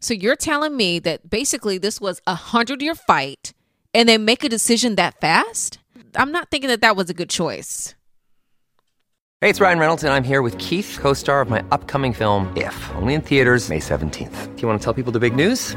So 0.00 0.14
you're 0.14 0.36
telling 0.36 0.76
me 0.76 0.98
that 1.00 1.28
basically 1.28 1.78
this 1.78 2.00
was 2.00 2.20
a 2.26 2.34
hundred 2.34 2.82
year 2.82 2.94
fight 2.94 3.52
and 3.94 4.08
they 4.08 4.18
make 4.18 4.44
a 4.44 4.48
decision 4.48 4.96
that 4.96 5.20
fast? 5.20 5.78
I'm 6.14 6.32
not 6.32 6.50
thinking 6.50 6.68
that 6.68 6.80
that 6.82 6.96
was 6.96 7.10
a 7.10 7.14
good 7.14 7.30
choice. 7.30 7.94
Hey, 9.42 9.50
it's 9.50 9.60
Ryan 9.60 9.78
Reynolds, 9.78 10.02
and 10.02 10.14
I'm 10.14 10.24
here 10.24 10.40
with 10.40 10.56
Keith, 10.58 10.98
co 11.00 11.12
star 11.12 11.42
of 11.42 11.50
my 11.50 11.62
upcoming 11.70 12.14
film, 12.14 12.52
If, 12.56 12.90
only 12.94 13.14
in 13.14 13.20
theaters, 13.20 13.68
May 13.68 13.80
17th. 13.80 14.56
Do 14.56 14.62
you 14.62 14.68
want 14.68 14.80
to 14.80 14.84
tell 14.84 14.94
people 14.94 15.12
the 15.12 15.20
big 15.20 15.36
news? 15.36 15.76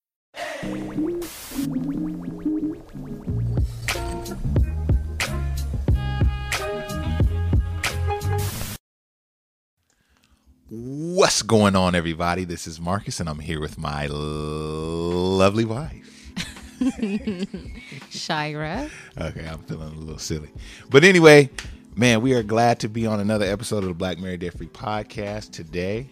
What's 10.69 11.41
going 11.41 11.75
on, 11.75 11.95
everybody? 11.95 12.45
This 12.45 12.67
is 12.67 12.79
Marcus, 12.79 13.19
and 13.19 13.27
I'm 13.27 13.39
here 13.39 13.59
with 13.59 13.77
my 13.77 14.07
lovely 14.07 15.65
wife. 15.65 16.31
Shira. 18.09 18.89
Okay, 19.19 19.47
I'm 19.47 19.59
feeling 19.63 19.93
a 19.93 19.99
little 19.99 20.17
silly. 20.17 20.49
But 20.89 21.03
anyway, 21.03 21.49
man, 21.95 22.21
we 22.21 22.33
are 22.33 22.43
glad 22.43 22.79
to 22.79 22.87
be 22.87 23.05
on 23.05 23.19
another 23.19 23.45
episode 23.45 23.79
of 23.79 23.89
the 23.89 23.93
Black 23.93 24.19
Married 24.19 24.39
Debt 24.39 24.57
Free 24.57 24.67
podcast 24.67 25.51
today. 25.51 26.09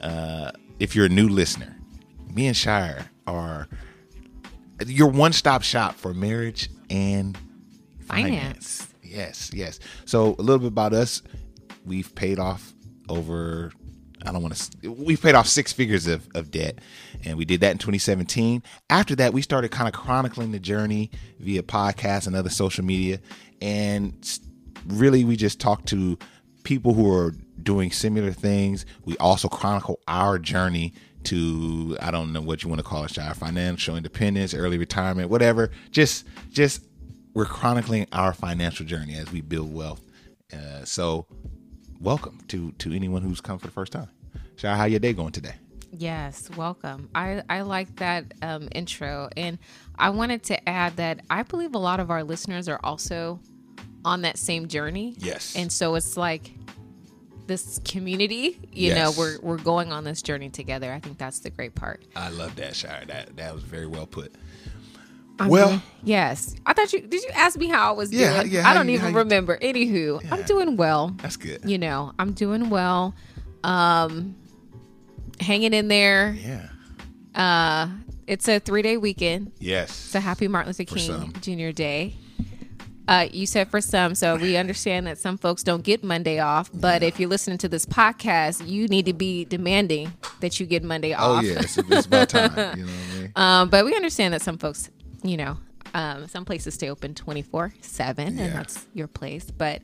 Uh, 0.00 0.52
if 0.78 0.96
you're 0.96 1.06
a 1.06 1.10
new 1.10 1.28
listener, 1.28 1.76
me 2.32 2.46
and 2.46 2.56
Shira 2.56 3.10
are 3.28 3.68
your 4.86 5.08
one 5.08 5.32
stop 5.32 5.62
shop 5.62 5.94
for 5.94 6.14
marriage 6.14 6.70
and 6.90 7.36
finance. 8.00 8.82
Finance. 8.82 8.94
Yes, 9.02 9.50
yes. 9.54 9.80
So 10.04 10.36
a 10.38 10.42
little 10.42 10.58
bit 10.58 10.68
about 10.68 10.92
us. 10.92 11.22
We've 11.84 12.14
paid 12.14 12.38
off 12.38 12.74
over 13.08 13.72
I 14.26 14.32
don't 14.32 14.42
want 14.42 14.54
to 14.56 14.90
we've 14.90 15.20
paid 15.20 15.34
off 15.34 15.46
six 15.46 15.72
figures 15.72 16.06
of, 16.06 16.28
of 16.34 16.50
debt 16.50 16.80
and 17.24 17.38
we 17.38 17.44
did 17.44 17.60
that 17.60 17.72
in 17.72 17.78
2017. 17.78 18.62
After 18.90 19.14
that, 19.16 19.32
we 19.32 19.42
started 19.42 19.70
kind 19.70 19.88
of 19.88 19.94
chronicling 19.94 20.52
the 20.52 20.58
journey 20.58 21.10
via 21.38 21.62
podcasts 21.62 22.26
and 22.26 22.34
other 22.34 22.50
social 22.50 22.84
media 22.84 23.20
and 23.62 24.38
really 24.86 25.24
we 25.24 25.36
just 25.36 25.60
talked 25.60 25.86
to 25.86 26.18
people 26.64 26.94
who 26.94 27.10
are 27.12 27.32
doing 27.62 27.90
similar 27.90 28.32
things. 28.32 28.84
We 29.04 29.16
also 29.18 29.48
chronicle 29.48 30.00
our 30.06 30.38
journey 30.38 30.94
to 31.28 31.96
I 32.00 32.10
don't 32.10 32.32
know 32.32 32.40
what 32.40 32.62
you 32.62 32.68
want 32.68 32.80
to 32.80 32.84
call 32.84 33.04
it, 33.04 33.12
Shira, 33.12 33.34
financial 33.34 33.96
independence, 33.96 34.54
early 34.54 34.78
retirement, 34.78 35.30
whatever. 35.30 35.70
Just 35.90 36.26
just 36.50 36.86
we're 37.34 37.44
chronicling 37.44 38.06
our 38.12 38.32
financial 38.32 38.84
journey 38.84 39.14
as 39.14 39.30
we 39.30 39.40
build 39.40 39.72
wealth. 39.72 40.02
Uh, 40.52 40.84
so 40.84 41.26
welcome 42.00 42.40
to 42.48 42.72
to 42.72 42.92
anyone 42.94 43.22
who's 43.22 43.40
come 43.40 43.58
for 43.58 43.66
the 43.66 43.72
first 43.72 43.92
time. 43.92 44.08
Shira, 44.56 44.76
how 44.76 44.84
your 44.84 45.00
day 45.00 45.12
going 45.12 45.32
today? 45.32 45.54
Yes, 45.90 46.50
welcome. 46.56 47.08
I, 47.14 47.42
I 47.48 47.62
like 47.62 47.96
that 47.96 48.24
um, 48.42 48.68
intro. 48.72 49.30
And 49.36 49.58
I 49.98 50.10
wanted 50.10 50.42
to 50.44 50.68
add 50.68 50.96
that 50.96 51.20
I 51.30 51.42
believe 51.42 51.74
a 51.74 51.78
lot 51.78 52.00
of 52.00 52.10
our 52.10 52.22
listeners 52.24 52.68
are 52.68 52.80
also 52.84 53.40
on 54.04 54.22
that 54.22 54.38
same 54.38 54.68
journey. 54.68 55.14
Yes. 55.18 55.56
And 55.56 55.72
so 55.72 55.94
it's 55.94 56.16
like 56.16 56.52
this 57.48 57.80
community, 57.84 58.58
you 58.72 58.88
Yes. 58.88 58.96
know, 58.96 59.20
we're, 59.20 59.38
we're 59.42 59.56
going 59.62 59.92
on 59.92 60.04
this 60.04 60.22
journey 60.22 60.48
together. 60.50 60.92
I 60.92 61.00
think 61.00 61.18
that's 61.18 61.40
the 61.40 61.50
great 61.50 61.74
part. 61.74 62.04
I 62.14 62.28
love 62.28 62.54
that, 62.56 62.76
Shira. 62.76 63.04
That 63.06 63.36
that 63.36 63.52
was 63.54 63.64
very 63.64 63.86
well 63.86 64.06
put. 64.06 64.32
I'm 65.40 65.48
well, 65.48 65.68
doing- 65.68 65.82
yes. 66.04 66.54
I 66.66 66.72
thought 66.72 66.92
you, 66.92 67.00
did 67.00 67.22
you 67.22 67.30
ask 67.34 67.58
me 67.58 67.66
how 67.68 67.88
I 67.90 67.92
was 67.96 68.12
Yeah, 68.12 68.42
doing? 68.42 68.52
yeah, 68.52 68.68
I 68.68 68.74
don't 68.74 68.88
you- 68.88 68.94
even 68.98 69.14
remember. 69.14 69.56
Anywho, 69.58 70.24
I'm 70.32 70.42
doing 70.44 70.76
well. 70.76 71.14
that's 71.22 71.36
good. 71.36 71.60
You 71.64 71.78
know, 71.78 72.12
I'm 72.18 72.32
doing 72.32 72.70
well. 72.70 73.14
Um, 73.64 74.36
hanging 75.40 75.74
in 75.74 75.88
there. 75.88 76.36
Yeah. 76.38 76.68
Uh, 77.34 77.88
it's 78.26 78.46
a 78.48 78.58
three 78.58 78.82
day 78.82 78.96
weekend. 78.96 79.52
Yes. 79.58 79.90
It's 80.06 80.14
a 80.14 80.20
happy 80.20 80.48
Martin 80.48 80.70
Luther 80.70 80.84
King. 80.84 81.32
Jr. 81.40 81.70
Day. 81.72 82.14
Uh, 83.08 83.26
you 83.32 83.46
said 83.46 83.68
for 83.70 83.80
some, 83.80 84.14
so 84.14 84.36
we 84.36 84.56
understand 84.58 85.06
that 85.06 85.16
some 85.18 85.38
folks 85.38 85.62
don't 85.62 85.82
get 85.82 86.04
Monday 86.04 86.38
off. 86.40 86.70
But 86.74 87.02
if 87.02 87.18
you're 87.18 87.30
listening 87.30 87.56
to 87.58 87.68
this 87.68 87.86
podcast, 87.86 88.68
you 88.68 88.86
need 88.86 89.06
to 89.06 89.14
be 89.14 89.46
demanding 89.46 90.12
that 90.40 90.60
you 90.60 90.66
get 90.66 90.84
Monday 90.84 91.14
off. 91.14 91.42
Oh 91.42 91.46
yeah, 91.46 91.58
it's, 91.60 91.78
it's 91.78 92.06
about 92.06 92.28
time. 92.28 92.50
You 92.78 92.84
know 92.84 92.92
what 92.92 93.16
I 93.16 93.18
mean? 93.20 93.32
Um, 93.34 93.68
but 93.70 93.84
we 93.86 93.96
understand 93.96 94.34
that 94.34 94.42
some 94.42 94.58
folks, 94.58 94.90
you 95.24 95.38
know, 95.38 95.56
um, 95.94 96.28
some 96.28 96.44
places 96.44 96.74
stay 96.74 96.90
open 96.90 97.14
24 97.14 97.72
7, 97.80 98.36
Yeah. 98.36 98.44
and 98.44 98.54
that's 98.54 98.86
your 98.92 99.06
place. 99.08 99.50
But, 99.50 99.80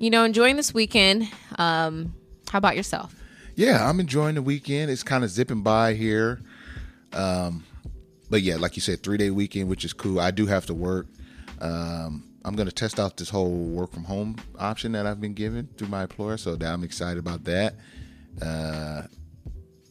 you 0.00 0.10
know, 0.10 0.24
enjoying 0.24 0.56
this 0.56 0.74
weekend. 0.74 1.28
Um, 1.56 2.12
how 2.50 2.58
about 2.58 2.74
yourself? 2.76 3.14
Yeah, 3.54 3.88
I'm 3.88 4.00
enjoying 4.00 4.34
the 4.34 4.42
weekend. 4.42 4.90
It's 4.90 5.04
kind 5.04 5.22
of 5.22 5.30
zipping 5.30 5.62
by 5.62 5.94
here. 5.94 6.40
Um, 7.12 7.62
but 8.28 8.42
yeah, 8.42 8.56
like 8.56 8.74
you 8.74 8.82
said, 8.82 9.04
three 9.04 9.16
day 9.16 9.30
weekend, 9.30 9.68
which 9.68 9.84
is 9.84 9.92
cool. 9.92 10.18
I 10.18 10.32
do 10.32 10.46
have 10.46 10.66
to 10.66 10.74
work. 10.74 11.06
Um, 11.60 12.24
I'm 12.44 12.54
going 12.56 12.68
to 12.68 12.74
test 12.74 13.00
out 13.00 13.16
this 13.16 13.30
whole 13.30 13.50
work 13.50 13.92
from 13.92 14.04
home 14.04 14.36
option 14.58 14.92
that 14.92 15.06
I've 15.06 15.20
been 15.20 15.34
given 15.34 15.68
through 15.76 15.88
my 15.88 16.02
employer, 16.02 16.36
so 16.36 16.56
that 16.56 16.72
I'm 16.72 16.84
excited 16.84 17.18
about 17.18 17.44
that. 17.44 17.76
Uh, 18.42 19.02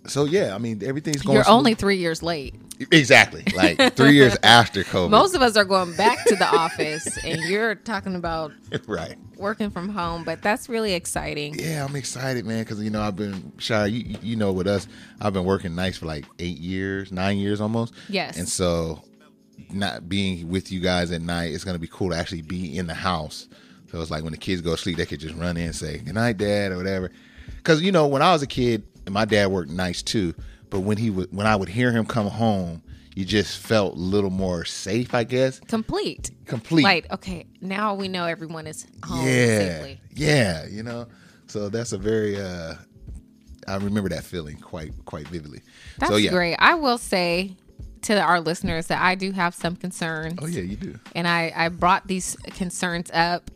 so 0.05 0.25
yeah, 0.25 0.53
I 0.53 0.57
mean 0.57 0.83
everything's 0.83 1.21
going. 1.21 1.35
You're 1.35 1.45
smooth. 1.45 1.55
only 1.55 1.73
three 1.75 1.97
years 1.97 2.21
late. 2.21 2.55
exactly 2.91 3.45
like 3.55 3.95
three 3.95 4.13
years 4.13 4.35
after 4.43 4.83
COVID. 4.83 5.09
Most 5.09 5.35
of 5.35 5.41
us 5.41 5.55
are 5.55 5.63
going 5.63 5.95
back 5.95 6.25
to 6.25 6.35
the 6.35 6.45
office, 6.45 7.17
and 7.23 7.41
you're 7.43 7.75
talking 7.75 8.15
about 8.15 8.51
right. 8.87 9.15
working 9.37 9.69
from 9.71 9.89
home, 9.89 10.23
but 10.23 10.41
that's 10.41 10.67
really 10.67 10.93
exciting. 10.93 11.55
Yeah, 11.57 11.85
I'm 11.85 11.95
excited, 11.95 12.45
man, 12.45 12.63
because 12.63 12.81
you 12.81 12.89
know 12.89 13.01
I've 13.01 13.15
been 13.15 13.53
shy. 13.57 13.85
You, 13.87 14.17
you 14.21 14.35
know, 14.35 14.51
with 14.51 14.67
us, 14.67 14.87
I've 15.21 15.33
been 15.33 15.45
working 15.45 15.73
nights 15.73 15.97
for 15.97 16.05
like 16.05 16.25
eight 16.39 16.57
years, 16.57 17.11
nine 17.11 17.37
years 17.37 17.61
almost. 17.61 17.93
Yes. 18.09 18.37
and 18.37 18.47
so 18.47 19.01
not 19.73 20.09
being 20.09 20.49
with 20.49 20.71
you 20.71 20.79
guys 20.79 21.11
at 21.11 21.21
night, 21.21 21.53
it's 21.53 21.63
gonna 21.63 21.79
be 21.79 21.87
cool 21.87 22.11
to 22.11 22.15
actually 22.15 22.41
be 22.41 22.77
in 22.77 22.87
the 22.87 22.93
house. 22.93 23.47
So 23.91 24.01
it's 24.01 24.09
like 24.09 24.23
when 24.23 24.31
the 24.31 24.37
kids 24.37 24.61
go 24.61 24.71
to 24.71 24.77
sleep, 24.77 24.97
they 24.97 25.05
could 25.05 25.19
just 25.19 25.35
run 25.35 25.57
in 25.57 25.65
and 25.65 25.75
say 25.75 25.99
"Good 25.99 26.15
night, 26.15 26.37
Dad" 26.37 26.71
or 26.71 26.77
whatever. 26.77 27.11
Because 27.57 27.81
you 27.81 27.91
know, 27.91 28.07
when 28.07 28.21
I 28.21 28.33
was 28.33 28.41
a 28.41 28.47
kid, 28.47 28.83
and 29.05 29.13
my 29.13 29.25
dad 29.25 29.47
worked 29.47 29.69
nights 29.69 30.01
too, 30.01 30.33
but 30.69 30.81
when 30.81 30.97
he 30.97 31.09
would, 31.09 31.33
when 31.35 31.47
I 31.47 31.55
would 31.55 31.69
hear 31.69 31.91
him 31.91 32.05
come 32.05 32.27
home, 32.27 32.81
you 33.15 33.25
just 33.25 33.59
felt 33.59 33.95
a 33.95 33.99
little 33.99 34.29
more 34.29 34.65
safe, 34.65 35.13
I 35.13 35.23
guess. 35.23 35.59
Complete. 35.59 36.31
Complete. 36.45 36.83
Like, 36.83 37.11
okay, 37.11 37.45
now 37.61 37.93
we 37.93 38.07
know 38.07 38.25
everyone 38.25 38.67
is 38.67 38.87
home 39.03 39.25
yeah, 39.25 39.57
safely. 39.57 40.01
yeah, 40.15 40.65
you 40.67 40.83
know. 40.83 41.07
So 41.47 41.69
that's 41.69 41.91
a 41.91 41.97
very. 41.97 42.39
uh 42.39 42.75
I 43.65 43.75
remember 43.75 44.09
that 44.09 44.23
feeling 44.23 44.57
quite 44.57 44.91
quite 45.05 45.27
vividly. 45.27 45.61
That's 45.99 46.11
so 46.11 46.17
yeah, 46.17 46.31
great. 46.31 46.55
I 46.57 46.75
will 46.75 46.97
say 46.97 47.55
to 48.03 48.19
our 48.21 48.39
listeners 48.39 48.87
that 48.87 49.01
I 49.01 49.15
do 49.15 49.31
have 49.31 49.55
some 49.55 49.75
concerns. 49.75 50.39
Oh 50.41 50.47
yeah, 50.47 50.61
you 50.61 50.75
do. 50.75 50.99
And 51.15 51.27
I, 51.27 51.51
I 51.55 51.69
brought 51.69 52.07
these 52.07 52.35
concerns 52.45 53.09
up. 53.11 53.49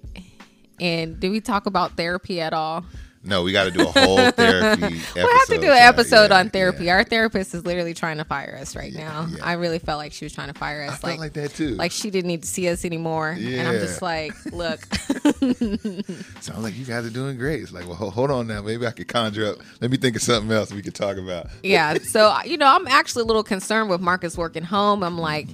And 0.79 1.19
did 1.19 1.31
we 1.31 1.41
talk 1.41 1.65
about 1.65 1.97
therapy 1.97 2.39
at 2.39 2.53
all? 2.53 2.85
No, 3.23 3.43
we 3.43 3.51
got 3.51 3.65
to 3.65 3.71
do 3.71 3.81
a 3.81 3.85
whole 3.85 4.31
therapy. 4.31 5.01
We'll 5.15 5.37
have 5.37 5.47
to 5.47 5.57
do 5.59 5.67
an 5.71 5.77
episode 5.77 6.29
Yeah, 6.31 6.39
on 6.39 6.49
therapy. 6.49 6.85
yeah. 6.85 6.93
Our 6.93 7.03
therapist 7.03 7.53
is 7.53 7.65
literally 7.65 7.93
trying 7.93 8.17
to 8.17 8.23
fire 8.23 8.57
us 8.61 8.75
right 8.75 8.93
now. 8.93 9.27
yeah. 9.29 9.43
I 9.43 9.53
really 9.53 9.79
felt 9.79 9.97
like 9.97 10.13
she 10.13 10.23
was 10.25 10.33
trying 10.33 10.47
to 10.51 10.57
fire 10.57 10.83
us. 10.83 10.93
I 10.93 11.07
felt 11.07 11.19
like 11.19 11.33
that 11.33 11.51
too. 11.53 11.75
Like 11.75 11.91
she 11.91 12.09
didn't 12.09 12.27
need 12.29 12.43
to 12.43 12.47
see 12.47 12.69
us 12.69 12.85
anymore. 12.85 13.31
And 13.31 13.67
I'm 13.67 13.79
just 13.79 14.01
like, 14.01 14.33
look, 14.53 14.79
Sounds 16.41 16.63
like 16.63 16.77
you 16.77 16.85
guys 16.85 17.05
are 17.05 17.09
doing 17.09 17.37
great. 17.37 17.61
It's 17.61 17.71
like, 17.73 17.85
well, 17.85 17.95
hold 17.95 18.31
on 18.31 18.47
now. 18.47 18.61
Maybe 18.61 18.85
I 18.85 18.91
could 18.91 19.07
conjure 19.07 19.47
up. 19.47 19.57
Let 19.81 19.91
me 19.91 19.97
think 19.97 20.15
of 20.15 20.21
something 20.21 20.51
else 20.51 20.71
we 20.71 20.81
could 20.81 20.95
talk 20.95 21.17
about. 21.17 21.47
yeah. 21.63 21.95
So 21.95 22.35
you 22.45 22.57
know, 22.57 22.67
I'm 22.67 22.87
actually 22.87 23.23
a 23.23 23.25
little 23.25 23.43
concerned 23.43 23.89
with 23.89 23.99
Marcus 24.01 24.37
working 24.37 24.63
home. 24.63 25.03
I'm 25.03 25.17
like, 25.17 25.47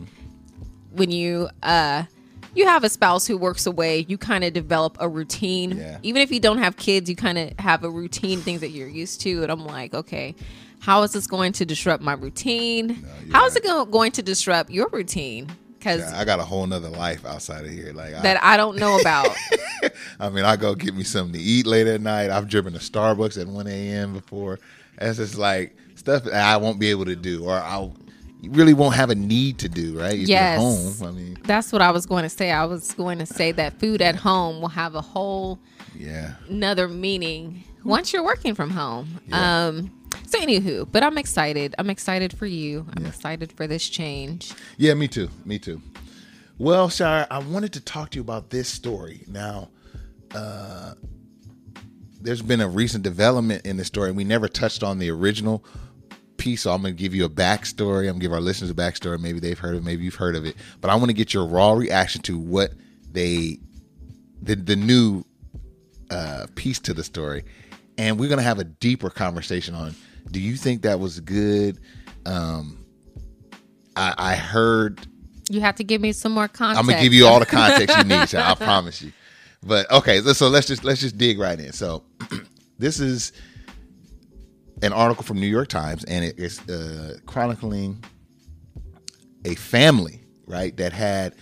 when 0.92 1.10
you 1.12 1.50
uh 1.64 2.04
you 2.56 2.66
have 2.68 2.84
a 2.84 2.90
spouse 2.90 3.26
who 3.28 3.38
works 3.38 3.66
away, 3.66 4.06
you 4.08 4.18
kind 4.18 4.44
of 4.44 4.54
develop 4.54 4.98
a 5.00 5.08
routine. 5.08 5.78
Yeah. 5.78 5.98
Even 6.04 6.22
if 6.22 6.32
you 6.32 6.40
don't 6.40 6.60
have 6.60 6.78
kids, 6.78 7.10
you 7.10 7.16
kind 7.16 7.38
of 7.38 7.58
have 7.60 7.84
a 7.84 7.90
routine, 7.90 8.40
things 8.42 8.62
that 8.62 8.70
you're 8.70 8.88
used 8.88 9.22
to. 9.22 9.44
And 9.44 9.52
I'm 9.52 9.66
like, 9.66 9.94
okay, 9.94 10.36
how 10.80 11.02
is 11.04 11.14
this 11.14 11.28
going 11.28 11.54
to 11.54 11.66
disrupt 11.66 12.04
my 12.04 12.14
routine? 12.14 13.06
How 13.32 13.46
is 13.46 13.56
it 13.56 13.64
go- 13.64 13.86
going 13.86 14.12
to 14.14 14.22
disrupt 14.22 14.70
your 14.70 14.90
routine? 14.90 15.48
Because 15.80 16.00
Yeah, 16.02 16.20
I 16.20 16.24
got 16.26 16.40
a 16.40 16.44
whole 16.44 16.66
nother 16.66 16.90
life 16.90 17.26
outside 17.26 17.66
of 17.66 17.72
here. 17.72 17.92
Like, 17.94 18.12
that 18.22 18.42
I 18.44 18.56
don't 18.58 18.78
know 18.78 19.00
about. 19.00 19.36
I 20.20 20.30
mean, 20.30 20.46
I 20.46 20.56
go 20.56 20.76
get 20.76 20.96
me 20.96 21.04
something 21.04 21.34
to 21.34 21.40
eat 21.40 21.66
late 21.66 21.88
at 21.88 22.02
night. 22.02 22.30
I've 22.30 22.48
driven 22.48 22.74
to 22.74 22.80
Starbucks 22.80 23.40
at 23.42 23.48
1 23.48 23.68
a.m. 23.68 24.14
before. 24.14 24.60
That's 24.98 25.18
just 25.18 25.38
like 25.38 25.76
stuff 25.96 26.24
that 26.24 26.34
I 26.34 26.58
won't 26.58 26.80
be 26.80 26.90
able 26.90 27.06
to 27.06 27.16
do, 27.16 27.46
or 27.46 27.54
I 28.44 28.48
really 28.50 28.74
won't 28.74 28.96
have 28.96 29.10
a 29.10 29.16
need 29.16 29.60
to 29.60 29.70
do. 29.70 30.00
Right? 30.00 30.20
If 30.20 30.28
Yes. 30.28 30.60
Home. 30.60 31.08
I 31.08 31.12
mean, 31.12 31.38
That's 31.44 31.72
what 31.72 31.82
I 31.82 31.92
was 31.92 32.06
going 32.06 32.24
to 32.24 32.30
say. 32.30 32.52
I 32.52 32.66
was 32.66 32.94
going 32.94 33.20
to 33.20 33.26
say 33.26 33.52
that 33.54 33.80
food 33.80 34.02
at 34.02 34.16
home 34.16 34.62
will 34.62 34.70
have 34.70 34.96
a 34.96 35.02
whole 35.02 35.60
yeah. 35.96 36.36
another 36.50 36.88
meaning 36.88 37.64
once 37.84 38.14
you're 38.14 38.24
working 38.24 38.56
from 38.56 38.72
home. 38.72 39.20
Yeah. 39.28 39.68
Um 39.68 39.92
so 40.28 40.40
anywho, 40.40 40.88
but 40.92 41.04
I'm 41.04 41.18
excited. 41.18 41.76
I'm 41.78 41.90
excited 41.90 42.38
for 42.38 42.46
you. 42.46 42.88
I'm 42.96 43.06
excited 43.06 43.52
for 43.52 43.68
this 43.68 43.88
change. 43.88 44.54
Yeah, 44.78 44.94
me 44.94 45.08
too. 45.08 45.30
Me 45.46 45.60
too. 45.60 45.82
Well, 46.58 46.90
Shira, 46.90 47.28
I 47.30 47.40
wanted 47.40 47.74
to 47.74 47.82
talk 47.82 48.12
to 48.12 48.18
you 48.18 48.22
about 48.22 48.50
this 48.50 48.70
story. 48.70 49.24
Now, 49.28 49.70
uh, 50.34 50.94
there's 52.22 52.42
been 52.42 52.62
a 52.62 52.68
recent 52.68 53.04
development 53.04 53.66
in 53.66 53.78
the 53.78 53.86
story, 53.86 54.12
we 54.12 54.24
never 54.24 54.48
touched 54.48 54.82
on 54.82 54.98
the 54.98 55.10
original 55.10 55.64
piece. 56.44 56.62
So 56.64 56.72
I'm 56.72 56.82
going 56.82 56.96
to 56.96 57.02
give 57.02 57.16
you 57.16 57.24
a 57.24 57.30
backstory. 57.30 58.02
I'm 58.02 58.06
going 58.06 58.20
to 58.20 58.22
give 58.22 58.34
our 58.34 58.42
listeners 58.42 58.70
a 58.70 58.74
backstory. 58.74 59.20
Maybe 59.20 59.40
they've 59.40 59.58
heard 59.58 59.76
of 59.76 59.82
it, 59.82 59.86
maybe 59.86 60.04
you've 60.04 60.16
heard 60.16 60.36
of 60.36 60.46
it. 60.46 60.56
But 60.82 60.92
I 60.92 60.96
want 60.96 61.08
to 61.08 61.14
get 61.14 61.34
your 61.34 61.46
raw 61.46 61.72
reaction 61.72 62.22
to 62.24 62.38
what 62.38 62.72
they, 63.12 63.60
the, 64.42 64.56
the 64.56 64.76
new 64.76 65.24
uh, 66.12 66.48
piece 66.56 66.80
to 66.80 66.94
the 66.94 67.04
story. 67.04 67.46
And 67.98 68.20
we're 68.20 68.28
going 68.28 68.40
to 68.40 68.44
have 68.44 68.60
a 68.60 68.66
deeper 68.66 69.10
conversation 69.10 69.74
on 69.74 69.96
do 70.32 70.40
you 70.40 70.56
think 70.56 70.82
that 70.84 71.00
was 71.00 71.20
good? 71.20 71.80
Um, 72.26 72.84
I, 73.96 74.14
I 74.18 74.36
heard 74.36 75.06
You 75.50 75.62
have 75.62 75.76
to 75.76 75.84
give 75.84 76.02
me 76.02 76.12
some 76.12 76.32
more 76.32 76.48
context. 76.48 76.80
I'm 76.80 76.88
gonna 76.88 77.02
give 77.02 77.14
you 77.14 77.28
all 77.28 77.40
the 77.40 77.46
context 77.46 77.98
you 77.98 78.04
need. 78.04 78.30
So 78.30 78.40
I 78.40 78.56
promise 78.60 79.02
you. 79.02 79.12
But 79.62 79.90
okay, 79.92 80.22
so 80.22 80.50
let's 80.50 80.68
just 80.68 80.84
let's 80.84 81.02
just 81.02 81.18
dig 81.18 81.40
right 81.40 81.60
in. 81.60 81.74
So 81.74 82.04
this 82.80 83.00
is 83.00 83.34
an 84.84 84.94
article 84.94 85.24
from 85.24 85.40
New 85.40 85.48
York 85.48 85.70
Times, 85.70 86.04
and 86.04 86.24
it 86.24 86.38
is 86.38 86.60
uh, 86.70 87.18
chronicling 87.26 88.04
a 89.46 89.56
family 89.56 90.22
right 90.46 90.76
that 90.78 90.94
had 90.94 91.36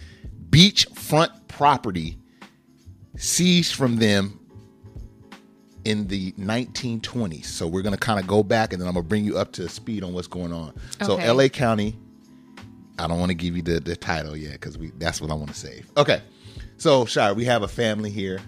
beachfront 0.49 1.47
property 1.47 2.17
seized 3.17 3.75
from 3.75 3.97
them 3.97 4.39
in 5.83 6.07
the 6.07 6.31
1920s. 6.33 7.45
So 7.45 7.67
we're 7.67 7.81
going 7.81 7.95
to 7.95 7.99
kind 7.99 8.19
of 8.19 8.27
go 8.27 8.43
back 8.43 8.71
and 8.71 8.81
then 8.81 8.87
I'm 8.87 8.93
going 8.93 9.03
to 9.03 9.09
bring 9.09 9.25
you 9.25 9.37
up 9.37 9.51
to 9.53 9.67
speed 9.67 10.03
on 10.03 10.13
what's 10.13 10.27
going 10.27 10.53
on. 10.53 10.73
So 11.01 11.15
LA 11.15 11.47
County 11.47 11.97
I 13.01 13.07
don't 13.07 13.19
want 13.19 13.29
to 13.29 13.35
give 13.35 13.55
you 13.55 13.63
the, 13.63 13.79
the 13.79 13.95
title 13.95 14.37
yet 14.37 14.53
because 14.53 14.77
we 14.77 14.91
that's 14.97 15.21
what 15.21 15.31
I 15.31 15.33
want 15.33 15.49
to 15.49 15.55
save. 15.55 15.89
Okay, 15.97 16.21
so 16.77 17.05
Shira, 17.05 17.33
we 17.33 17.45
have 17.45 17.63
a 17.63 17.67
family 17.67 18.11
here. 18.11 18.39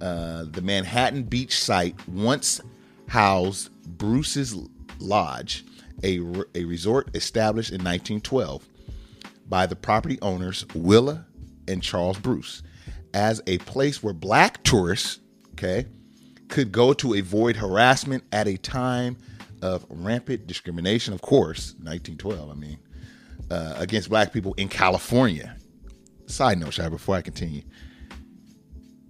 Uh, 0.00 0.44
the 0.50 0.60
Manhattan 0.60 1.22
Beach 1.22 1.58
site 1.58 1.96
once 2.08 2.60
housed 3.08 3.70
Bruce's 3.86 4.54
Lodge, 4.98 5.64
a, 6.02 6.20
a 6.54 6.64
resort 6.64 7.14
established 7.14 7.70
in 7.70 7.78
1912 7.78 8.66
by 9.48 9.66
the 9.66 9.76
property 9.76 10.18
owners 10.22 10.64
Willa 10.74 11.26
and 11.68 11.82
Charles 11.82 12.18
Bruce 12.18 12.62
as 13.14 13.42
a 13.46 13.58
place 13.58 14.02
where 14.02 14.14
black 14.14 14.62
tourists, 14.62 15.20
okay, 15.52 15.86
could 16.48 16.72
go 16.72 16.92
to 16.92 17.14
avoid 17.14 17.56
harassment 17.56 18.24
at 18.32 18.46
a 18.46 18.56
time 18.56 19.16
of 19.60 19.86
rampant 19.88 20.46
discrimination. 20.46 21.14
Of 21.14 21.22
course, 21.22 21.74
1912. 21.82 22.50
I 22.50 22.54
mean, 22.54 22.78
uh, 23.50 23.74
against 23.76 24.08
black 24.08 24.32
people 24.32 24.54
in 24.54 24.68
California. 24.68 25.56
Side 26.26 26.58
note, 26.58 26.72
Shai, 26.74 26.88
before 26.88 27.16
I 27.16 27.22
continue, 27.22 27.62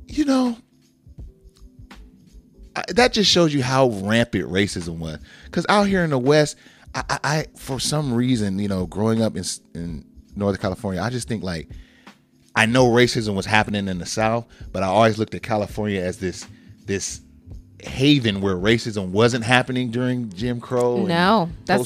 you 0.06 0.24
know, 0.24 0.56
I, 2.76 2.84
that 2.88 3.12
just 3.12 3.30
shows 3.30 3.52
you 3.52 3.62
how 3.62 3.88
rampant 3.88 4.48
racism 4.48 4.98
was. 4.98 5.18
Because 5.44 5.66
out 5.68 5.84
here 5.84 6.04
in 6.04 6.10
the 6.10 6.18
West, 6.18 6.56
I, 6.94 7.02
I, 7.08 7.18
I 7.22 7.46
for 7.56 7.78
some 7.80 8.12
reason, 8.12 8.58
you 8.58 8.68
know, 8.68 8.86
growing 8.86 9.22
up 9.22 9.36
in, 9.36 9.44
in 9.74 10.04
Northern 10.36 10.60
California, 10.60 11.00
I 11.02 11.10
just 11.10 11.28
think 11.28 11.42
like 11.42 11.68
I 12.54 12.66
know 12.66 12.86
racism 12.88 13.34
was 13.34 13.46
happening 13.46 13.88
in 13.88 13.98
the 13.98 14.06
South, 14.06 14.46
but 14.72 14.82
I 14.82 14.86
always 14.86 15.18
looked 15.18 15.34
at 15.34 15.42
California 15.42 16.00
as 16.00 16.18
this 16.18 16.46
this 16.86 17.20
haven 17.80 18.40
where 18.40 18.54
racism 18.54 19.10
wasn't 19.10 19.44
happening 19.44 19.90
during 19.90 20.30
Jim 20.30 20.60
Crow, 20.60 20.98
and 20.98 21.08
No, 21.08 21.48
that's 21.64 21.78
all 21.78 21.84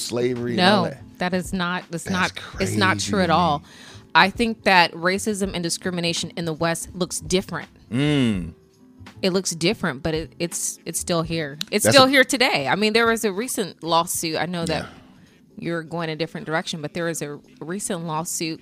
No, 0.57 0.85
that. 0.85 0.99
that 1.19 1.35
is 1.35 1.53
not. 1.53 1.85
That's, 1.91 2.05
That's 2.05 2.35
not. 2.35 2.61
It's 2.61 2.77
not 2.77 2.99
true 3.01 3.23
at 3.23 3.31
all. 3.31 3.63
I 4.15 4.31
think 4.31 4.65
that 4.65 4.93
racism 4.93 5.53
and 5.55 5.63
discrimination 5.63 6.33
in 6.37 6.47
the 6.47 6.53
West 6.53 6.95
looks 6.95 7.21
different. 7.21 7.69
Mm. 7.91 8.55
It 9.23 9.33
looks 9.33 9.51
different, 9.53 10.03
but 10.03 10.15
it, 10.15 10.33
it's 10.39 10.79
it's 10.85 10.99
still 11.01 11.23
here. 11.23 11.59
It's 11.71 11.85
That's 11.85 11.97
still 11.97 12.07
a- 12.07 12.11
here 12.11 12.25
today. 12.25 12.69
I 12.69 12.75
mean, 12.75 12.93
there 12.93 13.07
was 13.07 13.25
a 13.25 13.33
recent 13.33 13.83
lawsuit. 13.83 14.37
I 14.37 14.47
know 14.47 14.65
that 14.67 14.87
you're 15.59 15.83
going 15.83 16.11
a 16.11 16.17
different 16.17 16.47
direction, 16.47 16.83
but 16.83 16.93
there 16.95 17.05
was 17.07 17.23
a 17.23 17.41
recent 17.61 18.05
lawsuit, 18.07 18.61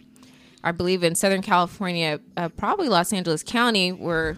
I 0.62 0.70
believe, 0.73 1.02
in 1.02 1.14
Southern 1.17 1.43
California, 1.43 2.20
uh, 2.37 2.49
probably 2.50 2.88
Los 2.88 3.12
Angeles 3.12 3.43
County, 3.43 3.91
where 3.91 4.37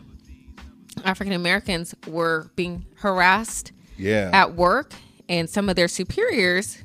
African 1.04 1.34
Americans 1.34 1.94
were 2.06 2.50
being 2.56 2.86
harassed 2.96 3.72
Yeah. 3.98 4.30
at 4.32 4.54
work, 4.54 4.94
and 5.28 5.50
some 5.50 5.68
of 5.68 5.76
their 5.76 5.88
superiors, 5.88 6.78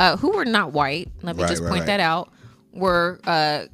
uh, 0.00 0.16
who 0.16 0.30
were 0.32 0.44
not 0.44 0.72
white, 0.72 1.08
let 1.22 1.36
me 1.36 1.42
Right, 1.44 1.48
just 1.48 1.62
right, 1.62 1.68
point 1.68 1.80
right. 1.82 1.86
that 1.86 2.00
out, 2.00 2.32
were 2.72 3.20
uh, 3.24 3.66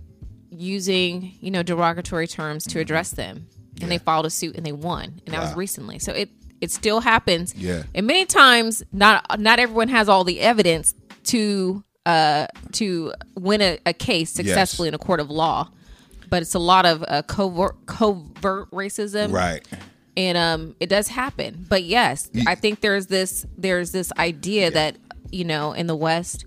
using 0.51 1.33
you 1.41 1.51
know 1.51 1.62
derogatory 1.62 2.27
terms 2.29 2.65
to 2.65 2.79
address 2.79 3.11
them, 3.12 3.47
and 3.81 3.91
they 3.91 3.99
filed 3.99 4.26
a 4.26 4.31
suit 4.31 4.57
and 4.57 4.64
they 4.67 4.73
won, 4.73 5.21
and 5.26 5.35
that 5.35 5.41
was 5.41 5.55
recently. 5.55 5.99
So 5.99 6.12
it 6.12 6.31
it 6.61 6.71
still 6.71 7.00
happens. 7.00 7.55
Yeah. 7.55 7.83
and 7.95 8.07
many 8.07 8.25
times 8.26 8.83
not 8.93 9.41
not 9.41 9.59
everyone 9.59 9.88
has 9.88 10.09
all 10.09 10.25
the 10.25 10.41
evidence 10.41 10.95
to 11.25 11.83
uh 12.07 12.47
to 12.73 13.12
win 13.37 13.61
a, 13.62 13.79
a 13.87 13.93
case 13.93 14.31
successfully 14.31 14.88
in 14.88 14.95
a 14.95 14.99
court 14.99 15.21
of 15.21 15.31
law. 15.31 15.69
But 16.29 16.43
it's 16.43 16.55
a 16.55 16.59
lot 16.59 16.87
of 16.87 17.05
uh, 17.07 17.23
covert 17.23 17.85
covert 17.87 18.71
racism, 18.71 19.33
Right. 19.33 19.67
and 20.17 20.38
um 20.38 20.76
it 20.81 20.88
does 20.88 21.09
happen 21.09 21.64
but 21.69 21.83
yes 21.85 22.31
i 22.47 22.55
think 22.55 22.81
there's 22.81 23.07
this 23.07 23.47
there's 23.57 23.93
this 23.93 24.12
idea 24.19 24.71
that 24.71 24.97
you 25.31 25.45
know 25.45 25.73
in 25.73 25.87
the 25.87 25.97
west 25.97 26.45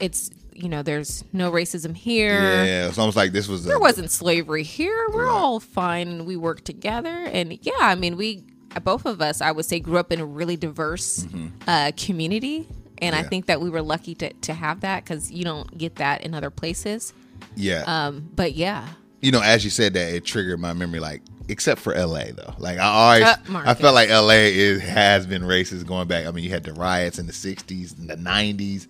it's 0.00 0.30
you 0.62 0.68
know 0.68 0.82
there's 0.82 1.24
no 1.32 1.50
racism 1.52 1.96
here 1.96 2.40
Yeah. 2.64 2.88
It's 2.88 2.98
almost 2.98 3.16
like 3.16 3.32
this 3.32 3.48
was. 3.48 3.64
there 3.64 3.78
wasn't 3.78 4.10
slavery 4.10 4.62
here 4.62 5.06
we're 5.12 5.28
all 5.28 5.60
fine 5.60 6.08
and 6.08 6.26
we 6.26 6.36
work 6.36 6.62
together 6.64 7.10
and 7.32 7.58
yeah 7.62 7.72
i 7.80 7.94
mean 7.94 8.16
we 8.16 8.42
both 8.82 9.06
of 9.06 9.20
us 9.22 9.40
i 9.40 9.50
would 9.52 9.64
say 9.64 9.80
grew 9.80 9.98
up 9.98 10.12
in 10.12 10.20
a 10.20 10.26
really 10.26 10.56
diverse 10.56 11.26
uh, 11.66 11.92
community 11.96 12.68
and 12.98 13.14
i 13.14 13.22
think 13.22 13.46
that 13.46 13.60
we 13.60 13.70
were 13.70 13.82
lucky 13.82 14.14
to, 14.14 14.32
to 14.34 14.52
have 14.54 14.80
that 14.80 15.04
because 15.04 15.30
you 15.30 15.44
don't 15.44 15.76
get 15.78 15.96
that 15.96 16.22
in 16.22 16.34
other 16.34 16.50
places 16.50 17.12
Yeah. 17.54 17.84
um 17.86 18.28
but 18.34 18.54
yeah 18.54 18.88
you 19.22 19.32
know, 19.32 19.40
as 19.40 19.64
you 19.64 19.70
said 19.70 19.94
that, 19.94 20.12
it 20.14 20.24
triggered 20.26 20.60
my 20.60 20.72
memory. 20.74 21.00
Like, 21.00 21.22
except 21.48 21.80
for 21.80 21.94
L.A. 21.94 22.32
though. 22.32 22.54
Like, 22.58 22.78
I 22.78 22.84
always, 22.84 23.66
I 23.66 23.74
felt 23.74 23.94
like 23.94 24.10
L.A. 24.10 24.54
is 24.54 24.82
has 24.82 25.26
been 25.26 25.42
racist 25.42 25.86
going 25.86 26.06
back. 26.06 26.26
I 26.26 26.30
mean, 26.32 26.44
you 26.44 26.50
had 26.50 26.62
the 26.64 26.74
riots 26.74 27.18
in 27.18 27.26
the 27.26 27.32
'60s 27.32 27.98
and 27.98 28.08
the 28.10 28.14
'90s. 28.16 28.86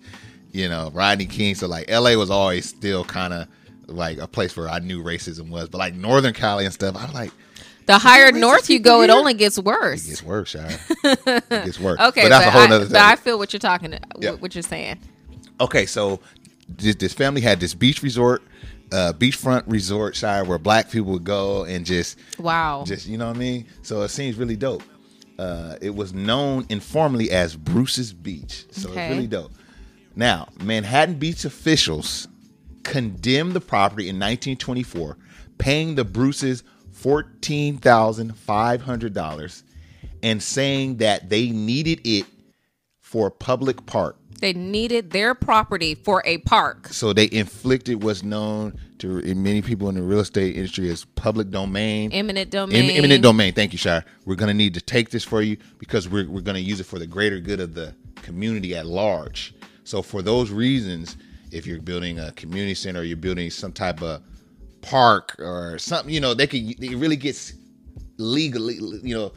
You 0.51 0.69
know, 0.69 0.91
Rodney 0.93 1.25
King. 1.25 1.55
So 1.55 1.67
like, 1.67 1.85
L.A. 1.89 2.15
was 2.15 2.29
always 2.29 2.67
still 2.67 3.03
kind 3.03 3.33
of 3.33 3.47
like 3.87 4.17
a 4.17 4.27
place 4.27 4.55
where 4.57 4.69
I 4.69 4.79
knew 4.79 5.03
racism 5.03 5.49
was. 5.49 5.69
But 5.69 5.77
like 5.79 5.93
Northern 5.95 6.33
Cali 6.33 6.65
and 6.65 6.73
stuff, 6.73 6.95
I'm 6.97 7.13
like, 7.13 7.31
the 7.85 7.97
higher 7.97 8.31
north 8.33 8.69
you 8.69 8.79
go 8.79 9.01
it 9.01 9.09
only 9.09 9.33
gets 9.33 9.57
worse 9.57 10.05
it 10.05 10.09
gets 10.09 10.23
worse, 10.23 10.49
Shira. 10.49 10.69
it 11.05 11.49
gets 11.49 11.79
worse. 11.79 11.97
Okay, 11.99 12.23
but 12.23 12.29
that's 12.29 12.45
a 12.47 12.51
whole 12.51 12.63
I, 12.63 12.79
but 12.79 12.95
I 12.95 13.15
feel 13.15 13.37
what 13.37 13.53
you're 13.53 13.61
talking, 13.61 13.97
Yeah. 14.19 14.31
what 14.31 14.53
you're 14.55 14.61
saying. 14.61 14.99
Okay, 15.61 15.85
so 15.85 16.19
this, 16.67 16.95
this 16.95 17.13
family 17.13 17.39
had 17.39 17.61
this 17.61 17.73
beach 17.73 18.03
resort, 18.03 18.41
uh, 18.91 19.13
beachfront 19.17 19.63
resort 19.67 20.17
Shira 20.17 20.43
where 20.43 20.57
black 20.57 20.91
people 20.91 21.13
would 21.13 21.23
go 21.23 21.63
and 21.63 21.85
just 21.85 22.17
Wow. 22.39 22.83
just 22.85 23.07
you 23.07 23.17
know 23.17 23.27
what 23.27 23.37
I 23.37 23.39
mean. 23.39 23.65
So 23.83 24.01
it 24.01 24.09
seems 24.09 24.35
really 24.35 24.57
dope. 24.57 24.83
Uh, 25.39 25.77
it 25.79 25.95
was 25.95 26.13
known 26.13 26.65
informally 26.67 27.31
as 27.31 27.55
Bruce's 27.55 28.11
Beach, 28.11 28.65
so 28.71 28.89
Okay. 28.89 29.05
it's 29.07 29.15
really 29.15 29.27
dope. 29.27 29.51
Now, 30.17 30.49
Manhattan 30.63 31.15
Beach 31.19 31.45
officials 31.45 32.27
condemned 32.83 33.53
the 33.53 33.61
property 33.61 34.09
in 34.09 34.15
1924, 34.15 35.15
paying 35.59 35.93
the 35.95 36.03
Bruces 36.03 36.63
fourteen 36.91 37.77
thousand 37.77 38.35
five 38.35 38.81
hundred 38.81 39.13
dollars, 39.13 39.63
and 40.23 40.41
saying 40.41 40.97
that 40.97 41.29
they 41.29 41.51
needed 41.51 42.01
it 42.03 42.25
for 42.99 43.27
a 43.27 43.31
public 43.31 43.85
park. 43.85 44.17
they 44.41 44.53
needed 44.53 45.11
their 45.11 45.35
property 45.35 45.93
for 45.95 46.23
a 46.25 46.39
park. 46.39 46.87
So 46.89 47.13
they 47.13 47.29
inflicted 47.31 48.01
what's 48.03 48.23
known 48.23 48.73
to 48.99 49.21
many 49.35 49.61
people 49.61 49.87
in 49.89 49.95
the 49.95 50.01
real 50.01 50.19
estate 50.19 50.55
industry 50.55 50.89
as 50.89 51.05
public 51.05 51.51
domain. 51.51 52.11
Eminent 52.11 52.49
domain. 52.49 52.89
Em- 52.89 52.97
eminent 52.97 53.21
domain. 53.23 53.53
Thank 53.53 53.71
you, 53.71 53.77
Shira. 53.77 54.03
We're 54.25 54.35
going 54.35 54.49
to 54.49 54.53
need 54.55 54.73
to 54.73 54.81
take 54.81 55.11
this 55.11 55.23
for 55.23 55.41
you 55.43 55.57
because 55.77 56.09
we're, 56.09 56.27
we're 56.27 56.41
going 56.41 56.55
to 56.55 56.61
use 56.61 56.79
it 56.79 56.85
for 56.85 56.97
the 56.99 57.07
greater 57.07 57.39
good 57.39 57.59
of 57.59 57.75
the 57.75 57.95
community 58.23 58.75
at 58.75 58.85
large. 58.87 59.53
So, 59.87 60.01
for 60.01 60.21
those 60.21 60.51
reasons, 60.51 61.15
if 61.49 61.65
you're 61.65 61.79
building 61.79 62.19
a 62.19 62.33
community 62.33 62.73
center 62.75 62.99
or 62.99 63.03
you're 63.03 63.15
building 63.15 63.49
some 63.49 63.71
type 63.71 64.01
of 64.01 64.21
park 64.81 65.33
or 65.39 65.79
something, 65.79 66.13
you 66.13 66.19
know, 66.19 66.33
they 66.33 66.45
can, 66.45 66.67
it 66.77 66.97
really 66.97 67.15
gets 67.15 67.53
legally, 68.17 68.75
you 69.01 69.15
know, 69.15 69.31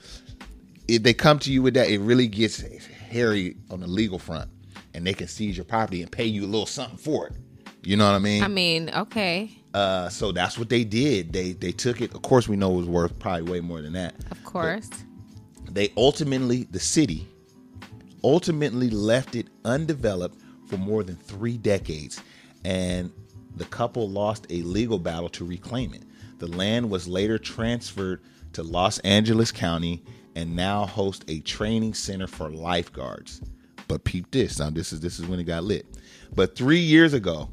if 0.88 1.04
they 1.04 1.14
come 1.14 1.38
to 1.38 1.52
you 1.52 1.62
with 1.62 1.74
that, 1.74 1.88
it 1.88 1.98
really 2.00 2.26
gets 2.26 2.60
hairy 2.86 3.58
on 3.70 3.78
the 3.78 3.86
legal 3.86 4.18
front 4.18 4.50
and 4.92 5.06
they 5.06 5.14
can 5.14 5.28
seize 5.28 5.56
your 5.56 5.64
property 5.66 6.02
and 6.02 6.10
pay 6.10 6.24
you 6.24 6.42
a 6.42 6.46
little 6.46 6.66
something 6.66 6.98
for 6.98 7.28
it. 7.28 7.34
You 7.84 7.96
know 7.96 8.06
what 8.06 8.16
I 8.16 8.18
mean? 8.18 8.42
I 8.42 8.48
mean, 8.48 8.90
okay, 8.90 9.52
Uh, 9.72 10.08
so 10.08 10.32
that's 10.32 10.58
what 10.58 10.68
they 10.68 10.82
did. 10.82 11.32
They 11.32 11.52
they 11.52 11.70
took 11.70 12.00
it. 12.00 12.12
Of 12.12 12.22
course, 12.22 12.48
we 12.48 12.56
know 12.56 12.72
it 12.72 12.78
was 12.78 12.88
worth 12.88 13.16
probably 13.20 13.42
way 13.42 13.60
more 13.60 13.80
than 13.80 13.92
that. 13.92 14.16
of 14.32 14.42
course. 14.42 14.90
They 15.70 15.92
ultimately, 15.96 16.64
the 16.72 16.80
city, 16.80 17.28
ultimately 18.24 18.90
left 18.90 19.36
it 19.36 19.46
undeveloped 19.64 20.39
for 20.70 20.76
more 20.78 21.02
than 21.02 21.16
three 21.16 21.58
decades, 21.58 22.22
and 22.64 23.12
the 23.56 23.64
couple 23.66 24.08
lost 24.08 24.46
a 24.50 24.62
legal 24.62 24.98
battle 24.98 25.28
to 25.30 25.44
reclaim 25.44 25.92
it. 25.92 26.04
The 26.38 26.46
land 26.46 26.88
was 26.88 27.08
later 27.08 27.38
transferred 27.38 28.22
to 28.52 28.62
Los 28.62 28.98
Angeles 29.00 29.52
County 29.52 30.02
and 30.36 30.54
now 30.54 30.86
hosts 30.86 31.24
a 31.28 31.40
training 31.40 31.94
center 31.94 32.26
for 32.26 32.48
lifeguards. 32.48 33.42
But 33.88 34.04
peep 34.04 34.30
this, 34.30 34.60
now 34.60 34.70
this 34.70 34.92
is 34.92 35.00
this 35.00 35.18
is 35.18 35.26
when 35.26 35.40
it 35.40 35.44
got 35.44 35.64
lit. 35.64 35.84
But 36.32 36.54
three 36.54 36.78
years 36.78 37.12
ago, 37.12 37.50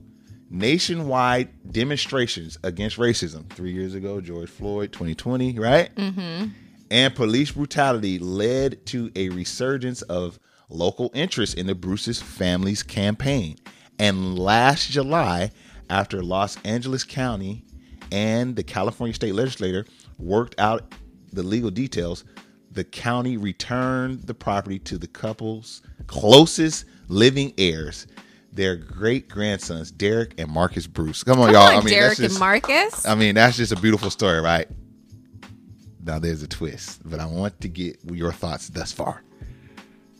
nationwide 0.51 1.49
demonstrations 1.71 2.59
against 2.63 2.97
racism. 2.97 3.49
Three 3.49 3.71
years 3.71 3.95
ago, 3.95 4.21
George 4.21 4.49
Floyd, 4.49 4.91
2020, 4.93 5.57
right? 5.57 5.93
Mm-hmm. 5.95 6.49
And 6.91 7.15
police 7.15 7.51
brutality 7.51 8.19
led 8.19 8.85
to 8.87 9.11
a 9.15 9.29
resurgence 9.29 10.03
of 10.03 10.39
local 10.69 11.11
interest 11.13 11.57
in 11.57 11.67
the 11.67 11.75
Bruce's 11.75 12.21
family's 12.21 12.83
campaign. 12.83 13.57
And 13.99 14.37
last 14.37 14.89
July, 14.89 15.51
after 15.89 16.21
Los 16.21 16.57
Angeles 16.63 17.03
County 17.03 17.63
and 18.11 18.55
the 18.55 18.63
California 18.63 19.13
state 19.13 19.33
legislature 19.33 19.85
worked 20.17 20.59
out 20.59 20.93
the 21.31 21.43
legal 21.43 21.71
details, 21.71 22.23
the 22.71 22.83
county 22.83 23.37
returned 23.37 24.23
the 24.23 24.33
property 24.33 24.79
to 24.79 24.97
the 24.97 25.07
couple's 25.07 25.81
closest 26.07 26.85
living 27.07 27.53
heirs, 27.57 28.07
their 28.51 28.75
great 28.75 29.29
grandsons, 29.29 29.91
Derek 29.91 30.39
and 30.39 30.49
Marcus 30.49 30.85
Bruce. 30.85 31.23
Come 31.23 31.39
on, 31.39 31.47
Come 31.47 31.55
y'all. 31.55 31.63
on, 31.63 31.73
I 31.73 31.79
mean, 31.79 31.87
Derek 31.87 32.09
that's 32.09 32.19
just, 32.19 32.35
and 32.35 32.39
Marcus. 32.39 33.05
I 33.05 33.15
mean, 33.15 33.35
that's 33.35 33.57
just 33.57 33.71
a 33.71 33.77
beautiful 33.77 34.09
story, 34.09 34.41
right? 34.41 34.67
Now 36.03 36.19
there's 36.19 36.43
a 36.43 36.47
twist, 36.47 37.01
but 37.03 37.19
I 37.19 37.25
want 37.25 37.59
to 37.61 37.67
get 37.67 37.99
your 38.11 38.31
thoughts 38.31 38.69
thus 38.69 38.91
far. 38.91 39.23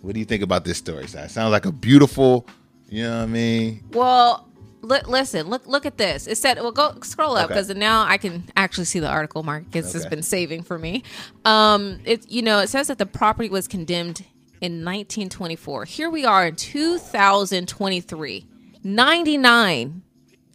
What 0.02 0.14
do 0.14 0.20
you 0.20 0.26
think 0.26 0.44
about 0.44 0.64
this 0.66 0.78
story? 0.78 1.08
Sounds 1.08 1.38
like 1.38 1.66
a 1.66 1.72
beautiful, 1.72 2.48
you 2.90 3.04
know 3.04 3.18
what 3.18 3.24
I 3.24 3.26
mean? 3.28 3.84
Well, 3.92 4.48
li- 4.82 5.02
listen, 5.08 5.48
look 5.48 5.66
look 5.68 5.86
at 5.86 5.98
this. 5.98 6.28
It 6.28 6.38
said, 6.38 6.58
well, 6.58 6.72
go 6.72 6.94
scroll 7.02 7.36
up 7.36 7.46
Okay. 7.46 7.54
because 7.56 7.70
now 7.76 8.04
I 8.08 8.18
can 8.18 8.44
actually 8.56 8.86
see 8.86 9.00
the 9.00 9.10
article 9.10 9.44
Marcus 9.44 9.94
has 9.94 10.04
Okay. 10.06 10.10
been 10.16 10.24
saving 10.24 10.64
for 10.64 10.78
me. 10.78 11.04
Um, 11.46 12.00
it 12.06 12.30
you 12.32 12.42
know 12.42 12.60
it 12.60 12.70
says 12.70 12.88
that 12.88 12.98
the 13.00 13.06
property 13.06 13.50
was 13.50 13.68
condemned 13.68 14.24
in 14.62 14.84
1924. 14.84 15.86
Here 15.86 16.10
we 16.10 16.26
are 16.26 16.48
in 16.48 16.56
2023, 16.56 18.46
99 18.84 20.02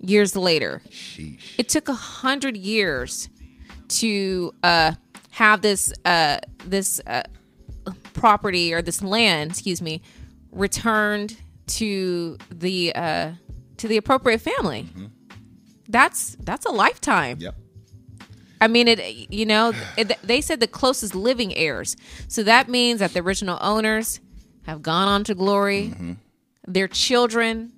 years 0.01 0.35
later. 0.37 0.83
Sheesh. 0.91 1.41
It 1.59 1.69
took 1.69 1.89
a 1.89 1.95
hundred 1.95 2.57
years 2.57 3.29
to 3.89 4.55
uh, 4.63 4.93
have 5.31 5.61
this 5.63 5.93
uh, 6.05 6.39
this 6.65 7.01
uh, 7.07 7.23
property 8.15 8.73
or 8.73 8.83
this 8.83 9.03
land, 9.03 9.51
excuse 9.51 9.83
me, 9.83 10.03
returned 10.51 11.37
to 11.67 12.39
the 12.51 12.95
uh, 12.95 13.33
to 13.79 13.89
the 13.89 13.97
appropriate 13.97 14.41
family. 14.41 14.89
That's 15.89 16.37
that's 16.41 16.67
a 16.67 16.71
lifetime. 16.71 17.39
Yep. 17.41 17.55
I 18.61 18.69
mean, 18.69 18.89
it. 18.89 19.33
You 19.33 19.47
know, 19.47 19.73
it, 19.97 20.13
they 20.23 20.41
said 20.41 20.61
the 20.61 20.67
closest 20.67 21.15
living 21.15 21.55
heirs, 21.57 21.97
so 22.29 22.43
that 22.45 22.69
means 22.69 23.01
that 23.01 23.13
the 23.13 23.21
original 23.21 23.59
owners 23.61 24.21
have 24.63 24.83
gone 24.83 25.09
on 25.09 25.25
to 25.25 25.35
glory. 25.35 25.89
Mm-hmm. 25.89 26.13
Their 26.69 26.89
children 26.89 27.73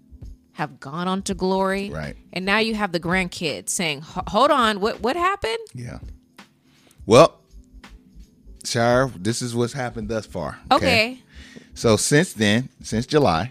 have 0.52 0.78
gone 0.78 1.08
on 1.08 1.22
to 1.22 1.34
glory, 1.34 1.90
Right. 1.90 2.16
And 2.32 2.44
now 2.44 2.58
you 2.58 2.74
have 2.74 2.92
the 2.92 3.00
grandkids 3.00 3.70
saying, 3.70 4.02
"Hold 4.02 4.50
on, 4.50 4.80
what 4.80 5.00
what 5.00 5.16
happened?" 5.16 5.58
Yeah. 5.74 5.98
Well, 7.06 7.40
Shira, 8.64 9.10
this 9.16 9.42
is 9.42 9.54
what's 9.54 9.72
happened 9.72 10.08
thus 10.08 10.26
far. 10.26 10.58
Okay, 10.70 11.18
So 11.74 11.96
since 11.96 12.32
then, 12.32 12.68
since 12.82 13.06
July, 13.06 13.50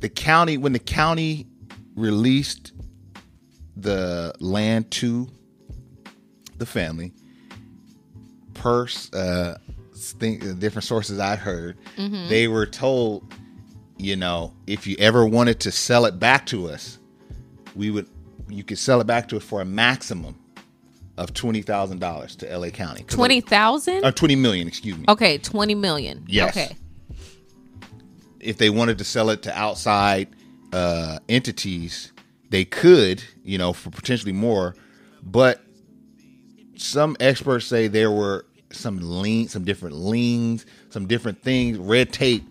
the 0.00 0.08
county 0.08 0.56
when 0.58 0.72
the 0.72 0.78
county 0.78 1.46
released 1.94 2.72
the 3.76 4.34
land 4.40 4.90
to 4.92 5.28
the 6.58 6.66
family, 6.66 7.12
per 8.54 8.86
uh, 9.12 9.54
think, 9.94 10.58
different 10.58 10.84
sources 10.84 11.18
I 11.18 11.36
heard, 11.36 11.76
they 12.28 12.48
were 12.48 12.66
told, 12.66 13.32
you 13.96 14.16
know, 14.16 14.54
if 14.66 14.86
you 14.86 14.96
ever 14.98 15.26
wanted 15.26 15.60
to 15.60 15.72
sell 15.72 16.04
it 16.06 16.18
back 16.18 16.46
to 16.46 16.68
us, 16.68 16.98
we 17.74 17.90
would, 17.90 18.08
you 18.48 18.64
could 18.64 18.78
sell 18.78 19.00
it 19.00 19.06
back 19.06 19.28
to 19.28 19.36
us 19.36 19.44
for 19.44 19.60
a 19.60 19.64
maximum 19.64 20.38
of 21.16 21.34
twenty 21.34 21.62
thousand 21.62 21.98
dollars 22.00 22.36
to 22.36 22.58
LA 22.58 22.68
County. 22.70 23.02
Twenty 23.04 23.40
thousand? 23.40 24.04
or 24.04 24.12
twenty 24.12 24.36
million, 24.36 24.66
excuse 24.68 24.96
me. 24.96 25.04
Okay, 25.08 25.38
twenty 25.38 25.74
million. 25.74 26.24
Yes. 26.28 26.56
Okay. 26.56 26.76
if 28.40 28.56
they 28.56 28.70
wanted 28.70 28.98
to 28.98 29.04
sell 29.04 29.30
it 29.30 29.42
to 29.42 29.58
outside 29.58 30.28
uh, 30.72 31.18
entities, 31.28 32.12
they 32.48 32.64
could, 32.64 33.22
you 33.44 33.58
know, 33.58 33.72
for 33.72 33.90
potentially 33.90 34.32
more. 34.32 34.74
But 35.22 35.60
some 36.76 37.16
experts 37.20 37.66
say 37.66 37.88
there 37.88 38.10
were 38.10 38.46
some 38.72 38.98
lean, 39.02 39.48
some 39.48 39.64
different 39.64 39.96
liens, 39.96 40.64
some 40.88 41.06
different 41.06 41.42
things, 41.42 41.76
red 41.76 42.12
tape 42.12 42.44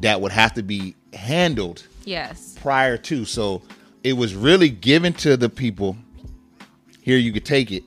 that 0.00 0.20
would 0.20 0.32
have 0.32 0.54
to 0.54 0.62
be 0.62 0.94
handled 1.12 1.84
Yes. 2.04 2.56
prior 2.60 2.96
to. 2.98 3.24
So 3.24 3.62
it 4.04 4.12
was 4.12 4.34
really 4.34 4.68
given 4.68 5.12
to 5.14 5.36
the 5.36 5.48
people. 5.48 5.96
Here, 7.00 7.16
you 7.18 7.32
could 7.32 7.44
take 7.44 7.72
it. 7.72 7.82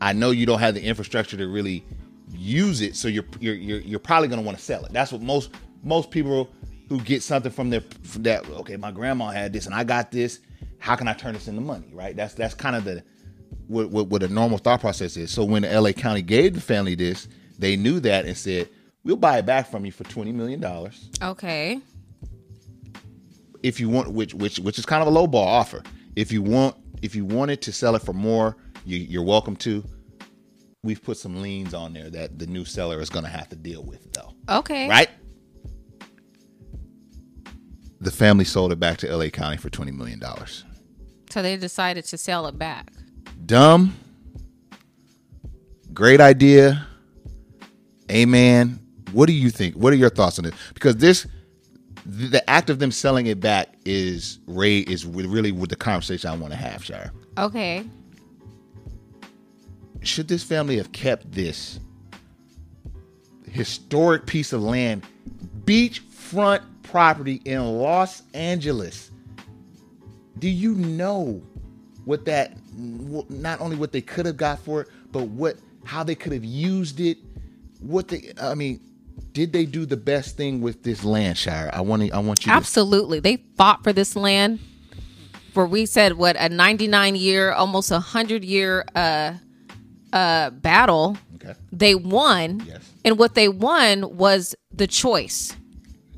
I 0.00 0.12
know 0.12 0.30
you 0.30 0.46
don't 0.46 0.60
have 0.60 0.74
the 0.74 0.82
infrastructure 0.82 1.36
to 1.36 1.48
really 1.48 1.84
use 2.32 2.80
it, 2.82 2.96
so 2.96 3.08
you're 3.08 3.24
you're 3.40 3.54
you're, 3.54 3.80
you're 3.80 3.98
probably 4.00 4.28
going 4.28 4.40
to 4.40 4.46
want 4.46 4.58
to 4.58 4.64
sell 4.64 4.84
it. 4.84 4.92
That's 4.92 5.12
what 5.12 5.22
most 5.22 5.50
most 5.82 6.10
people 6.10 6.50
who 6.88 7.00
get 7.00 7.22
something 7.22 7.52
from 7.52 7.70
their 7.70 7.82
from 8.04 8.22
that. 8.24 8.48
Okay, 8.48 8.76
my 8.76 8.90
grandma 8.92 9.28
had 9.30 9.52
this, 9.52 9.66
and 9.66 9.74
I 9.74 9.84
got 9.84 10.10
this. 10.12 10.40
How 10.78 10.96
can 10.96 11.08
I 11.08 11.12
turn 11.14 11.34
this 11.34 11.48
into 11.48 11.60
money? 11.60 11.90
Right. 11.92 12.16
That's 12.16 12.34
that's 12.34 12.54
kind 12.54 12.76
of 12.76 12.84
the 12.84 13.02
what, 13.68 13.90
what 13.90 14.08
what 14.08 14.22
a 14.22 14.28
normal 14.28 14.58
thought 14.58 14.80
process 14.80 15.16
is. 15.16 15.30
So 15.30 15.44
when 15.44 15.62
the 15.62 15.80
LA 15.80 15.92
County 15.92 16.22
gave 16.22 16.54
the 16.54 16.60
family 16.60 16.94
this, 16.94 17.28
they 17.58 17.76
knew 17.76 18.00
that 18.00 18.26
and 18.26 18.36
said, 18.36 18.68
"We'll 19.04 19.16
buy 19.16 19.38
it 19.38 19.46
back 19.46 19.70
from 19.70 19.84
you 19.84 19.92
for 19.92 20.04
twenty 20.04 20.32
million 20.32 20.60
dollars." 20.60 21.10
Okay. 21.22 21.80
if 23.62 23.80
you 23.80 23.88
want 23.88 24.10
which 24.12 24.34
which 24.34 24.58
which 24.60 24.78
is 24.78 24.86
kind 24.86 25.02
of 25.02 25.08
a 25.08 25.10
low 25.10 25.26
ball 25.26 25.46
offer 25.46 25.82
if 26.16 26.32
you 26.32 26.42
want 26.42 26.76
if 27.02 27.14
you 27.14 27.24
wanted 27.24 27.60
to 27.62 27.72
sell 27.72 27.94
it 27.94 28.02
for 28.02 28.12
more 28.14 28.56
you, 28.90 28.98
you're 28.98 29.22
welcome 29.24 29.56
to. 29.56 29.84
We've 30.82 31.02
put 31.02 31.16
some 31.18 31.40
liens 31.42 31.74
on 31.74 31.92
there 31.92 32.10
that 32.10 32.38
the 32.38 32.46
new 32.46 32.64
seller 32.64 33.00
is 33.00 33.10
going 33.10 33.24
to 33.24 33.30
have 33.30 33.48
to 33.50 33.56
deal 33.56 33.82
with 33.82 34.12
though. 34.12 34.32
Okay. 34.48 34.88
right? 34.88 35.10
The 38.00 38.10
family 38.10 38.44
sold 38.44 38.72
it 38.72 38.80
back 38.80 38.96
to 38.98 39.14
la 39.16 39.28
county 39.28 39.58
for 39.58 39.68
20 39.70 39.92
million 39.92 40.18
dollars. 40.18 40.64
So 41.30 41.42
they 41.42 41.56
decided 41.56 42.04
to 42.06 42.18
sell 42.18 42.46
it 42.46 42.58
back. 42.58 42.90
dumb. 43.46 43.94
Great 45.92 46.20
idea. 46.20 46.86
Amen. 48.10 48.78
What 49.12 49.26
do 49.26 49.32
you 49.32 49.50
think? 49.50 49.74
What 49.74 49.92
are 49.92 49.96
your 49.96 50.10
thoughts 50.10 50.38
on 50.38 50.44
it 50.44 50.54
because 50.74 50.96
this 50.96 51.26
the, 52.06 52.28
the 52.28 52.50
act 52.50 52.70
of 52.70 52.78
them 52.78 52.90
selling 52.90 53.26
it 53.26 53.40
back 53.40 53.74
is 53.84 54.38
Ray 54.46 54.78
is 54.78 55.04
really 55.04 55.52
with 55.52 55.68
the 55.70 55.76
conversation 55.76 56.30
I 56.30 56.36
want 56.36 56.52
to 56.52 56.58
have, 56.58 56.84
Shira. 56.84 57.12
Okay. 57.38 57.84
Should 60.02 60.28
this 60.28 60.42
family 60.42 60.76
have 60.78 60.92
kept 60.92 61.30
this 61.32 61.78
historic 63.50 64.26
piece 64.26 64.52
of 64.52 64.62
land, 64.62 65.02
beachfront 65.64 66.62
property 66.82 67.40
in 67.44 67.62
Los 67.78 68.22
Angeles? 68.32 69.10
Do 70.38 70.48
you 70.48 70.74
know 70.74 71.42
what 72.04 72.24
that 72.24 72.56
not 72.74 73.60
only 73.60 73.76
what 73.76 73.92
they 73.92 74.00
could 74.00 74.26
have 74.26 74.36
got 74.36 74.58
for 74.60 74.82
it, 74.82 74.88
but 75.12 75.24
what 75.24 75.56
how 75.84 76.02
they 76.02 76.14
could 76.14 76.32
have 76.32 76.44
used 76.44 77.00
it? 77.00 77.18
What 77.80 78.08
they 78.08 78.32
I 78.40 78.54
mean, 78.54 78.80
did 79.32 79.52
they 79.52 79.66
do 79.66 79.84
the 79.84 79.96
best 79.96 80.36
thing 80.36 80.60
with 80.60 80.82
this 80.82 81.04
land, 81.04 81.36
Shira? 81.36 81.70
I 81.72 81.82
want 81.82 82.02
to, 82.02 82.10
I 82.10 82.18
want 82.20 82.46
you. 82.46 82.52
Absolutely, 82.52 83.18
to... 83.18 83.22
they 83.22 83.36
fought 83.56 83.84
for 83.84 83.92
this 83.92 84.16
land. 84.16 84.60
For 85.52 85.66
we 85.66 85.84
said 85.84 86.12
what 86.12 86.36
a 86.38 86.48
99 86.48 87.16
year, 87.16 87.52
almost 87.52 87.90
a 87.90 87.98
hundred 87.98 88.44
year 88.44 88.84
uh, 88.94 89.34
uh, 90.12 90.50
battle. 90.50 91.16
Okay. 91.36 91.54
They 91.72 91.94
won, 91.94 92.62
yes. 92.66 92.90
and 93.04 93.18
what 93.18 93.34
they 93.34 93.48
won 93.48 94.16
was 94.16 94.54
the 94.72 94.86
choice. 94.86 95.56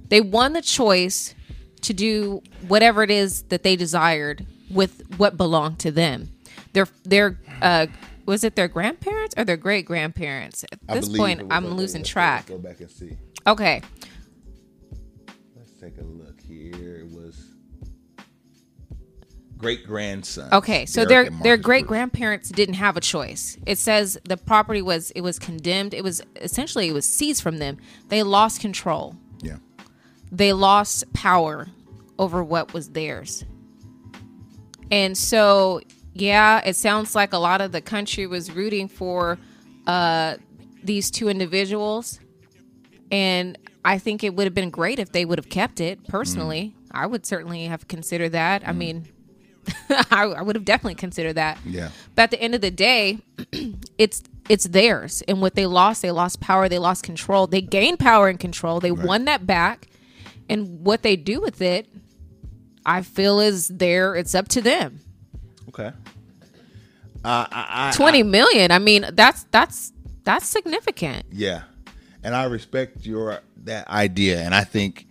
They 0.09 0.21
won 0.21 0.53
the 0.53 0.63
choice 0.63 1.35
to 1.83 1.93
do 1.93 2.43
whatever 2.69 3.03
it 3.03 3.11
is 3.11 3.43
that 3.45 3.63
they 3.63 3.77
desired 3.77 4.47
with 4.71 5.03
what 5.17 5.37
belonged 5.37 5.79
to 5.81 5.91
them. 5.91 6.31
Their 6.73 6.89
their 7.05 7.39
uh, 7.61 7.87
was 8.27 8.45
it 8.45 8.57
their 8.57 8.69
grandparents 8.69 9.35
or 9.37 9.45
their 9.45 9.57
great 9.57 9.85
grandparents? 9.87 10.65
At 10.65 10.81
this 10.89 11.09
point, 11.09 11.43
I'm 11.51 11.67
losing 11.75 12.03
track. 12.03 12.47
Go 12.47 12.59
back 12.59 12.81
and 12.81 12.91
see. 12.91 13.17
Okay. 13.47 13.83
Let's 15.57 15.73
take 15.81 15.99
a 15.99 16.05
look 16.05 16.41
here. 16.41 16.99
It 16.99 17.11
was 17.11 17.22
great 19.63 19.87
grandson. 19.87 20.53
Okay, 20.53 20.85
so 20.87 21.05
Derek 21.05 21.31
their 21.31 21.43
their 21.43 21.57
great 21.57 21.87
grandparents 21.87 22.51
didn't 22.51 22.75
have 22.75 22.97
a 22.97 23.01
choice. 23.01 23.57
It 23.65 23.79
says 23.79 24.19
the 24.25 24.37
property 24.37 24.83
was 24.83 25.13
it 25.13 25.21
was 25.21 25.39
condemned. 25.39 25.95
It 25.95 26.03
was 26.03 26.21
essentially 26.37 26.89
it 26.89 26.93
was 26.93 27.07
seized 27.07 27.43
from 27.43 27.59
them. 27.59 27.79
They 28.09 28.23
lost 28.23 28.61
control. 28.61 29.17
Yeah. 29.41 29.59
They 30.31 30.53
lost 30.53 31.13
power 31.13 31.69
over 32.19 32.43
what 32.43 32.75
was 32.75 32.91
theirs. 32.91 33.45
And 34.91 35.17
so 35.17 35.81
yeah, 36.13 36.61
it 36.65 36.75
sounds 36.75 37.15
like 37.15 37.33
a 37.33 37.39
lot 37.39 37.61
of 37.61 37.73
the 37.73 37.81
country 37.81 38.27
was 38.27 38.51
rooting 38.51 38.89
for 38.89 39.39
uh, 39.87 40.37
these 40.83 41.11
two 41.11 41.29
individuals. 41.29 42.19
And 43.11 43.57
I 43.85 43.99
think 43.99 44.25
it 44.25 44.35
would 44.35 44.45
have 44.45 44.55
been 44.55 44.71
great 44.71 44.99
if 44.99 45.13
they 45.13 45.25
would 45.25 45.39
have 45.39 45.49
kept 45.49 45.81
it 45.81 46.07
personally. 46.09 46.75
Mm. 46.75 46.89
I 46.93 47.07
would 47.07 47.25
certainly 47.25 47.65
have 47.67 47.89
considered 47.89 48.33
that. 48.33 48.63
Mm. 48.63 48.69
I 48.69 48.73
mean, 48.73 49.09
I, 50.11 50.25
I, 50.25 50.43
would 50.43 50.57
have 50.57 50.65
definitely 50.65 50.97
considered 50.97 51.35
that. 51.35 51.59
Yeah. 51.65 51.91
But 52.15 52.23
at 52.23 52.31
the 52.33 52.41
end 52.41 52.55
of 52.55 52.61
the 52.61 52.71
day, 52.71 53.19
it's 53.99 54.23
it's 54.49 54.65
theirs. 54.65 55.23
And 55.29 55.41
what 55.41 55.55
they 55.55 55.67
lost, 55.67 56.03
they 56.03 56.11
lost 56.11 56.41
power, 56.41 56.69
they 56.69 56.79
lost 56.79 57.05
control. 57.05 57.47
They 57.47 57.61
gained 57.61 57.99
power 57.99 58.29
and 58.29 58.39
control. 58.39 58.81
They 58.81 58.93
right. 58.93 59.07
won 59.07 59.25
that 59.27 59.47
back. 59.47 59.89
And 60.49 60.85
what 60.85 61.03
they 61.03 61.17
do 61.17 61.41
with 61.41 61.63
it, 61.63 61.89
I 62.85 63.03
feel 63.03 63.41
is 63.41 63.69
there. 63.69 64.15
It's 64.15 64.35
up 64.35 64.49
to 64.49 64.61
them. 64.61 65.01
Okay. 65.69 65.93
Uh, 67.25 67.47
I, 67.51 67.91
I, 67.91 67.93
Twenty 67.93 68.23
million. 68.25 68.73
I 68.73 68.81
mean, 68.81 69.07
that's 69.13 69.45
that's 69.53 69.93
that's 70.25 70.47
significant. 70.47 71.27
Yeah, 71.31 71.63
and 72.25 72.35
I 72.35 72.45
respect 72.45 73.07
your 73.07 73.41
that 73.59 73.87
idea, 73.89 74.41
and 74.41 74.55
I 74.55 74.65
think 74.65 75.07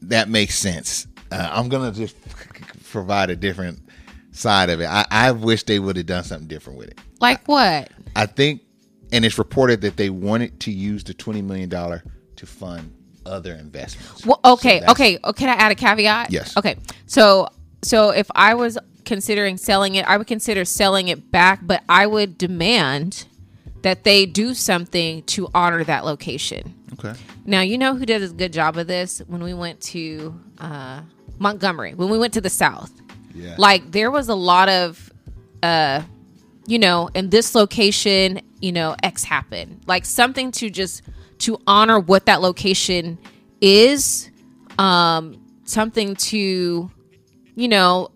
that 0.00 0.30
makes 0.30 0.58
sense. 0.58 1.06
Uh, 1.32 1.50
I'm 1.52 1.68
gonna 1.68 1.92
just 1.92 2.16
provide 2.90 3.30
a 3.30 3.36
different 3.36 3.80
side 4.32 4.70
of 4.70 4.80
it. 4.80 4.86
I, 4.86 5.06
I 5.10 5.32
wish 5.32 5.64
they 5.64 5.78
would 5.78 5.96
have 5.96 6.06
done 6.06 6.24
something 6.24 6.48
different 6.48 6.78
with 6.78 6.88
it. 6.88 6.98
Like 7.20 7.46
what? 7.46 7.90
I 8.14 8.26
think, 8.26 8.62
and 9.12 9.24
it's 9.24 9.38
reported 9.38 9.80
that 9.82 9.96
they 9.96 10.10
wanted 10.10 10.60
to 10.60 10.70
use 10.72 11.04
the 11.04 11.14
twenty 11.14 11.42
million 11.42 11.68
dollar 11.68 12.02
to 12.36 12.46
fund 12.46 12.94
other 13.24 13.54
investments. 13.54 14.26
Well, 14.26 14.40
okay, 14.44 14.80
so 14.80 14.92
okay. 14.92 15.18
Oh, 15.24 15.32
can 15.32 15.48
I 15.48 15.54
add 15.54 15.72
a 15.72 15.76
caveat? 15.76 16.30
Yes. 16.30 16.56
Okay. 16.56 16.76
So, 17.06 17.48
so 17.82 18.10
if 18.10 18.28
I 18.34 18.54
was 18.54 18.78
considering 19.04 19.56
selling 19.56 19.94
it. 19.94 20.06
I 20.06 20.16
would 20.16 20.26
consider 20.26 20.64
selling 20.64 21.08
it 21.08 21.30
back, 21.30 21.60
but 21.62 21.82
I 21.88 22.06
would 22.06 22.38
demand 22.38 23.26
that 23.82 24.04
they 24.04 24.26
do 24.26 24.54
something 24.54 25.22
to 25.24 25.48
honor 25.54 25.84
that 25.84 26.04
location. 26.04 26.74
Okay. 26.94 27.18
Now, 27.44 27.62
you 27.62 27.78
know 27.78 27.96
who 27.96 28.06
did 28.06 28.22
a 28.22 28.28
good 28.28 28.52
job 28.52 28.76
of 28.76 28.86
this 28.86 29.20
when 29.26 29.42
we 29.42 29.54
went 29.54 29.80
to 29.82 30.40
uh, 30.58 31.02
Montgomery, 31.42 31.94
when 31.94 32.08
we 32.08 32.18
went 32.18 32.32
to 32.34 32.40
the 32.40 32.50
South. 32.50 32.92
Yeah. 33.34 33.56
Like, 33.58 33.90
there 33.90 34.10
was 34.10 34.28
a 34.28 34.34
lot 34.34 34.68
of, 34.68 35.12
uh, 35.62 36.02
you 36.66 36.78
know, 36.78 37.10
in 37.14 37.30
this 37.30 37.54
location, 37.54 38.40
you 38.60 38.72
know, 38.72 38.94
X 39.02 39.24
happened. 39.24 39.80
Like, 39.86 40.04
something 40.04 40.52
to 40.52 40.70
just 40.70 41.02
to 41.38 41.58
honor 41.66 41.98
what 41.98 42.26
that 42.26 42.40
location 42.40 43.18
is, 43.60 44.30
um, 44.78 45.40
something 45.64 46.14
to, 46.16 46.90
you 47.56 47.68
know, 47.68 48.10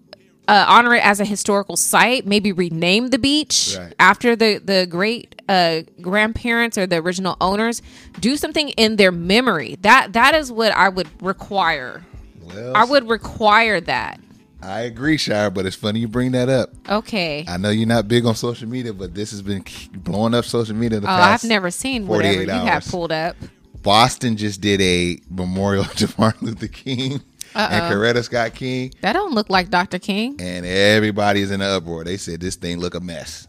uh, 0.48 0.64
honor 0.68 0.94
it 0.94 1.04
as 1.04 1.18
a 1.18 1.24
historical 1.24 1.76
site. 1.76 2.26
Maybe 2.26 2.52
rename 2.52 3.08
the 3.08 3.18
beach 3.18 3.76
right. 3.76 3.92
after 3.98 4.36
the 4.36 4.58
the 4.58 4.86
great 4.86 5.42
uh, 5.48 5.82
grandparents 6.00 6.78
or 6.78 6.86
the 6.86 6.96
original 6.96 7.36
owners. 7.40 7.82
Do 8.20 8.36
something 8.36 8.68
in 8.70 8.96
their 8.96 9.12
memory. 9.12 9.76
That 9.80 10.12
that 10.12 10.34
is 10.34 10.52
what 10.52 10.72
I 10.72 10.88
would 10.88 11.08
require. 11.20 12.04
Well, 12.46 12.76
I 12.76 12.84
would 12.84 13.08
require 13.08 13.80
that. 13.82 14.20
I 14.62 14.80
agree, 14.80 15.16
Shira, 15.16 15.50
but 15.50 15.66
it's 15.66 15.76
funny 15.76 16.00
you 16.00 16.08
bring 16.08 16.32
that 16.32 16.48
up. 16.48 16.70
Okay. 16.88 17.44
I 17.46 17.56
know 17.56 17.70
you're 17.70 17.86
not 17.86 18.08
big 18.08 18.24
on 18.24 18.34
social 18.34 18.68
media, 18.68 18.92
but 18.92 19.14
this 19.14 19.30
has 19.30 19.42
been 19.42 19.64
blowing 19.92 20.34
up 20.34 20.44
social 20.44 20.74
media. 20.74 21.00
The 21.00 21.06
oh, 21.06 21.10
past 21.10 21.44
I've 21.44 21.48
never 21.48 21.70
seen 21.70 22.06
whatever 22.06 22.42
you 22.42 22.50
hours. 22.50 22.68
have 22.68 22.86
pulled 22.86 23.12
up. 23.12 23.36
Boston 23.82 24.36
just 24.36 24.60
did 24.60 24.80
a 24.80 25.20
memorial 25.30 25.84
to 25.96 26.12
Martin 26.18 26.48
Luther 26.48 26.68
King 26.68 27.20
uh-oh. 27.54 27.74
and 27.74 27.82
uh-uh. 27.82 27.92
Coretta 27.92 28.24
Scott 28.24 28.54
King. 28.54 28.92
That 29.02 29.12
don't 29.12 29.32
look 29.32 29.48
like 29.50 29.70
Dr. 29.70 29.98
King. 29.98 30.36
And 30.40 30.66
everybody's 30.66 31.50
in 31.50 31.60
an 31.60 31.70
uproar. 31.70 32.04
They 32.04 32.16
said 32.16 32.40
this 32.40 32.56
thing 32.56 32.78
look 32.78 32.94
a 32.94 33.00
mess. 33.00 33.46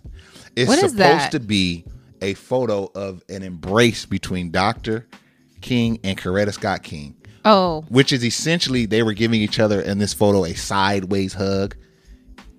It's 0.56 0.68
what 0.68 0.84
is 0.84 0.92
supposed 0.92 1.32
to 1.32 1.40
be 1.40 1.86
a 2.22 2.34
photo 2.36 2.92
of 2.96 3.24
an 3.30 3.44
embrace 3.44 4.06
between 4.06 4.52
Dr. 4.52 5.08
King 5.62 6.00
and 6.04 6.18
Coretta 6.18 6.54
Scott 6.54 6.84
King. 6.84 7.16
Oh. 7.48 7.86
Which 7.88 8.12
is 8.12 8.26
essentially 8.26 8.86
they 8.86 9.04
were 9.04 9.14
giving 9.14 9.42
each 9.42 9.60
other 9.60 9.80
in 9.80 10.00
this 10.00 10.14
photo 10.14 10.44
a 10.44 10.54
sideways 10.54 11.34
hug. 11.34 11.78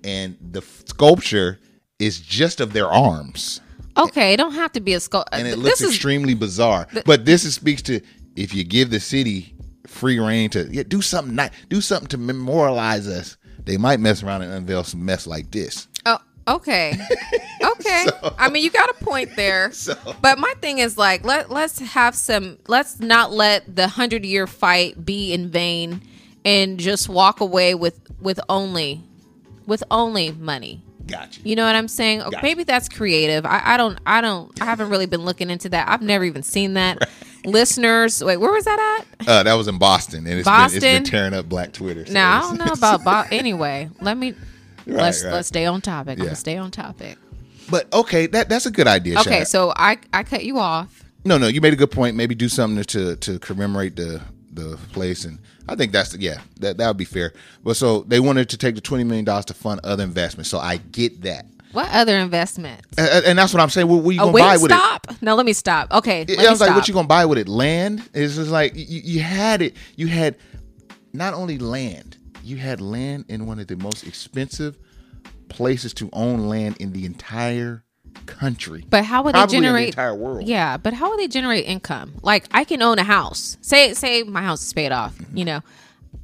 And 0.03 0.35
the 0.41 0.61
sculpture 0.85 1.59
is 1.99 2.19
just 2.19 2.59
of 2.59 2.73
their 2.73 2.87
arms. 2.87 3.61
Okay, 3.97 4.33
it 4.33 4.37
don't 4.37 4.53
have 4.53 4.71
to 4.71 4.79
be 4.79 4.93
a 4.93 4.99
sculpture. 4.99 5.35
Uh, 5.35 5.39
and 5.39 5.47
it 5.47 5.57
looks 5.57 5.81
extremely 5.81 6.33
bizarre. 6.33 6.87
but 7.05 7.25
this 7.25 7.43
is, 7.45 7.53
speaks 7.53 7.81
to 7.83 8.01
if 8.35 8.53
you 8.55 8.63
give 8.63 8.89
the 8.89 8.99
city 8.99 9.53
free 9.85 10.19
reign 10.19 10.49
to 10.51 10.67
yeah, 10.71 10.83
do 10.87 11.01
something 11.01 11.35
not 11.35 11.51
do 11.69 11.81
something 11.81 12.07
to 12.07 12.17
memorialize 12.17 13.07
us. 13.07 13.37
They 13.65 13.77
might 13.77 13.99
mess 13.99 14.23
around 14.23 14.41
and 14.41 14.53
unveil 14.53 14.83
some 14.83 15.03
mess 15.05 15.27
like 15.27 15.51
this. 15.51 15.87
Okay, 16.49 16.93
okay. 17.63 18.05
so, 18.07 18.35
I 18.37 18.49
mean, 18.49 18.63
you 18.63 18.71
got 18.71 18.89
a 18.89 19.05
point 19.05 19.35
there. 19.35 19.71
So, 19.79 19.95
but 20.21 20.39
my 20.39 20.53
thing 20.61 20.79
is 20.79 20.97
like 20.97 21.23
let 21.23 21.49
let's 21.49 21.79
have 21.79 22.15
some. 22.15 22.57
Let's 22.67 22.99
not 22.99 23.31
let 23.31 23.75
the 23.75 23.87
hundred 23.87 24.25
year 24.25 24.45
fight 24.47 25.05
be 25.05 25.31
in 25.33 25.49
vain, 25.49 26.01
and 26.43 26.79
just 26.79 27.07
walk 27.07 27.39
away 27.39 27.75
with 27.75 27.99
with 28.19 28.39
only 28.49 29.01
with 29.65 29.83
only 29.89 30.31
money. 30.31 30.81
Gotcha. 31.09 31.41
You 31.43 31.55
know 31.55 31.65
what 31.65 31.75
I'm 31.75 31.87
saying? 31.87 32.19
Gotcha. 32.19 32.39
Maybe 32.43 32.63
that's 32.63 32.87
creative. 32.87 33.45
I, 33.45 33.61
I, 33.63 33.77
don't. 33.77 33.99
I 34.05 34.21
don't. 34.21 34.61
I 34.61 34.65
haven't 34.65 34.89
really 34.89 35.07
been 35.07 35.25
looking 35.25 35.49
into 35.49 35.69
that. 35.69 35.89
I've 35.89 36.01
never 36.01 36.23
even 36.23 36.43
seen 36.43 36.75
that. 36.75 36.99
Right. 36.99 37.09
Listeners, 37.45 38.23
wait, 38.23 38.37
where 38.37 38.51
was 38.51 38.65
that 38.65 39.05
at? 39.19 39.27
Uh, 39.27 39.43
that 39.43 39.53
was 39.53 39.67
in 39.67 39.77
Boston, 39.77 40.27
and 40.27 40.39
it's 40.39 40.45
Boston? 40.45 40.81
Been, 40.81 41.01
it's 41.01 41.09
been 41.09 41.19
tearing 41.19 41.33
up 41.33 41.47
Black 41.47 41.71
Twitter. 41.71 42.05
So 42.05 42.13
now 42.13 42.37
I 42.37 42.41
don't 42.41 42.57
know 42.57 42.73
about 42.73 43.03
Bo- 43.03 43.35
anyway. 43.35 43.89
Let 44.01 44.17
me 44.17 44.33
let's 44.97 45.23
right. 45.23 45.33
let's 45.33 45.47
stay 45.47 45.65
on 45.65 45.81
topic. 45.81 46.17
Yeah. 46.17 46.25
Let's 46.25 46.39
stay 46.39 46.57
on 46.57 46.71
topic. 46.71 47.17
But 47.69 47.91
okay, 47.93 48.27
that 48.27 48.49
that's 48.49 48.65
a 48.65 48.71
good 48.71 48.87
idea. 48.87 49.19
Okay, 49.19 49.43
so 49.43 49.73
I 49.75 49.97
I 50.13 50.23
cut 50.23 50.43
you 50.43 50.59
off. 50.59 51.03
No, 51.25 51.37
no, 51.37 51.47
you 51.47 51.61
made 51.61 51.73
a 51.73 51.77
good 51.77 51.91
point. 51.91 52.15
Maybe 52.15 52.35
do 52.35 52.49
something 52.49 52.83
to 52.83 53.15
to 53.17 53.39
commemorate 53.39 53.95
the 53.95 54.21
the 54.51 54.77
place 54.91 55.25
and 55.25 55.37
I 55.69 55.75
think 55.75 55.91
that's 55.91 56.17
yeah 56.17 56.41
that 56.59 56.77
that 56.77 56.87
would 56.87 56.97
be 56.97 57.05
fair. 57.05 57.33
But 57.63 57.75
so 57.75 58.01
they 58.01 58.19
wanted 58.19 58.49
to 58.49 58.57
take 58.57 58.75
the 58.75 58.81
twenty 58.81 59.03
million 59.03 59.25
dollars 59.25 59.45
to 59.45 59.53
fund 59.53 59.81
other 59.83 60.03
investments. 60.03 60.49
So 60.49 60.57
I 60.59 60.77
get 60.77 61.21
that. 61.21 61.45
What 61.71 61.87
other 61.91 62.17
investments? 62.17 62.97
And, 62.97 63.25
and 63.25 63.37
that's 63.37 63.53
what 63.53 63.61
I'm 63.61 63.69
saying. 63.69 63.87
What, 63.87 64.03
what 64.03 64.11
you 64.11 64.19
gonna 64.19 64.31
buy 64.31 64.57
with 64.57 64.71
stop? 64.71 65.05
it? 65.11 65.21
No, 65.21 65.35
let 65.35 65.45
me 65.45 65.53
stop. 65.53 65.91
Okay, 65.91 66.21
it, 66.21 66.39
I 66.39 66.49
was 66.49 66.59
like, 66.59 66.75
what 66.75 66.87
you 66.87 66.93
gonna 66.95 67.07
buy 67.07 67.25
with 67.25 67.37
it? 67.37 67.47
Land? 67.47 68.09
It's 68.13 68.35
just 68.35 68.49
like 68.49 68.75
you, 68.75 69.01
you 69.03 69.21
had 69.21 69.61
it. 69.61 69.75
You 69.95 70.07
had 70.07 70.37
not 71.13 71.35
only 71.35 71.59
land, 71.59 72.08
you 72.49 72.57
had 72.57 72.81
land 72.81 73.25
in 73.29 73.45
one 73.45 73.59
of 73.59 73.67
the 73.67 73.77
most 73.77 74.05
expensive 74.05 74.77
places 75.47 75.93
to 75.95 76.09
own 76.13 76.47
land 76.47 76.77
in 76.79 76.93
the 76.93 77.05
entire 77.05 77.83
country. 78.25 78.85
But 78.89 79.05
how 79.05 79.23
would 79.23 79.33
Probably 79.33 79.59
they 79.59 79.67
in 79.67 79.73
the 79.73 79.87
entire 79.87 80.15
world. 80.15 80.47
Yeah, 80.47 80.77
but 80.77 80.93
how 80.93 81.09
would 81.09 81.19
they 81.19 81.27
generate 81.27 81.65
income? 81.65 82.13
Like 82.21 82.45
I 82.51 82.63
can 82.63 82.81
own 82.81 82.99
a 82.99 83.03
house. 83.03 83.57
Say 83.61 83.93
say 83.93 84.23
my 84.23 84.41
house 84.41 84.65
is 84.65 84.73
paid 84.73 84.91
off. 84.91 85.15
Mm-hmm. 85.17 85.37
You 85.37 85.45
know, 85.45 85.61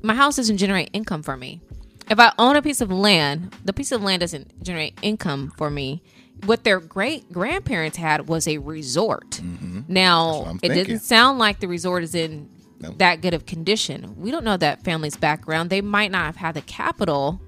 my 0.01 0.15
house 0.15 0.35
doesn't 0.35 0.57
generate 0.57 0.89
income 0.93 1.23
for 1.23 1.37
me. 1.37 1.61
If 2.09 2.19
I 2.19 2.31
own 2.37 2.55
a 2.55 2.61
piece 2.61 2.81
of 2.81 2.91
land, 2.91 3.55
the 3.63 3.73
piece 3.73 3.91
of 3.91 4.03
land 4.03 4.19
doesn't 4.19 4.63
generate 4.63 4.97
income 5.01 5.53
for 5.57 5.69
me. 5.69 6.03
What 6.45 6.63
their 6.63 6.79
great 6.79 7.31
grandparents 7.31 7.97
had 7.97 8.27
was 8.27 8.47
a 8.47 8.57
resort. 8.57 9.31
Mm-hmm. 9.31 9.81
Now 9.87 10.57
it 10.61 10.69
doesn't 10.69 10.99
sound 10.99 11.39
like 11.39 11.59
the 11.59 11.67
resort 11.67 12.03
is 12.03 12.13
in 12.13 12.49
No. 12.79 12.91
that 12.97 13.21
good 13.21 13.33
of 13.33 13.45
condition. 13.45 14.15
We 14.17 14.31
don't 14.31 14.43
know 14.43 14.57
that 14.57 14.83
family's 14.83 15.15
background. 15.15 15.69
They 15.69 15.81
might 15.81 16.11
not 16.11 16.25
have 16.25 16.35
had 16.35 16.55
the 16.55 16.61
capital 16.61 17.39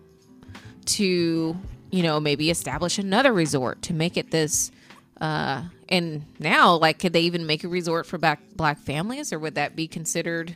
to 0.86 1.56
you 1.92 2.04
know 2.04 2.20
maybe 2.20 2.50
establish 2.50 2.98
another 2.98 3.34
resort 3.34 3.82
to 3.84 3.94
make 3.94 4.18
it 4.18 4.32
this 4.32 4.72
uh 5.20 5.64
and 5.90 6.26
now 6.40 6.76
like 6.76 7.00
could 7.00 7.14
they 7.14 7.22
even 7.22 7.46
make 7.46 7.64
a 7.64 7.68
resort 7.68 8.06
for 8.06 8.18
black 8.18 8.40
black 8.56 8.80
families 8.80 9.34
or 9.34 9.40
would 9.40 9.56
that 9.56 9.76
be 9.76 9.88
considered 9.88 10.56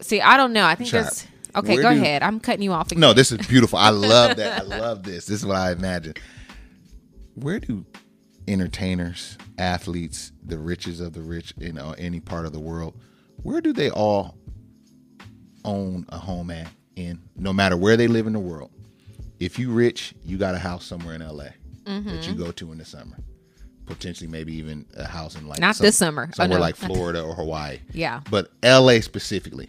see 0.00 0.20
i 0.20 0.36
don't 0.36 0.52
know 0.52 0.64
i 0.64 0.74
think 0.74 0.90
there's 0.90 1.26
okay 1.56 1.74
where 1.74 1.82
go 1.82 1.88
ahead 1.88 2.22
i'm 2.22 2.38
cutting 2.40 2.62
you 2.62 2.72
off 2.72 2.88
again. 2.88 3.00
No, 3.00 3.12
this 3.12 3.32
is 3.32 3.46
beautiful. 3.46 3.78
I 3.78 3.90
love 3.90 4.36
that. 4.36 4.60
I 4.60 4.64
love 4.64 5.02
this. 5.02 5.26
This 5.26 5.40
is 5.40 5.46
what 5.46 5.56
I 5.56 5.72
imagine. 5.72 6.14
Where 7.34 7.58
do 7.60 7.84
entertainers, 8.46 9.36
athletes, 9.58 10.32
the 10.44 10.58
riches 10.58 11.00
of 11.00 11.12
the 11.12 11.22
rich 11.22 11.54
in 11.58 11.78
uh, 11.78 11.94
any 11.98 12.20
part 12.20 12.46
of 12.46 12.52
the 12.52 12.60
world, 12.60 12.94
where 13.42 13.60
do 13.60 13.72
they 13.72 13.90
all 13.90 14.36
own 15.64 16.06
a 16.08 16.18
home 16.18 16.50
at? 16.50 16.68
In 16.96 17.20
no 17.36 17.52
matter 17.52 17.76
where 17.76 17.96
they 17.96 18.08
live 18.08 18.26
in 18.26 18.32
the 18.34 18.38
world, 18.40 18.70
if 19.38 19.58
you 19.58 19.70
rich, 19.70 20.14
you 20.24 20.36
got 20.36 20.54
a 20.54 20.58
house 20.58 20.84
somewhere 20.84 21.14
in 21.14 21.22
LA 21.26 21.44
that 21.44 21.54
Mm-hmm. 21.86 22.30
you 22.30 22.34
go 22.36 22.52
to 22.52 22.72
in 22.72 22.78
the 22.78 22.84
summer. 22.84 23.16
Potentially, 23.86 24.28
maybe 24.28 24.54
even 24.54 24.84
a 24.96 25.06
house 25.06 25.34
in 25.34 25.48
like 25.48 25.58
Not 25.60 25.76
this 25.78 25.96
summer. 25.96 26.28
Oh, 26.30 26.34
somewhere 26.36 26.58
no. 26.58 26.62
like 26.64 26.76
Florida 26.76 27.22
or 27.22 27.34
Hawaii. 27.34 27.78
Yeah. 27.92 28.20
but 28.30 28.50
LA 28.62 29.00
specifically, 29.00 29.68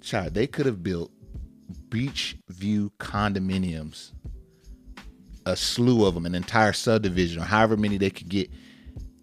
child, 0.00 0.34
they 0.34 0.46
could 0.46 0.66
have 0.66 0.82
built 0.82 1.10
beach 1.90 2.36
view 2.48 2.92
condominiums, 2.98 4.12
a 5.44 5.56
slew 5.56 6.06
of 6.06 6.14
them, 6.14 6.24
an 6.26 6.34
entire 6.34 6.72
subdivision, 6.72 7.42
or 7.42 7.44
however 7.44 7.76
many 7.76 7.98
they 7.98 8.10
could 8.10 8.28
get, 8.28 8.50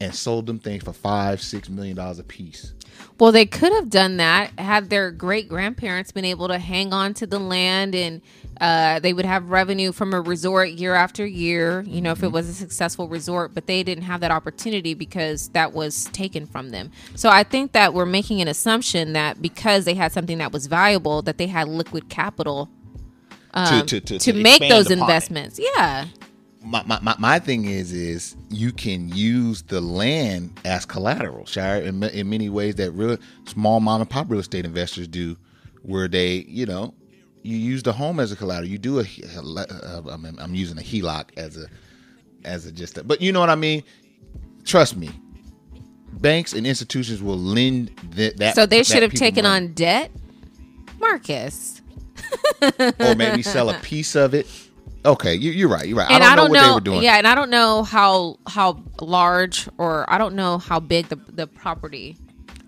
and 0.02 0.14
sold 0.14 0.46
them 0.46 0.60
things 0.60 0.84
for 0.84 0.94
five, 0.94 1.42
six 1.42 1.70
million 1.70 1.96
dollars 1.96 2.20
a 2.20 2.24
piece. 2.24 2.74
Well, 3.20 3.32
they 3.32 3.46
could 3.46 3.72
have 3.72 3.90
done 3.90 4.18
that 4.18 4.60
had 4.60 4.90
their 4.90 5.12
great 5.12 5.48
grandparents 5.48 6.12
been 6.12 6.26
able 6.26 6.48
to 6.48 6.58
hang 6.58 6.94
on 6.94 7.14
to 7.16 7.28
the 7.28 7.40
land 7.40 7.96
and 7.96 8.22
uh, 8.60 9.00
they 9.00 9.14
would 9.14 9.26
have 9.26 9.50
revenue 9.50 9.92
from 9.92 10.14
a 10.14 10.22
resort 10.22 10.70
year 10.70 10.94
after 10.94 11.26
year, 11.26 11.82
you 11.88 12.02
know, 12.02 12.12
if 12.12 12.24
it 12.24 12.32
was 12.32 12.48
a 12.48 12.54
successful 12.54 13.08
resort, 13.08 13.54
but 13.54 13.68
they 13.68 13.84
didn't 13.84 14.04
have 14.04 14.22
that 14.22 14.32
opportunity 14.32 14.94
because 14.94 15.50
that 15.50 15.74
was 15.74 16.06
taken 16.06 16.46
from 16.46 16.70
them. 16.70 16.92
So 17.16 17.30
I 17.30 17.44
think 17.44 17.72
that 17.74 17.94
we're 17.94 18.06
making 18.06 18.42
an 18.42 18.48
assumption 18.48 19.14
that 19.14 19.42
because 19.42 19.86
they 19.86 19.96
had 19.96 20.12
something 20.12 20.38
that 20.38 20.52
was 20.52 20.68
valuable, 20.68 21.22
that 21.24 21.38
they 21.38 21.48
had 21.48 21.68
liquid 21.68 22.10
capital 22.10 22.70
um, 23.54 23.86
to, 23.86 24.00
to, 24.00 24.20
to 24.20 24.34
make 24.34 24.62
those 24.62 24.88
upon 24.88 24.98
it. 24.98 25.02
investments. 25.02 25.60
Yeah. 25.60 26.08
My, 26.64 26.84
my, 27.02 27.16
my, 27.20 27.40
thing 27.40 27.66
is 27.66 27.92
is 27.92 28.36
you 28.50 28.72
can 28.72 29.10
use 29.10 29.64
the 29.64 29.82
land 29.82 30.60
as 30.64 30.86
collateral 30.86 31.46
Shira, 31.46 31.82
in, 31.82 32.02
in 32.04 32.30
many 32.30 32.50
ways 32.50 32.76
that 32.76 32.92
real 32.92 33.18
small 33.46 33.82
mom 33.82 34.00
and 34.02 34.10
pop 34.10 34.30
real 34.30 34.40
estate 34.40 34.64
investors 34.66 35.08
do 35.08 35.36
where 35.82 36.08
they 36.08 36.46
you 36.48 36.66
know 36.66 36.94
you 37.42 37.58
use 37.58 37.84
the 37.84 37.92
home 37.92 38.20
as 38.20 38.32
a 38.32 38.36
collateral 38.38 38.70
you 38.70 38.78
do 38.78 39.00
a, 39.00 39.04
a 39.04 40.04
I'm, 40.10 40.26
I'm 40.40 40.56
using 40.56 40.78
a 40.78 40.82
HELOC 40.82 41.32
as 41.38 41.58
a 41.58 41.68
as 42.46 42.66
a 42.66 42.72
just 42.72 42.98
a, 42.98 43.04
but 43.04 43.22
you 43.22 43.32
know 43.34 43.42
what 43.42 43.50
I 43.50 43.56
mean 43.56 43.84
trust 44.64 44.96
me 44.96 45.10
banks 46.14 46.54
and 46.54 46.66
institutions 46.66 47.22
will 47.22 47.38
lend 47.38 47.92
th- 48.16 48.36
that 48.38 48.56
So 48.56 48.66
they 48.66 48.84
should 48.84 49.04
have 49.04 49.14
taken 49.14 49.44
money. 49.44 49.68
on 49.68 49.74
debt. 49.74 50.12
Marcus. 51.00 51.82
or 52.62 53.16
maybe 53.16 53.44
sell 53.44 53.70
a 53.70 53.74
piece 53.82 54.16
of 54.16 54.34
it 54.34 54.48
okay 55.06 55.36
you, 55.36 55.52
you're 55.52 55.70
right 55.70 55.88
you're 55.88 55.98
right 55.98 56.10
and 56.10 56.24
I 56.24 56.34
I 56.34 56.36
don't 56.36 56.52
don't 56.52 56.54
know 56.54 56.60
what 56.74 56.84
they 56.84 56.92
were 56.92 56.96
doing 56.96 57.04
yeah, 57.04 57.18
and 57.18 57.28
I 57.28 57.36
don't 57.36 57.50
know 57.50 57.84
how 57.84 58.38
how 58.48 58.84
large 59.02 59.68
or 59.78 60.06
I 60.12 60.18
don't 60.18 60.36
know 60.36 60.58
how 60.58 60.80
big 60.80 61.08
the 61.10 61.16
the 61.16 61.48
property, 61.48 62.18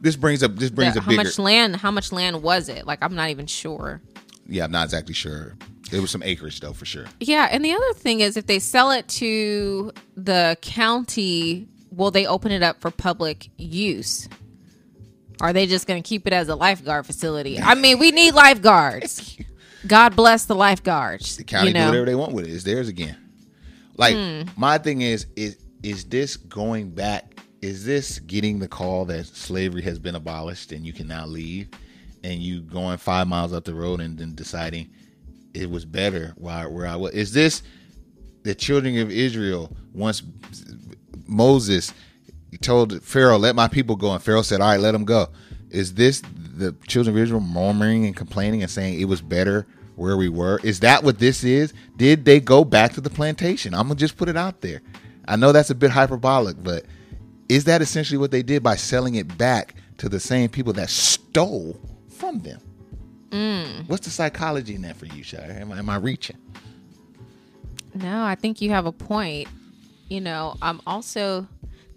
this 0.02 0.16
brings 0.16 0.44
up 0.44 0.56
this 0.56 0.70
brings 0.70 0.94
the- 0.94 1.00
a 1.00 1.04
how 1.04 1.10
bigger 1.10 1.24
much 1.24 1.40
land, 1.40 1.76
how 1.78 1.92
much 1.92 2.12
land 2.12 2.42
was 2.44 2.70
it? 2.70 2.86
Like 2.86 3.00
I'm 3.02 3.16
not 3.16 3.30
even 3.30 3.48
sure. 3.48 4.02
Yeah, 4.48 4.66
I'm 4.66 4.72
not 4.72 4.84
exactly 4.86 5.14
sure. 5.14 5.56
There 5.92 6.02
was 6.02 6.12
some 6.12 6.24
acreage 6.24 6.60
though, 6.60 6.74
for 6.74 6.86
sure. 6.86 7.06
Yeah, 7.20 7.48
and 7.52 7.64
the 7.64 7.72
other 7.74 7.94
thing 7.94 8.20
is 8.20 8.38
if 8.38 8.48
they 8.48 8.60
sell 8.60 8.92
it 8.92 9.08
to 9.10 9.92
the 10.16 10.58
county, 10.62 11.68
will 11.92 12.12
they 12.12 12.26
open 12.26 12.52
it 12.52 12.64
up 12.64 12.82
for 12.82 12.92
public 12.92 13.50
use? 13.58 14.28
Are 15.42 15.54
they 15.54 15.68
just 15.68 15.86
going 15.86 16.02
to 16.02 16.08
keep 16.08 16.26
it 16.28 16.34
as 16.34 16.48
a 16.48 16.56
lifeguard 16.56 17.06
facility? 17.06 17.60
I 17.60 17.76
mean, 17.76 18.00
we 18.00 18.12
need 18.12 18.34
lifeguards. 18.34 19.38
God 19.88 20.16
bless 20.16 20.46
the 20.46 20.56
lifeguards. 20.56 21.38
The 21.38 21.44
county 21.44 21.68
you 21.68 21.74
know? 21.74 21.82
do 21.82 21.88
whatever 21.88 22.06
they 22.06 22.16
want 22.16 22.34
with 22.34 22.48
it. 22.48 22.54
It's 22.54 22.64
theirs 22.64 22.88
again. 22.88 23.18
Like 23.98 24.16
hmm. 24.16 24.42
my 24.58 24.78
thing 24.78 25.02
is, 25.02 25.28
is 25.36 25.58
is 25.84 26.06
this 26.06 26.38
going 26.38 26.90
back? 26.92 27.40
Is 27.62 27.86
this 27.86 28.20
getting 28.20 28.60
the 28.60 28.68
call 28.68 29.06
that 29.06 29.26
slavery 29.26 29.82
has 29.84 30.00
been 30.00 30.16
abolished 30.16 30.72
and 30.72 30.86
you 30.86 30.94
can 30.94 31.08
now 31.08 31.26
leave, 31.26 31.70
and 32.24 32.42
you 32.42 32.62
going 32.62 32.98
five 32.98 33.28
miles 33.28 33.54
up 33.54 33.64
the 33.64 33.74
road 33.74 34.02
and 34.02 34.18
then 34.18 34.36
deciding 34.36 34.90
it 35.54 35.70
was 35.70 35.86
better 35.86 36.34
where 36.38 36.70
where 36.70 36.88
I 36.88 36.96
was? 36.96 37.14
Is 37.14 37.34
this 37.34 37.64
the 38.44 38.54
children 38.54 38.98
of 39.00 39.12
Israel 39.12 39.76
once 39.94 40.22
Moses 41.26 41.94
told 42.62 43.02
Pharaoh, 43.04 43.38
"Let 43.38 43.56
my 43.56 43.68
people 43.68 43.96
go," 43.96 44.12
and 44.12 44.22
Pharaoh 44.22 44.42
said, 44.42 44.62
"All 44.62 44.70
right, 44.70 44.80
let 44.80 44.92
them 44.92 45.06
go." 45.06 45.30
Is 45.76 45.96
this 45.96 46.22
the 46.22 46.74
children 46.88 47.16
of 47.16 47.22
Israel 47.22 47.42
murmuring 47.42 48.06
and 48.06 48.16
complaining 48.16 48.62
and 48.62 48.72
saying 48.72 49.00
it 49.00 49.06
was 49.06 49.22
better 49.22 49.68
where 49.98 50.16
we 50.16 50.30
were? 50.30 50.60
Is 50.64 50.80
that 50.80 51.04
what 51.04 51.20
this 51.20 51.44
is? 51.44 51.74
Did 51.98 52.24
they 52.24 52.40
go 52.40 52.64
back 52.64 52.94
to 52.94 53.02
the 53.02 53.10
plantation? 53.10 53.74
I'm 53.74 53.88
gonna 53.88 53.96
just 53.96 54.16
put 54.16 54.30
it 54.30 54.38
out 54.38 54.62
there. 54.62 54.82
I 55.28 55.36
know 55.36 55.52
that's 55.52 55.70
a 55.70 55.76
bit 55.76 55.92
hyperbolic, 55.92 56.64
but 56.64 56.86
is 57.50 57.66
that 57.66 57.82
essentially 57.82 58.18
what 58.18 58.32
they 58.32 58.42
did 58.42 58.64
by 58.64 58.78
selling 58.78 59.16
it 59.16 59.38
back 59.38 59.76
to 59.98 60.08
the 60.08 60.20
same 60.20 60.50
people 60.50 60.72
that 60.74 60.90
stole 60.90 61.78
from 62.10 62.40
them? 62.40 62.62
Mm. 63.32 63.90
What's 63.90 64.06
the 64.06 64.12
psychology 64.12 64.76
in 64.76 64.84
that 64.84 64.96
for 64.96 65.08
you, 65.08 65.24
Shira? 65.24 65.54
Am 65.54 65.74
am 65.74 65.90
I 65.90 65.98
reaching? 65.98 66.38
No, 67.94 68.24
I 68.24 68.36
think 68.36 68.62
you 68.62 68.70
have 68.70 68.86
a 68.86 68.94
point. 68.94 69.50
You 70.08 70.22
know, 70.22 70.56
I'm 70.62 70.80
also 70.88 71.48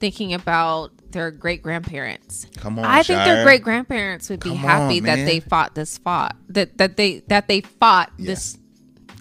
thinking 0.01 0.35
about 0.35 0.91
their 1.13 1.31
great 1.31 1.63
grandparents. 1.63 2.47
Come 2.57 2.79
on, 2.79 2.85
I 2.85 3.03
think 3.03 3.21
Shira. 3.21 3.25
their 3.25 3.45
great 3.45 3.63
grandparents 3.63 4.29
would 4.31 4.41
be 4.41 4.51
Come 4.51 4.59
happy 4.59 4.99
on, 4.99 5.05
that 5.07 5.25
they 5.25 5.41
fought 5.41 5.75
this 5.75 5.99
fought 5.99 6.37
that 6.49 6.79
that 6.79 6.97
they 6.97 7.21
that 7.29 7.49
they 7.49 7.61
fought 7.63 8.13
Yeah. 8.19 8.27
this 8.27 8.59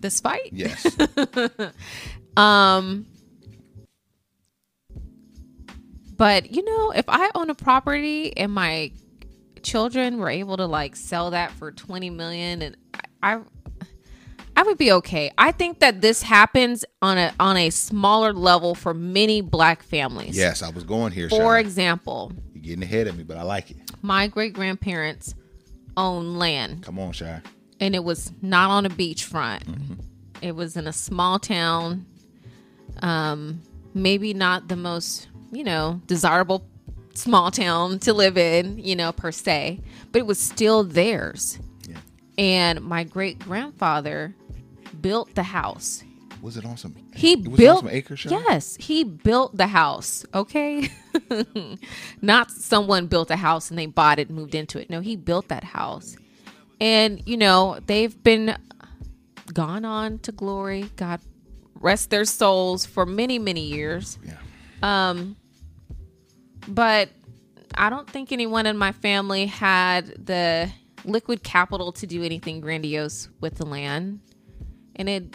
this 0.02 0.20
fight. 0.20 0.50
Yes. 0.52 0.86
um. 2.38 3.06
But 6.16 6.52
you 6.52 6.64
know, 6.66 6.92
if 6.92 7.06
I 7.08 7.30
own 7.36 7.50
a 7.50 7.56
property 7.56 8.36
and 8.36 8.52
my 8.52 8.92
children 9.62 10.18
were 10.18 10.30
able 10.30 10.58
to 10.58 10.66
like 10.66 10.96
sell 10.96 11.32
that 11.32 11.52
for 11.52 11.72
20 11.72 12.10
million 12.10 12.62
and 12.62 12.78
I, 13.22 13.36
I 13.36 13.40
I 14.58 14.64
would 14.64 14.78
be 14.80 14.92
okay. 14.92 15.32
I 15.38 15.52
think 15.52 15.80
that 15.80 16.02
this 16.02 16.24
happens 16.24 16.84
on 17.02 17.18
a 17.18 17.32
on 17.40 17.56
a 17.58 17.70
smaller 17.70 18.34
level 18.34 18.74
for 18.76 18.94
many 18.94 19.40
black 19.42 19.84
families. 19.84 20.36
yes, 20.36 20.62
I 20.64 20.70
was 20.72 20.84
going 20.84 21.12
here. 21.14 21.30
For 21.30 21.36
Shira. 21.36 21.60
example, 21.62 22.32
You're 22.54 22.64
getting 22.64 22.84
ahead 22.84 23.08
of 23.08 23.16
me, 23.18 23.24
but 23.24 23.38
I 23.38 23.44
like 23.44 23.70
it. 23.72 23.78
my 24.02 24.28
great 24.28 24.54
grandparents 24.54 25.36
owned 25.96 26.38
land 26.40 26.84
Come 26.84 27.00
on, 27.00 27.12
Shira. 27.14 27.42
and 27.80 27.96
it 27.96 28.04
was 28.04 28.32
not 28.42 28.70
on 28.72 28.86
a 28.86 28.90
beachfront. 28.90 29.64
Mm-hmm. 29.66 29.94
It 30.42 30.56
was 30.56 30.76
in 30.76 30.88
a 30.88 30.94
small 30.94 31.40
town. 31.40 32.06
Um, 33.02 33.62
maybe 33.94 34.34
not 34.34 34.68
the 34.70 34.76
most, 34.76 35.28
you 35.52 35.64
know, 35.64 36.02
desirable 36.08 36.66
small 37.14 37.52
town 37.52 38.00
to 38.00 38.14
live 38.14 38.38
in, 38.38 38.78
you 38.80 38.96
know, 38.96 39.12
per 39.12 39.32
se, 39.32 39.82
but 40.12 40.20
it 40.20 40.26
was 40.26 40.40
still 40.40 40.84
theirs. 40.84 41.60
Yeah. 41.88 41.98
And 42.38 42.82
my 42.82 43.04
great 43.04 43.40
grandfather 43.40 44.36
built 45.02 45.36
the 45.36 45.44
house. 45.44 46.04
Was 46.42 46.56
it 46.56 46.66
on 46.66 46.78
some? 46.78 46.96
He 47.16 47.34
it 47.34 47.40
was 47.40 47.48
on 47.48 47.56
built 47.58 47.80
some 47.80 47.90
acre? 47.90 48.16
Yes, 48.26 48.78
he 48.80 49.04
built 49.04 49.58
the 49.58 49.68
house. 49.68 50.26
Okay, 50.34 50.90
not 52.22 52.52
someone 52.52 53.08
built 53.08 53.32
a 53.32 53.36
house 53.36 53.70
and 53.70 53.80
they 53.80 53.88
bought 53.88 54.20
it, 54.20 54.28
and 54.30 54.38
moved 54.38 54.54
into 54.54 54.80
it. 54.80 54.90
No, 54.90 55.00
he 55.00 55.16
built 55.16 55.48
that 55.48 55.64
house, 55.64 56.16
and 56.80 57.22
you 57.26 57.38
know 57.38 57.80
they've 57.88 58.22
been 58.24 58.56
gone 59.54 59.84
on 59.86 60.20
to 60.20 60.32
glory. 60.32 60.90
God 60.96 61.22
rest 61.76 62.10
their 62.10 62.26
souls 62.26 62.86
for 62.86 63.06
many, 63.06 63.40
many 63.40 63.62
years. 63.62 64.18
Yeah. 64.24 64.38
Um, 64.82 65.36
but 66.68 67.10
I 67.76 67.90
don't 67.90 68.10
think 68.10 68.32
anyone 68.32 68.66
in 68.66 68.78
my 68.78 68.92
family 68.92 69.46
had 69.46 70.26
the 70.26 70.72
liquid 71.06 71.44
capital 71.44 71.92
to 71.94 72.08
do 72.08 72.24
anything 72.24 72.60
grandiose 72.60 73.30
with 73.40 73.56
the 73.56 73.66
land, 73.66 74.20
and 74.98 75.08
it 75.08 75.34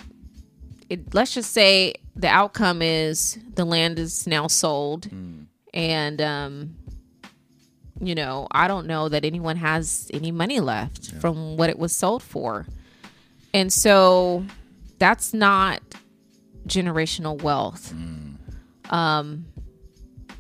it, 0.89 1.15
let's 1.15 1.33
just 1.33 1.53
say 1.53 1.95
the 2.15 2.29
outcome 2.29 2.83
is 2.83 3.39
the 3.55 3.65
land 3.65 3.99
is 3.99 4.27
now 4.27 4.47
sold, 4.47 5.09
and 5.73 6.21
um, 6.21 6.77
you 8.01 8.15
know, 8.15 8.47
I 8.51 8.69
don't 8.69 8.87
know 8.87 9.09
that 9.09 9.25
anyone 9.25 9.57
has 9.57 10.11
any 10.13 10.31
money 10.31 10.61
left 10.61 11.13
from 11.15 11.57
what 11.57 11.71
it 11.71 11.79
was 11.79 11.95
sold 11.95 12.23
for, 12.23 12.67
and 13.55 13.73
so 13.73 14.45
that's 14.99 15.33
not 15.33 15.81
generational 16.67 17.41
wealth. 17.43 17.93
Um, 18.91 19.47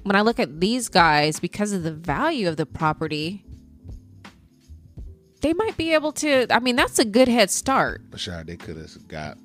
when 0.03 0.17
I 0.17 0.21
look 0.21 0.39
at 0.39 0.61
these 0.61 0.89
guys, 0.89 1.41
because 1.41 1.73
of 1.73 1.83
the 1.85 1.93
value 1.93 2.49
of 2.49 2.57
the 2.57 2.67
property, 2.67 3.45
they 5.43 5.53
might 5.53 5.77
be 5.77 5.93
able 5.93 6.13
to. 6.13 6.47
I 6.51 6.61
mean, 6.61 6.77
that's 6.77 6.99
a 6.99 7.05
good 7.05 7.29
head 7.29 7.51
start. 7.51 8.11
Bashar, 8.11 8.47
they 8.47 8.57
could 8.57 8.77
have 8.77 9.09
got 9.09 9.39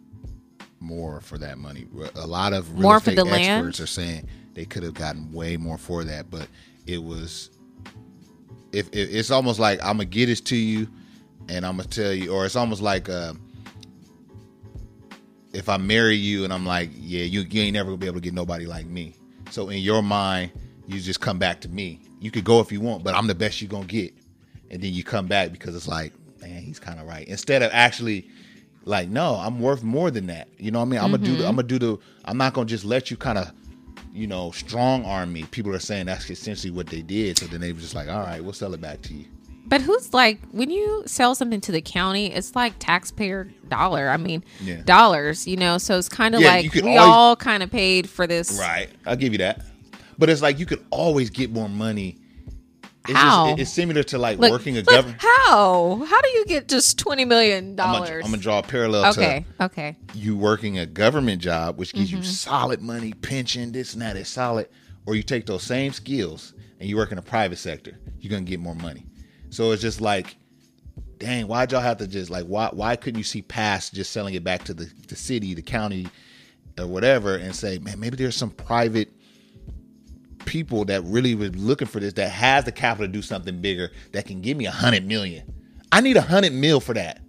more 0.79 1.19
for 1.21 1.38
that 1.39 1.57
money. 1.57 1.88
A 2.15 2.25
lot 2.27 2.53
of 2.53 2.71
real 2.73 2.83
More 2.83 2.99
for 2.99 3.10
estate 3.10 3.15
the 3.15 3.25
land? 3.25 3.67
experts 3.67 3.79
are 3.79 3.88
saying 3.88 4.27
they 4.53 4.65
could 4.65 4.83
have 4.83 4.93
gotten 4.93 5.31
way 5.31 5.57
more 5.57 5.77
for 5.77 6.03
that, 6.03 6.29
but 6.31 6.47
it 6.86 7.03
was. 7.03 7.49
If, 8.71 8.88
if 8.93 9.13
it's 9.13 9.31
almost 9.31 9.60
like 9.60 9.79
I'm 9.81 9.97
gonna 9.97 10.05
get 10.05 10.27
this 10.27 10.41
to 10.41 10.55
you, 10.55 10.88
and 11.49 11.65
I'm 11.65 11.77
gonna 11.77 11.89
tell 11.89 12.13
you, 12.13 12.31
or 12.31 12.45
it's 12.45 12.55
almost 12.55 12.81
like 12.81 13.10
uh, 13.10 13.33
if 15.53 15.69
I 15.69 15.77
marry 15.77 16.15
you 16.15 16.43
and 16.43 16.53
I'm 16.53 16.65
like, 16.65 16.89
yeah, 16.93 17.23
you 17.23 17.41
you 17.41 17.62
ain't 17.62 17.73
never 17.73 17.88
gonna 17.89 17.97
be 17.97 18.07
able 18.07 18.17
to 18.17 18.21
get 18.21 18.33
nobody 18.33 18.65
like 18.65 18.86
me. 18.86 19.15
So 19.49 19.69
in 19.69 19.79
your 19.79 20.03
mind, 20.03 20.51
you 20.86 20.99
just 20.99 21.21
come 21.21 21.39
back 21.39 21.62
to 21.62 21.69
me. 21.69 22.01
You 22.19 22.31
could 22.31 22.43
go 22.43 22.60
if 22.60 22.71
you 22.71 22.81
want, 22.81 23.03
but 23.03 23.15
I'm 23.15 23.27
the 23.27 23.36
best 23.36 23.62
you 23.62 23.67
gonna 23.67 23.86
get, 23.86 24.13
and 24.71 24.82
then 24.82 24.93
you 24.93 25.03
come 25.03 25.27
back 25.27 25.51
because 25.51 25.75
it's 25.75 25.88
like, 25.88 26.13
man, 26.41 26.62
he's 26.62 26.80
kind 26.80 26.99
of 26.99 27.08
right. 27.08 27.27
Instead 27.27 27.62
of 27.63 27.71
actually 27.73 28.30
like 28.86 29.10
no 29.10 29.36
i'm 29.36 29.60
worth 29.60 29.84
more 29.84 30.10
than 30.10 30.27
that 30.27 30.47
you 30.58 30.71
know 30.71 30.80
what 30.80 30.86
i 30.86 30.88
mean 30.88 30.99
i'm 31.01 31.12
gonna 31.12 31.17
do 31.17 31.32
the, 31.34 31.39
mm-hmm. 31.39 31.47
i'm 31.49 31.56
gonna 31.58 31.67
do 31.67 31.77
the 31.77 31.97
i'm 32.23 32.38
not 32.38 32.53
gonna 32.53 32.65
just 32.65 32.86
let 32.86 33.12
you 33.12 33.17
kind 33.17 33.38
of 33.38 33.51
you 34.13 34.25
know 34.27 34.49
strong 34.51 35.03
arm 35.03 35.34
me 35.34 35.43
people 35.51 35.75
are 35.75 35.80
saying 35.80 36.06
that's 36.06 36.30
essentially 36.30 36.71
what 36.71 36.88
they 36.88 37.01
did 37.01 37.38
so 37.38 37.45
then 37.47 37.60
they 37.60 37.73
were 37.73 37.82
just 37.82 37.93
like 37.95 38.08
all 38.08 38.21
right 38.21 38.41
we'll 38.41 38.53
sell 38.53 38.73
it 38.73 38.80
back 38.80 39.01
to 39.01 39.13
you 39.13 39.25
But 39.65 39.82
who's 39.82 40.13
like 40.13 40.39
when 40.53 40.69
you 40.71 41.03
sell 41.06 41.36
something 41.36 41.60
to 41.60 41.73
the 41.73 41.82
county, 41.82 42.27
it's 42.34 42.56
like 42.56 42.75
taxpayer 42.80 43.49
dollar. 43.67 44.08
I 44.08 44.15
mean, 44.15 44.41
Yeah. 44.62 44.82
dollars. 44.86 45.45
You 45.45 45.58
know, 45.58 45.77
so 45.77 45.97
it's 45.97 46.08
kind 46.08 46.34
of 46.36 46.39
Yeah, 46.39 46.51
like 46.56 46.73
we 46.73 46.82
always- 46.84 46.99
all 47.01 47.36
kind 47.36 47.62
of 47.63 47.69
paid 47.69 48.10
for 48.10 48.25
this. 48.25 48.58
right 48.58 48.88
i'll 49.06 49.17
give 49.17 49.34
you 49.34 49.39
that 49.39 49.65
but 50.17 50.30
it's 50.30 50.41
like 50.41 50.60
you 50.60 50.65
could 50.65 50.86
always 50.91 51.30
get 51.30 51.51
more 51.51 51.67
money 51.67 52.15
it's 53.08 53.17
How? 53.17 53.46
just, 53.48 53.60
it's 53.60 53.72
similar 53.72 54.04
to 54.04 54.17
like 54.17 54.38
working 54.38 54.78
a 54.78 54.84
government 54.84 55.22
How? 55.22 56.04
How 56.06 56.22
do 56.22 56.30
you 56.30 56.46
get 56.46 56.67
just 56.67 56.98
twenty 57.00 57.26
million 57.26 57.76
dollars? 57.76 58.24
I'm 58.26 58.32
gonna 58.32 58.41
draw 58.41 58.60
a 58.60 58.63
parallel 58.63 59.08
Okay. 59.12 59.46
to 59.58 59.65
Okay. 59.65 59.98
you 60.13 60.36
working 60.38 60.80
a 60.80 60.86
government 60.86 61.41
job, 61.41 61.78
which 61.78 61.93
gives 61.93 62.10
Mm-hmm. 62.10 62.17
you 62.17 62.24
solid 62.24 62.82
money, 62.82 63.13
pension, 63.13 63.72
this 63.72 63.93
and 63.93 64.02
that 64.02 64.15
is 64.17 64.28
solid, 64.28 64.67
or 65.06 65.15
you 65.15 65.24
take 65.24 65.46
those 65.46 65.63
same 65.63 65.93
skills 65.93 66.54
and 66.80 66.89
you 66.89 66.96
work 66.98 67.12
in 67.12 67.17
a 67.17 67.22
private 67.24 67.58
sector, 67.58 67.98
you're 68.20 68.30
gonna 68.32 68.43
get 68.43 68.60
more 68.60 68.76
money. 68.76 69.06
So 69.50 69.72
it's 69.72 69.82
just 69.82 70.02
like, 70.02 70.36
dang, 71.17 71.48
why'd 71.48 71.72
y'all 71.72 71.82
have 71.82 71.98
to 71.98 72.08
just 72.08 72.30
like 72.30 72.46
why 72.46 72.70
why 72.74 72.96
couldn't 72.96 73.17
you 73.17 73.24
see 73.24 73.41
past 73.41 73.93
just 73.93 74.12
selling 74.12 74.34
it 74.34 74.43
back 74.43 74.63
to 74.65 74.74
the, 74.74 74.91
the 75.08 75.15
city, 75.15 75.54
the 75.54 75.62
county, 75.62 76.08
or 76.78 76.86
whatever, 76.88 77.36
and 77.36 77.56
say, 77.56 77.80
man, 77.80 78.00
maybe 78.00 78.17
there's 78.17 78.36
some 78.36 78.52
private 78.52 79.10
people 80.47 80.86
that 80.86 81.03
really 81.03 81.36
was 81.36 81.55
looking 81.55 81.88
for 81.88 81.99
this 81.99 82.13
that 82.13 82.29
has 82.29 82.63
the 82.65 82.71
capital 82.71 83.05
to 83.05 83.12
do 83.12 83.21
something 83.21 83.62
bigger 83.62 83.91
that 84.13 84.25
can 84.25 84.41
give 84.41 84.57
me 84.57 84.65
a 84.65 84.71
hundred 84.71 85.05
million. 85.05 85.43
I 85.91 86.01
need 86.01 86.17
a 86.17 86.21
hundred 86.21 86.53
mil 86.53 86.79
for 86.79 86.95
that. 86.95 87.21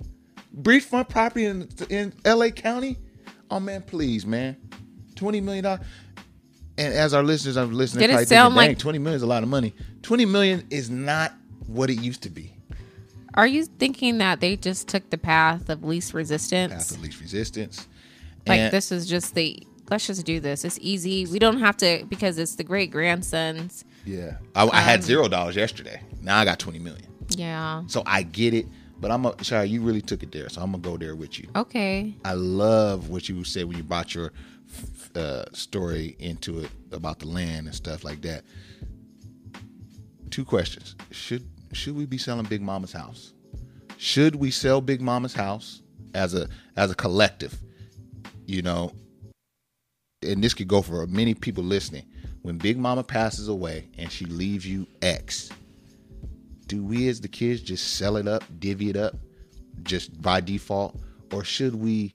Beachfront 0.57 1.09
property 1.11 1.44
in 1.44 1.68
in 1.90 2.14
L.A. 2.24 2.50
County. 2.50 2.96
Oh 3.50 3.61
man, 3.61 3.83
please, 3.83 4.24
man, 4.24 4.57
twenty 5.14 5.40
million 5.40 5.64
dollars. 5.64 5.81
And 6.78 6.94
as 6.94 7.12
our 7.12 7.22
listeners, 7.24 7.57
I'm 7.57 7.72
listening. 7.72 8.07
Did 8.09 8.11
it 8.18 8.28
sound 8.28 8.54
thinking, 8.54 8.70
like- 8.70 8.78
twenty 8.78 8.98
million 8.98 9.16
is 9.16 9.22
a 9.22 9.26
lot 9.26 9.42
of 9.42 9.48
money? 9.48 9.74
Twenty 10.02 10.24
million 10.24 10.64
is 10.70 10.88
not 10.88 11.35
what 11.66 11.90
it 11.90 12.00
used 12.00 12.22
to 12.22 12.31
be. 12.31 12.54
Are 13.35 13.46
you 13.46 13.66
thinking 13.66 14.18
that 14.18 14.40
they 14.40 14.57
just 14.57 14.88
took 14.88 15.11
the 15.11 15.18
path 15.18 15.68
of 15.68 15.85
least 15.85 16.14
resistance? 16.14 16.72
Path 16.72 16.90
of 16.92 17.02
least 17.02 17.20
resistance. 17.20 17.87
Like 18.46 18.61
And- 18.61 18.72
this 18.72 18.90
is 18.90 19.07
just 19.07 19.35
the 19.35 19.62
let's 19.90 20.07
just 20.07 20.24
do 20.24 20.40
this. 20.40 20.64
It's 20.64 20.79
easy. 20.81 21.27
We 21.27 21.38
don't 21.38 21.59
have 21.61 21.77
to 21.79 22.05
because 22.09 22.38
it's 22.38 22.55
the 22.57 22.64
great 22.64 22.90
grandsons. 22.90 23.85
Yeah, 24.05 24.38
I, 24.55 24.62
I 24.62 24.64
Um, 24.64 24.70
had 24.85 25.03
zero 25.05 25.29
dollars 25.29 25.57
yesterday. 25.57 26.01
Now 26.22 26.38
I 26.38 26.44
got 26.44 26.59
twenty 26.59 26.79
million. 26.79 27.07
Yeah. 27.31 27.83
So 27.88 28.03
I 28.07 28.22
get 28.22 28.55
it, 28.55 28.66
but 29.01 29.11
I'm 29.11 29.27
a 29.27 29.44
sorry. 29.44 29.68
You 29.68 29.83
really 29.83 30.01
took 30.03 30.22
it 30.22 30.33
there, 30.33 30.48
so 30.48 30.61
I'm 30.62 30.70
gonna 30.72 30.83
go 30.83 30.96
there 30.96 31.14
with 31.16 31.38
you. 31.38 31.48
Okay. 31.55 32.14
I 32.24 32.33
love 32.35 33.11
what 33.11 33.29
you 33.29 33.44
said 33.44 33.64
when 33.66 33.77
you 33.77 33.83
brought 33.83 34.14
your 34.14 34.33
uh, 35.14 35.44
story 35.53 36.16
into 36.18 36.61
it 36.61 36.70
about 36.92 37.18
the 37.18 37.27
land 37.27 37.66
and 37.66 37.74
stuff 37.74 38.05
like 38.05 38.22
that. 38.22 38.44
Two 40.31 40.44
questions: 40.44 40.94
Should 41.11 41.48
should 41.72 41.96
we 41.96 42.07
be 42.07 42.18
selling 42.18 42.46
Big 42.46 42.62
Mama's 42.62 42.92
house? 42.92 43.33
Should 43.96 44.37
we 44.37 44.51
sell 44.51 44.81
Big 44.81 45.01
Mama's 45.01 45.35
house 45.35 45.83
as 46.14 46.35
a 46.35 46.48
as 46.77 46.90
a 46.90 46.94
collective? 46.94 47.59
You 48.46 48.62
know, 48.62 48.92
and 50.22 50.42
this 50.42 50.54
could 50.54 50.68
go 50.68 50.83
for 50.83 51.07
many 51.07 51.35
people 51.35 51.64
listening. 51.64 52.04
When 52.42 52.59
Big 52.59 52.78
Mama 52.78 53.02
passes 53.02 53.48
away 53.48 53.88
and 53.98 54.11
she 54.11 54.24
leaves 54.26 54.66
you 54.66 54.87
X, 55.02 55.50
do 56.66 56.83
we 56.83 57.09
as 57.09 57.20
the 57.20 57.28
kids 57.28 57.61
just 57.61 57.94
sell 57.96 58.16
it 58.16 58.26
up, 58.26 58.44
divvy 58.59 58.90
it 58.90 58.96
up, 58.96 59.16
just 59.83 60.20
by 60.20 60.40
default, 60.40 60.98
or 61.33 61.44
should 61.44 61.74
we 61.74 62.14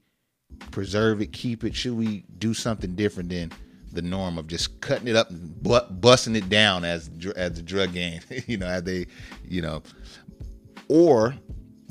preserve 0.72 1.22
it, 1.22 1.32
keep 1.32 1.64
it? 1.64 1.76
Should 1.76 1.98
we 1.98 2.26
do 2.38 2.54
something 2.54 2.96
different 2.96 3.30
than 3.30 3.52
the 3.92 4.02
norm 4.02 4.38
of 4.38 4.48
just 4.48 4.82
cutting 4.82 5.08
it 5.08 5.16
up 5.16 5.30
and 5.30 5.62
bu- 5.62 5.88
busting 5.92 6.36
it 6.36 6.50
down 6.50 6.84
as 6.84 7.10
as 7.36 7.54
the 7.54 7.62
drug 7.62 7.94
game? 7.94 8.22
you 8.48 8.58
know, 8.58 8.68
as 8.68 8.84
they, 8.84 9.08
you 9.48 9.62
know, 9.62 9.82
or 10.88 11.36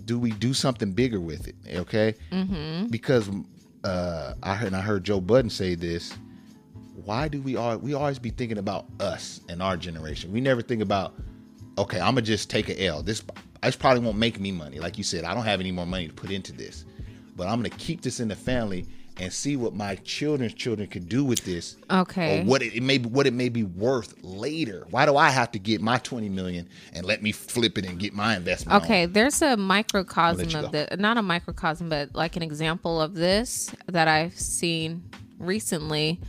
do 0.04 0.18
we 0.18 0.30
do 0.32 0.52
something 0.52 0.92
bigger 0.92 1.20
with 1.20 1.48
it? 1.48 1.56
Okay, 1.74 2.14
mm-hmm. 2.30 2.86
because 2.88 3.30
uh, 3.84 4.34
I 4.42 4.54
heard 4.54 4.68
and 4.68 4.76
I 4.76 4.80
heard 4.80 5.04
Joe 5.04 5.20
Budden 5.20 5.50
say 5.50 5.74
this. 5.74 6.14
Why 7.04 7.28
do 7.28 7.40
we 7.40 7.56
all 7.56 7.76
we 7.78 7.94
always 7.94 8.18
be 8.18 8.30
thinking 8.30 8.58
about 8.58 8.86
us 9.00 9.40
and 9.48 9.62
our 9.62 9.76
generation? 9.76 10.32
We 10.32 10.40
never 10.40 10.62
think 10.62 10.82
about 10.82 11.14
okay, 11.78 11.98
I'm 11.98 12.14
gonna 12.14 12.22
just 12.22 12.50
take 12.50 12.68
a 12.68 12.84
L. 12.84 13.02
This 13.02 13.22
this 13.62 13.76
probably 13.76 14.00
won't 14.00 14.18
make 14.18 14.38
me 14.38 14.52
money. 14.52 14.78
Like 14.78 14.98
you 14.98 15.04
said, 15.04 15.24
I 15.24 15.34
don't 15.34 15.44
have 15.44 15.60
any 15.60 15.72
more 15.72 15.86
money 15.86 16.08
to 16.08 16.14
put 16.14 16.30
into 16.30 16.52
this, 16.52 16.84
but 17.36 17.48
I'm 17.48 17.58
gonna 17.58 17.70
keep 17.70 18.02
this 18.02 18.20
in 18.20 18.28
the 18.28 18.36
family 18.36 18.86
and 19.22 19.32
see 19.32 19.56
what 19.56 19.72
my 19.72 19.94
children's 19.96 20.52
children 20.52 20.88
can 20.88 21.04
do 21.04 21.24
with 21.24 21.44
this. 21.44 21.76
Okay. 21.88 22.40
Or 22.40 22.44
what 22.44 22.60
it, 22.60 22.74
it 22.74 22.82
may 22.82 22.98
be, 22.98 23.08
what 23.08 23.26
it 23.26 23.32
may 23.32 23.48
be 23.48 23.62
worth 23.62 24.14
later. 24.22 24.84
Why 24.90 25.06
do 25.06 25.16
I 25.16 25.30
have 25.30 25.52
to 25.52 25.60
get 25.60 25.80
my 25.80 25.98
20 25.98 26.28
million 26.28 26.68
and 26.92 27.06
let 27.06 27.22
me 27.22 27.30
flip 27.30 27.78
it 27.78 27.86
and 27.86 28.00
get 28.00 28.14
my 28.14 28.36
investment? 28.36 28.74
on? 28.74 28.82
Okay, 28.82 29.06
there's 29.06 29.40
a 29.40 29.56
microcosm 29.56 30.64
of 30.64 30.72
the 30.72 30.96
not 30.98 31.18
a 31.18 31.22
microcosm, 31.22 31.88
but 31.88 32.14
like 32.16 32.36
an 32.36 32.42
example 32.42 33.00
of 33.00 33.14
this 33.14 33.72
that 33.86 34.08
I've 34.08 34.36
seen 34.36 35.08
recently 35.38 36.20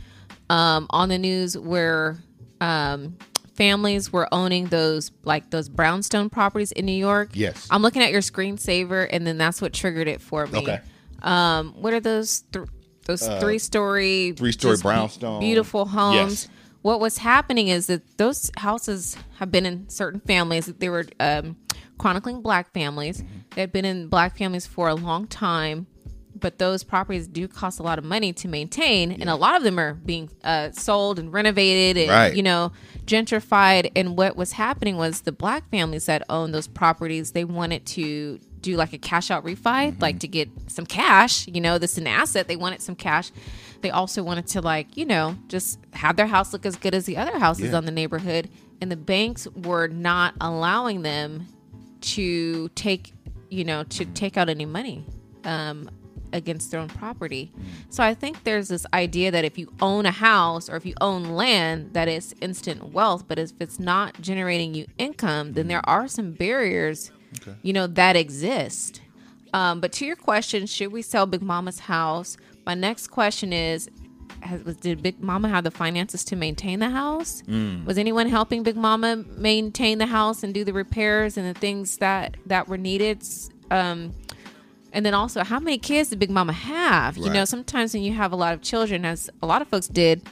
um, 0.48 0.86
on 0.90 1.08
the 1.08 1.18
news 1.18 1.58
where 1.58 2.16
um, 2.60 3.16
families 3.54 4.12
were 4.12 4.28
owning 4.30 4.66
those 4.66 5.10
like 5.24 5.50
those 5.50 5.68
brownstone 5.68 6.30
properties 6.30 6.70
in 6.70 6.86
New 6.86 6.92
York. 6.92 7.30
Yes. 7.32 7.66
I'm 7.72 7.82
looking 7.82 8.02
at 8.02 8.12
your 8.12 8.20
screensaver, 8.20 9.08
and 9.10 9.26
then 9.26 9.36
that's 9.36 9.60
what 9.60 9.72
triggered 9.72 10.06
it 10.06 10.20
for 10.20 10.46
me. 10.46 10.60
Okay. 10.60 10.80
Um, 11.22 11.74
what 11.76 11.92
are 11.92 12.00
those? 12.00 12.42
Th- 12.52 12.68
those 13.06 13.26
three 13.40 13.58
story, 13.58 14.30
Uh, 14.32 14.34
three-story 14.36 14.76
brownstone. 14.82 15.40
beautiful 15.40 15.86
homes 15.86 16.44
Yes. 16.44 16.48
what 16.82 17.00
was 17.00 17.18
happening 17.18 17.68
is 17.68 17.86
that 17.86 18.02
those 18.18 18.50
houses 18.56 19.16
have 19.38 19.50
been 19.50 19.66
in 19.66 19.88
certain 19.88 20.20
families. 20.20 20.66
That 20.66 20.80
they 20.80 20.88
were 20.88 21.06
um, 21.20 21.56
chronicling 21.98 22.42
black 22.42 22.72
families. 22.72 23.18
Mm-hmm. 23.22 23.38
They 23.54 23.60
had 23.62 23.72
been 23.72 23.84
in 23.84 24.08
black 24.08 24.36
families 24.36 24.66
for 24.66 24.88
a 24.88 24.94
long 24.94 25.26
time, 25.26 25.86
but 26.44 26.58
those 26.58 26.84
properties 26.84 27.26
do 27.26 27.48
cost 27.48 27.80
a 27.80 27.82
lot 27.82 27.98
of 27.98 28.04
money 28.04 28.30
to 28.34 28.48
maintain, 28.48 29.10
and 29.10 29.30
a 29.30 29.34
lot 29.34 29.56
of 29.56 29.62
them 29.62 29.78
are 29.80 29.94
being 29.94 30.28
uh, 30.44 30.70
sold 30.72 31.18
and 31.18 31.32
renovated 31.32 31.96
and 32.02 32.10
Right. 32.10 32.36
you 32.36 32.42
know 32.42 32.70
gentrified. 33.06 33.90
And 33.96 34.14
what 34.16 34.36
was 34.36 34.52
happening 34.52 34.98
was 34.98 35.22
the 35.22 35.32
black 35.32 35.70
families 35.70 36.04
that 36.06 36.22
owned 36.28 36.52
those 36.54 36.66
properties 36.68 37.32
they 37.32 37.44
wanted 37.44 37.86
to 37.86 38.38
do 38.60 38.76
like 38.76 38.92
a 38.92 38.98
cash 38.98 39.30
out 39.30 39.42
refi, 39.44 39.98
like 40.02 40.18
to 40.20 40.28
get 40.28 40.48
some 40.66 40.84
cash. 40.86 41.46
You 41.48 41.60
know, 41.62 41.78
this 41.78 41.92
is 41.92 41.98
an 41.98 42.06
asset. 42.06 42.46
They 42.46 42.56
wanted 42.56 42.82
some 42.82 42.94
cash. 42.94 43.30
They 43.80 43.90
also 43.90 44.22
wanted 44.22 44.46
to 44.48 44.60
like 44.60 44.96
you 44.98 45.06
know 45.06 45.36
just 45.48 45.78
have 45.94 46.16
their 46.16 46.26
house 46.26 46.52
look 46.52 46.66
as 46.66 46.76
good 46.76 46.94
as 46.94 47.06
the 47.06 47.16
other 47.16 47.38
houses 47.38 47.70
Yeah. 47.70 47.76
on 47.78 47.86
the 47.86 47.90
neighborhood, 47.92 48.50
and 48.82 48.92
the 48.92 48.96
banks 48.96 49.48
were 49.56 49.88
not 49.88 50.34
allowing 50.42 51.00
them 51.02 51.46
to 52.12 52.68
take 52.74 53.12
you 53.48 53.64
know 53.64 53.82
to 53.84 54.04
take 54.04 54.36
out 54.36 54.50
any 54.50 54.66
money 54.66 55.04
um, 55.44 55.88
against 56.34 56.70
their 56.70 56.80
own 56.80 56.88
property. 56.88 57.50
So 57.88 58.02
I 58.02 58.12
think 58.12 58.44
there's 58.44 58.68
this 58.68 58.84
idea 58.92 59.30
that 59.30 59.44
if 59.44 59.56
you 59.56 59.72
own 59.80 60.04
a 60.04 60.10
house 60.10 60.68
or 60.68 60.76
if 60.76 60.84
you 60.84 60.94
own 61.00 61.24
land, 61.30 61.94
that 61.94 62.08
it's 62.08 62.34
instant 62.42 62.92
wealth. 62.92 63.24
But 63.26 63.38
if 63.38 63.52
it's 63.60 63.78
not 63.78 64.20
generating 64.20 64.74
you 64.74 64.86
income, 64.98 65.54
then 65.54 65.68
there 65.68 65.88
are 65.88 66.08
some 66.08 66.32
barriers, 66.32 67.10
you 67.62 67.72
know, 67.72 67.86
that 67.86 68.16
exist. 68.16 69.00
Um, 69.54 69.80
but 69.80 69.92
to 69.92 70.06
your 70.06 70.16
question, 70.16 70.66
should 70.66 70.92
we 70.92 71.00
sell 71.00 71.24
Big 71.24 71.40
Mama's 71.40 71.78
house? 71.80 72.36
my 72.66 72.74
next 72.74 73.08
question 73.08 73.52
is 73.52 73.90
has, 74.40 74.62
did 74.76 75.02
Big 75.02 75.20
Mama 75.20 75.48
have 75.48 75.64
the 75.64 75.70
finances 75.70 76.22
to 76.24 76.36
maintain 76.36 76.78
the 76.80 76.90
house? 76.90 77.42
Mm. 77.42 77.86
Was 77.86 77.96
anyone 77.96 78.28
helping 78.28 78.62
Big 78.62 78.76
Mama 78.76 79.16
maintain 79.16 79.98
the 79.98 80.06
house 80.06 80.42
and 80.42 80.52
do 80.52 80.64
the 80.64 80.72
repairs 80.72 81.38
and 81.38 81.54
the 81.54 81.58
things 81.58 81.98
that 81.98 82.36
that 82.46 82.68
were 82.68 82.76
needed? 82.76 83.22
Um, 83.70 84.14
and 84.94 85.04
then 85.04 85.12
also, 85.12 85.44
how 85.44 85.60
many 85.60 85.76
kids 85.76 86.08
did 86.10 86.18
Big 86.18 86.30
Mama 86.30 86.52
have? 86.54 87.18
You 87.18 87.28
know, 87.30 87.44
sometimes 87.44 87.92
when 87.92 88.02
you 88.02 88.12
have 88.12 88.32
a 88.32 88.36
lot 88.36 88.54
of 88.54 88.62
children, 88.62 89.04
as 89.04 89.28
a 89.42 89.46
lot 89.46 89.60
of 89.60 89.68
folks 89.68 89.88
did 89.88 90.22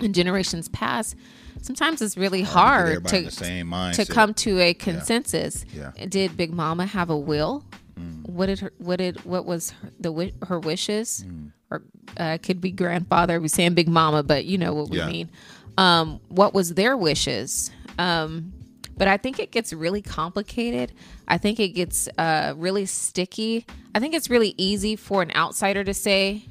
in 0.00 0.12
generations 0.12 0.68
past, 0.68 1.14
sometimes 1.62 2.02
it's 2.02 2.16
really 2.16 2.42
hard 2.42 3.06
to 3.06 3.30
to 3.30 4.04
come 4.06 4.34
to 4.34 4.58
a 4.60 4.74
consensus. 4.74 5.64
Yeah. 5.74 5.92
Did 6.08 6.36
Big 6.36 6.52
Mama 6.52 6.84
have 6.86 7.08
a 7.10 7.16
will? 7.16 7.64
Mm. 7.98 8.28
What 8.28 8.46
did 8.46 8.60
her, 8.60 8.72
what 8.78 8.96
did 8.96 9.24
what 9.24 9.44
was 9.46 9.70
her, 9.70 9.90
the 9.98 10.32
her 10.46 10.58
wishes? 10.58 11.24
Mm. 11.26 11.52
Or 11.70 11.82
uh, 12.16 12.38
could 12.42 12.60
be 12.60 12.72
grandfather. 12.72 13.40
We 13.40 13.48
saying 13.48 13.74
Big 13.74 13.88
Mama, 13.88 14.22
but 14.22 14.44
you 14.44 14.58
know 14.58 14.74
what 14.74 14.90
we 14.90 14.98
Yeah. 14.98 15.06
mean. 15.06 15.30
Um, 15.78 16.20
what 16.28 16.52
was 16.52 16.74
their 16.74 16.96
wishes? 16.96 17.70
Um, 17.98 18.52
but 19.00 19.08
I 19.08 19.16
think 19.16 19.38
it 19.38 19.50
gets 19.50 19.72
really 19.72 20.02
complicated. 20.02 20.92
I 21.26 21.38
think 21.38 21.58
it 21.58 21.68
gets 21.68 22.06
uh, 22.18 22.52
really 22.54 22.84
sticky. 22.84 23.64
I 23.94 23.98
think 23.98 24.12
it's 24.12 24.28
really 24.28 24.54
easy 24.58 24.94
for 24.94 25.22
an 25.22 25.30
outsider 25.34 25.82
to 25.84 25.94
say, 25.94 26.44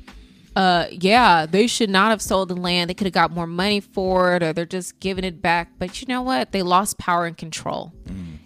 uh, 0.56 0.88
yeah, 0.90 1.46
they 1.46 1.68
should 1.68 1.92
not 1.92 2.10
have 2.10 2.24
sold 2.24 2.50
the 2.50 2.56
land. 2.56 2.90
They 2.90 2.96
could 2.96 3.06
have 3.06 3.14
got 3.14 3.30
more 3.30 3.46
money 3.46 3.82
for 3.82 4.36
it, 4.36 4.42
or 4.42 4.52
they're 4.52 4.66
just 4.66 5.00
giving 5.00 5.26
it 5.26 5.44
back. 5.44 5.74
But 5.78 6.02
you 6.02 6.08
know 6.08 6.24
what? 6.24 6.52
They 6.52 6.64
lost 6.64 6.98
power 6.98 7.28
and 7.28 7.38
control, 7.38 7.94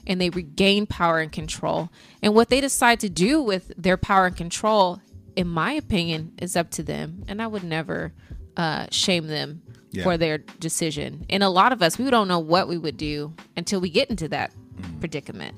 and 0.06 0.20
they 0.20 0.30
regained 0.30 0.90
power 0.90 1.20
and 1.20 1.32
control. 1.32 1.90
And 2.22 2.36
what 2.36 2.50
they 2.50 2.60
decide 2.60 3.00
to 3.00 3.10
do 3.10 3.42
with 3.42 3.72
their 3.78 3.96
power 3.96 4.26
and 4.26 4.36
control, 4.36 5.00
in 5.38 5.48
my 5.48 5.72
opinion, 5.72 6.34
is 6.42 6.58
up 6.58 6.72
to 6.72 6.84
them. 6.84 7.24
And 7.30 7.42
I 7.42 7.48
would 7.48 7.64
never 7.64 8.12
uh, 8.58 8.88
shame 8.92 9.28
them 9.28 9.62
Yeah. 9.94 10.04
for 10.04 10.18
their 10.18 10.40
decision. 10.60 11.24
And 11.30 11.44
a 11.44 11.50
lot 11.50 11.72
of 11.72 11.84
us, 11.84 12.00
we 12.00 12.10
don't 12.10 12.28
know 12.28 12.40
what 12.40 12.68
we 12.68 12.80
would 12.80 12.98
do 12.98 13.32
until 13.56 13.80
we 13.80 13.92
get 13.92 14.10
into 14.10 14.28
that 14.30 14.52
mm. 14.76 15.00
predicament. 15.00 15.56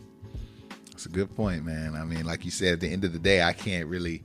That's 0.92 1.06
a 1.06 1.10
good 1.10 1.34
point, 1.38 1.66
man. 1.66 1.96
I 1.96 2.04
mean, 2.04 2.26
like 2.26 2.44
you 2.44 2.52
said, 2.52 2.74
at 2.74 2.80
the 2.82 2.90
end 2.90 3.06
of 3.06 3.14
the 3.14 3.20
day, 3.20 3.42
I 3.42 3.54
can't 3.54 3.88
really 3.88 4.24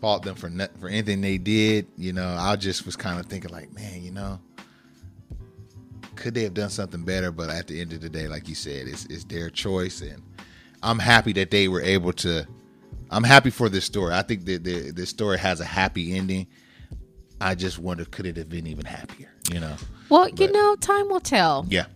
fault 0.00 0.22
them 0.22 0.34
for 0.34 0.50
for 0.80 0.88
anything 0.88 1.20
they 1.20 1.38
did. 1.38 1.86
You 1.96 2.12
know, 2.12 2.36
I 2.38 2.56
just 2.56 2.86
was 2.86 2.96
kind 2.96 3.20
of 3.20 3.26
thinking, 3.26 3.50
like, 3.50 3.72
man, 3.72 4.02
you 4.02 4.10
know, 4.10 4.40
could 6.16 6.34
they 6.34 6.44
have 6.44 6.54
done 6.54 6.70
something 6.70 7.04
better? 7.04 7.30
But 7.30 7.50
at 7.50 7.66
the 7.66 7.80
end 7.80 7.92
of 7.92 8.00
the 8.00 8.08
day, 8.08 8.28
like 8.28 8.48
you 8.48 8.54
said, 8.54 8.88
it's 8.88 9.06
it's 9.06 9.24
their 9.24 9.50
choice, 9.50 10.00
and 10.00 10.22
I'm 10.82 10.98
happy 10.98 11.32
that 11.34 11.50
they 11.50 11.68
were 11.68 11.82
able 11.82 12.12
to. 12.14 12.46
I'm 13.10 13.24
happy 13.24 13.50
for 13.50 13.68
this 13.68 13.84
story. 13.84 14.14
I 14.14 14.22
think 14.22 14.46
that 14.46 14.64
the, 14.64 14.90
this 14.92 15.10
story 15.10 15.38
has 15.38 15.60
a 15.60 15.64
happy 15.66 16.14
ending. 16.16 16.46
I 17.40 17.54
just 17.54 17.78
wonder, 17.78 18.04
could 18.04 18.24
it 18.24 18.36
have 18.36 18.48
been 18.48 18.66
even 18.66 18.84
happier? 18.84 19.31
You 19.50 19.60
know? 19.60 19.76
Well, 20.08 20.28
you 20.28 20.50
know, 20.52 20.76
time 20.76 21.08
will 21.08 21.20
tell. 21.20 21.66
Yeah. 21.68 21.86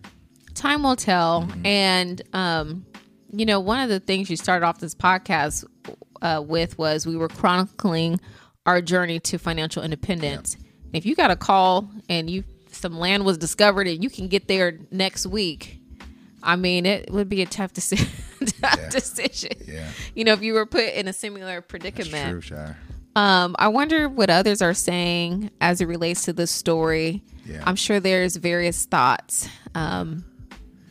time 0.55 0.83
will 0.83 0.95
tell 0.95 1.47
and 1.63 2.21
um 2.33 2.83
you 3.31 3.45
know 3.45 3.59
one 3.59 3.79
of 3.79 3.89
the 3.89 3.99
things 3.99 4.29
you 4.29 4.35
started 4.37 4.65
off 4.65 4.79
this 4.79 4.95
podcast 4.95 5.63
uh, 6.23 6.41
with 6.45 6.77
was 6.79 7.05
we 7.05 7.15
were 7.15 7.27
chronicling 7.27 8.19
our 8.65 8.81
journey 8.81 9.19
to 9.19 9.37
financial 9.37 9.83
independence 9.83 10.57
if 10.93 11.05
you 11.05 11.13
got 11.15 11.29
a 11.29 11.35
call 11.35 11.89
and 12.09 12.27
you 12.29 12.43
some 12.71 12.97
land 12.97 13.23
was 13.23 13.37
discovered 13.37 13.87
and 13.87 14.01
you 14.03 14.09
can 14.09 14.27
get 14.27 14.47
there 14.47 14.79
next 14.89 15.27
week 15.27 15.79
i 16.41 16.55
mean 16.55 16.85
it 16.87 17.11
would 17.11 17.29
be 17.29 17.41
a 17.43 17.45
tough 17.45 17.71
decision 17.79 18.07
tough 18.61 18.89
decision 18.89 19.51
Yeah. 19.67 19.87
you 20.15 20.23
know 20.23 20.33
if 20.33 20.41
you 20.41 20.53
were 20.55 20.65
put 20.65 20.85
in 20.85 21.07
a 21.07 21.13
similar 21.13 21.61
predicament 21.61 22.31
True, 22.31 22.41
Shira. 22.41 22.77
um, 23.15 23.55
I 23.59 23.67
wonder 23.67 24.09
what 24.09 24.29
others 24.31 24.61
are 24.63 24.73
saying 24.73 25.51
as 25.61 25.81
it 25.81 25.85
relates 25.85 26.25
to 26.25 26.33
this 26.33 26.49
story. 26.49 27.21
Yeah. 27.47 27.63
I'm 27.65 27.75
sure 27.75 27.99
there's 27.99 28.35
various 28.35 28.85
thoughts. 28.85 29.47
Um, 29.75 30.25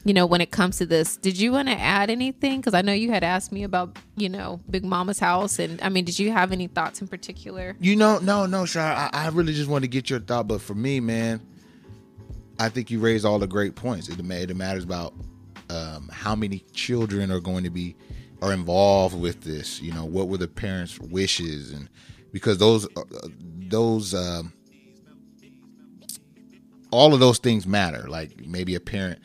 you 0.05 0.15
know, 0.15 0.25
when 0.25 0.41
it 0.41 0.53
comes 0.53 0.79
to 0.79 0.87
this, 0.87 1.17
did 1.17 1.37
you 1.37 1.51
want 1.51 1.67
to 1.67 1.75
add 1.75 2.11
anything? 2.11 2.61
Because 2.61 2.75
I 2.75 2.83
know 2.83 2.93
you 2.93 3.11
had 3.11 3.25
asked 3.25 3.51
me 3.51 3.65
about, 3.65 3.99
you 4.17 4.29
know, 4.29 4.61
Big 4.71 4.85
Mama's 4.85 5.19
house, 5.19 5.59
and 5.59 5.83
I 5.83 5.89
mean, 5.89 6.05
did 6.05 6.19
you 6.19 6.31
have 6.31 6.53
any 6.53 6.69
thoughts 6.69 7.01
in 7.01 7.09
particular? 7.09 7.77
You 7.81 7.97
know, 7.97 8.19
no, 8.19 8.47
no, 8.47 8.67
Shar. 8.67 8.93
I, 8.93 9.11
I 9.13 9.29
really 9.31 9.53
just 9.53 9.69
want 9.69 9.83
to 9.83 9.89
get 9.89 10.09
your 10.09 10.21
thought, 10.21 10.47
but 10.47 10.61
for 10.61 10.75
me, 10.75 11.01
man, 11.01 11.45
I 12.61 12.69
think 12.69 12.91
you 12.91 13.01
raised 13.01 13.25
all 13.25 13.41
the 13.41 13.49
great 13.49 13.75
points. 13.75 14.09
It, 14.09 14.21
it 14.21 14.57
matters 14.57 14.85
about 14.85 15.13
um, 15.71 16.09
how 16.13 16.37
many 16.37 16.61
children 16.73 17.33
are 17.33 17.41
going 17.41 17.65
to 17.65 17.71
be 17.71 17.97
are 18.43 18.53
involved 18.53 19.19
with 19.19 19.41
this. 19.43 19.83
You 19.83 19.93
know, 19.93 20.05
what 20.05 20.29
were 20.29 20.39
the 20.39 20.47
parents' 20.47 21.01
wishes, 21.01 21.73
and 21.73 21.89
because 22.33 22.59
those 22.59 22.87
uh, 22.97 23.01
uh, 23.01 23.29
those 23.59 24.15
um, 24.15 24.53
all 26.91 27.15
of 27.15 27.21
those 27.21 27.39
things 27.39 27.67
matter. 27.67 28.09
Like 28.09 28.47
maybe 28.47 28.75
a 28.75 28.81
parent 28.81 29.19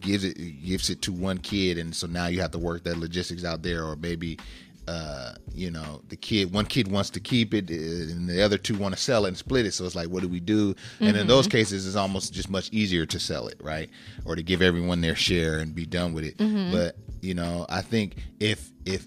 gives 0.00 0.24
it 0.24 0.34
gives 0.64 0.90
it 0.90 1.00
to 1.02 1.12
one 1.12 1.38
kid 1.38 1.78
and 1.78 1.94
so 1.94 2.06
now 2.06 2.26
you 2.26 2.40
have 2.40 2.50
to 2.50 2.58
work 2.58 2.82
that 2.84 2.98
logistics 2.98 3.44
out 3.44 3.62
there 3.62 3.84
or 3.84 3.94
maybe 3.94 4.36
uh 4.88 5.32
you 5.54 5.70
know 5.70 6.02
the 6.08 6.16
kid 6.16 6.52
one 6.52 6.66
kid 6.66 6.90
wants 6.90 7.08
to 7.08 7.20
keep 7.20 7.54
it 7.54 7.70
uh, 7.70 7.74
and 8.12 8.28
the 8.28 8.42
other 8.42 8.58
two 8.58 8.76
want 8.76 8.92
to 8.92 9.00
sell 9.00 9.24
it 9.26 9.28
and 9.28 9.38
split 9.38 9.64
it. 9.64 9.72
So 9.72 9.84
it's 9.84 9.94
like 9.94 10.08
what 10.08 10.22
do 10.22 10.28
we 10.28 10.40
do? 10.40 10.74
And 11.00 11.16
in 11.16 11.26
those 11.28 11.46
cases 11.46 11.86
it's 11.86 11.96
almost 11.96 12.32
just 12.32 12.50
much 12.50 12.68
easier 12.72 13.06
to 13.06 13.20
sell 13.20 13.46
it 13.46 13.60
right? 13.62 13.88
Or 14.24 14.34
to 14.34 14.42
give 14.42 14.60
everyone 14.60 15.00
their 15.00 15.14
share 15.14 15.58
and 15.58 15.74
be 15.74 15.86
done 15.86 16.12
with 16.12 16.24
it. 16.24 16.34
But 16.72 16.96
you 17.22 17.34
know 17.34 17.64
i 17.70 17.80
think 17.80 18.16
if 18.40 18.70
if 18.84 19.06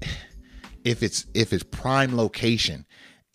if 0.84 1.02
it's 1.02 1.26
if 1.34 1.52
it's 1.52 1.64
prime 1.64 2.16
location 2.16 2.86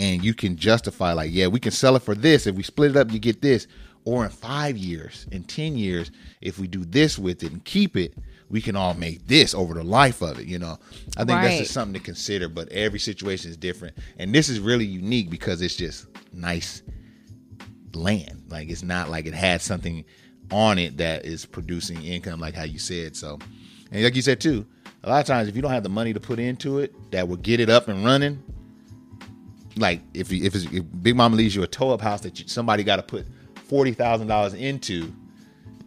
and 0.01 0.23
you 0.25 0.33
can 0.33 0.57
justify 0.57 1.13
like 1.13 1.29
yeah 1.31 1.47
we 1.47 1.59
can 1.59 1.71
sell 1.71 1.95
it 1.95 2.01
for 2.01 2.15
this. 2.15 2.47
If 2.47 2.55
we 2.55 2.63
split 2.63 2.91
it 2.91 2.97
up 2.97 3.11
you 3.11 3.19
get 3.19 3.41
this. 3.41 3.67
Or 4.03 4.25
in 4.25 4.31
five 4.31 4.77
years 4.77 5.27
in 5.31 5.43
ten 5.43 5.77
years 5.77 6.09
if 6.41 6.57
we 6.57 6.67
do 6.67 6.83
this 6.83 7.19
with 7.19 7.43
it 7.43 7.51
and 7.51 7.63
keep 7.63 7.95
it 7.95 8.15
we 8.49 8.59
can 8.59 8.75
all 8.75 8.95
make 8.95 9.27
this 9.27 9.53
over 9.53 9.75
the 9.75 9.83
life 9.83 10.23
of 10.23 10.39
it 10.39 10.47
you 10.47 10.57
know? 10.57 10.79
I 11.17 11.23
think 11.23 11.41
that's 11.41 11.59
just 11.59 11.73
something 11.73 11.93
to 11.93 11.99
consider 11.99 12.49
but 12.49 12.67
every 12.69 12.97
situation 12.97 13.51
is 13.51 13.57
different. 13.57 13.95
And 14.17 14.33
this 14.33 14.49
is 14.49 14.59
really 14.59 14.85
unique 14.85 15.29
because 15.29 15.61
it's 15.61 15.75
just 15.75 16.07
nice 16.33 16.81
land. 17.93 18.45
Like 18.49 18.71
it's 18.71 18.83
not 18.83 19.09
like 19.09 19.27
it 19.27 19.35
had 19.35 19.61
something 19.61 20.03
on 20.49 20.79
it 20.79 20.97
that 20.97 21.25
is 21.25 21.45
producing 21.45 22.03
income 22.03 22.39
like 22.39 22.55
how 22.55 22.63
you 22.63 22.79
said. 22.79 23.15
So 23.15 23.37
and 23.91 24.03
like 24.03 24.15
you 24.15 24.23
said 24.23 24.41
too 24.41 24.65
a 25.03 25.09
lot 25.09 25.19
of 25.19 25.27
times 25.27 25.47
if 25.47 25.55
you 25.55 25.61
don't 25.61 25.71
have 25.71 25.83
the 25.83 25.89
money 25.89 26.11
to 26.11 26.19
put 26.19 26.39
into 26.39 26.79
it 26.79 26.93
that 27.11 27.27
will 27.27 27.37
get 27.37 27.59
it 27.59 27.69
up 27.69 27.87
and 27.87 28.03
running 28.03 28.41
like 29.77 30.01
if 30.13 30.31
if, 30.31 30.55
it's, 30.55 30.65
if 30.65 30.83
Big 31.01 31.15
Mama 31.15 31.35
leaves 31.35 31.55
you 31.55 31.63
a 31.63 31.67
toe 31.67 31.91
up 31.91 32.01
house 32.01 32.21
that 32.21 32.39
you, 32.39 32.47
somebody 32.47 32.83
got 32.83 32.97
to 32.97 33.03
put 33.03 33.25
forty 33.55 33.93
thousand 33.93 34.27
dollars 34.27 34.53
into 34.53 35.13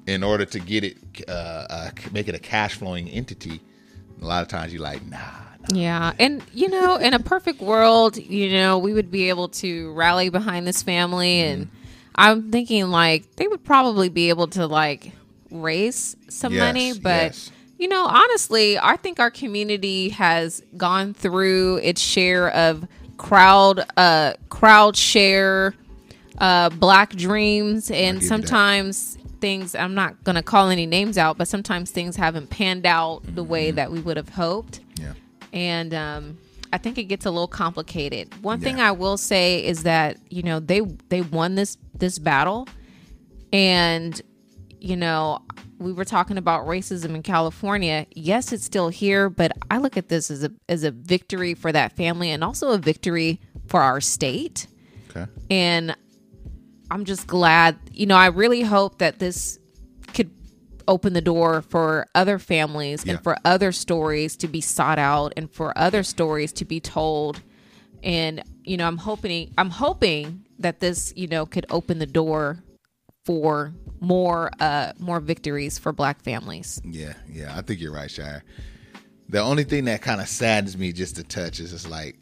in 0.06 0.22
order 0.22 0.44
to 0.44 0.60
get 0.60 0.84
it 0.84 0.98
uh, 1.28 1.66
uh, 1.70 1.90
make 2.12 2.28
it 2.28 2.34
a 2.34 2.38
cash 2.38 2.74
flowing 2.74 3.08
entity. 3.08 3.60
A 4.22 4.24
lot 4.24 4.42
of 4.42 4.48
times 4.48 4.72
you're 4.72 4.82
like, 4.82 5.04
nah, 5.06 5.18
nah. 5.18 5.76
Yeah. 5.76 6.12
And, 6.18 6.42
you 6.52 6.68
know, 6.68 6.96
in 6.96 7.14
a 7.14 7.18
perfect 7.18 7.60
world, 7.60 8.16
you 8.16 8.52
know, 8.52 8.78
we 8.78 8.92
would 8.94 9.10
be 9.10 9.28
able 9.28 9.48
to 9.48 9.92
rally 9.92 10.28
behind 10.28 10.66
this 10.66 10.82
family. 10.82 11.40
And 11.40 11.68
I'm 12.14 12.50
thinking, 12.50 12.88
like, 12.90 13.36
they 13.36 13.48
would 13.48 13.64
probably 13.64 14.08
be 14.08 14.28
able 14.28 14.46
to, 14.48 14.66
like, 14.66 15.12
raise 15.50 16.16
some 16.28 16.52
Yes, 16.52 16.60
money. 16.60 16.92
But, 16.98 17.32
yes. 17.32 17.50
you 17.78 17.88
know, 17.88 18.06
honestly, 18.06 18.78
I 18.78 18.96
think 18.96 19.18
our 19.20 19.30
community 19.30 20.10
has 20.10 20.62
gone 20.76 21.12
through 21.12 21.78
its 21.78 22.00
share 22.00 22.50
of 22.50 22.86
crowd, 23.16 23.84
uh, 23.96 24.34
crowd 24.48 24.96
share, 24.96 25.74
uh, 26.38 26.70
black 26.70 27.10
dreams. 27.10 27.90
And 27.90 28.20
give 28.20 28.22
you 28.24 28.28
that. 28.28 28.46
sometimes 28.48 29.18
things, 29.40 29.74
I'm 29.74 29.94
not 29.94 30.22
going 30.24 30.36
to 30.36 30.42
call 30.42 30.70
any 30.70 30.86
names 30.86 31.18
out, 31.18 31.36
but 31.38 31.48
sometimes 31.48 31.90
things 31.90 32.16
haven't 32.16 32.50
panned 32.50 32.86
out 32.86 33.20
the 33.34 33.44
way 33.44 33.68
Mm-hmm. 33.68 33.76
that 33.76 33.92
we 33.92 34.00
would 34.00 34.16
have 34.16 34.30
hoped 34.30 34.80
yeah, 34.98 35.12
and 35.52 35.92
um, 35.92 36.38
I 36.72 36.78
think 36.78 36.98
it 36.98 37.04
gets 37.04 37.26
a 37.26 37.30
little 37.30 37.46
complicated. 37.48 38.32
One 38.42 38.60
thing 38.60 38.80
I 38.80 38.92
will 38.92 39.16
say 39.16 39.64
is 39.64 39.82
that 39.82 40.18
you 40.30 40.42
know 40.42 40.60
they 40.60 40.80
they 41.08 41.20
won 41.20 41.54
this 41.56 41.76
this 41.94 42.18
battle, 42.18 42.66
and 43.52 44.20
you 44.80 44.96
know 44.96 45.40
we 45.84 45.92
were 45.92 46.04
talking 46.04 46.38
about 46.38 46.66
racism 46.66 47.14
in 47.14 47.22
California. 47.22 48.06
Yes, 48.12 48.52
it's 48.52 48.64
still 48.64 48.88
here, 48.88 49.28
but 49.30 49.52
I 49.70 49.78
look 49.78 49.96
at 49.96 50.08
this 50.08 50.30
as 50.30 50.42
a 50.42 50.50
as 50.68 50.82
a 50.84 50.90
victory 50.90 51.54
for 51.54 51.70
that 51.72 51.94
family 51.96 52.30
and 52.30 52.42
also 52.42 52.70
a 52.70 52.78
victory 52.78 53.40
for 53.66 53.80
our 53.80 54.00
state. 54.00 54.66
okay, 55.10 55.30
And 55.50 55.94
I'm 56.90 57.04
just 57.04 57.26
glad, 57.26 57.76
you 57.92 58.06
know, 58.06 58.16
I 58.16 58.26
really 58.26 58.62
hope 58.62 58.98
that 58.98 59.18
this 59.18 59.58
could 60.12 60.30
open 60.86 61.12
the 61.14 61.20
door 61.22 61.62
for 61.62 62.06
other 62.14 62.38
families 62.38 63.04
Yeah. 63.04 63.14
and 63.14 63.22
for 63.22 63.36
other 63.44 63.72
stories 63.72 64.36
to 64.36 64.48
be 64.48 64.60
sought 64.60 64.98
out 64.98 65.32
and 65.36 65.50
for 65.50 65.76
other 65.78 66.02
stories 66.02 66.52
to 66.54 66.64
be 66.64 66.80
told. 66.80 67.40
And, 68.02 68.42
you 68.64 68.76
know, 68.76 68.86
I'm 68.86 68.98
hoping 68.98 69.54
I'm 69.56 69.70
hoping 69.70 70.44
that 70.58 70.80
this, 70.80 71.12
you 71.16 71.26
know, 71.26 71.46
could 71.46 71.64
open 71.70 71.98
the 71.98 72.06
door 72.06 72.62
for 73.24 73.72
more 74.00 74.50
uh 74.60 74.92
more 74.98 75.20
victories 75.20 75.78
for 75.78 75.92
black 75.92 76.22
families. 76.22 76.80
yeah, 76.84 77.14
yeah. 77.30 77.56
I 77.56 77.62
think 77.62 77.80
you're 77.80 77.92
right, 77.92 78.10
Shira. 78.10 78.42
The 79.28 79.40
only 79.40 79.64
thing 79.64 79.86
that 79.86 80.02
kind 80.02 80.20
of 80.20 80.28
saddens 80.28 80.76
me 80.76 80.92
just 80.92 81.18
a 81.18 81.24
touch 81.24 81.58
is 81.60 81.70
just 81.70 81.88
like 81.88 82.18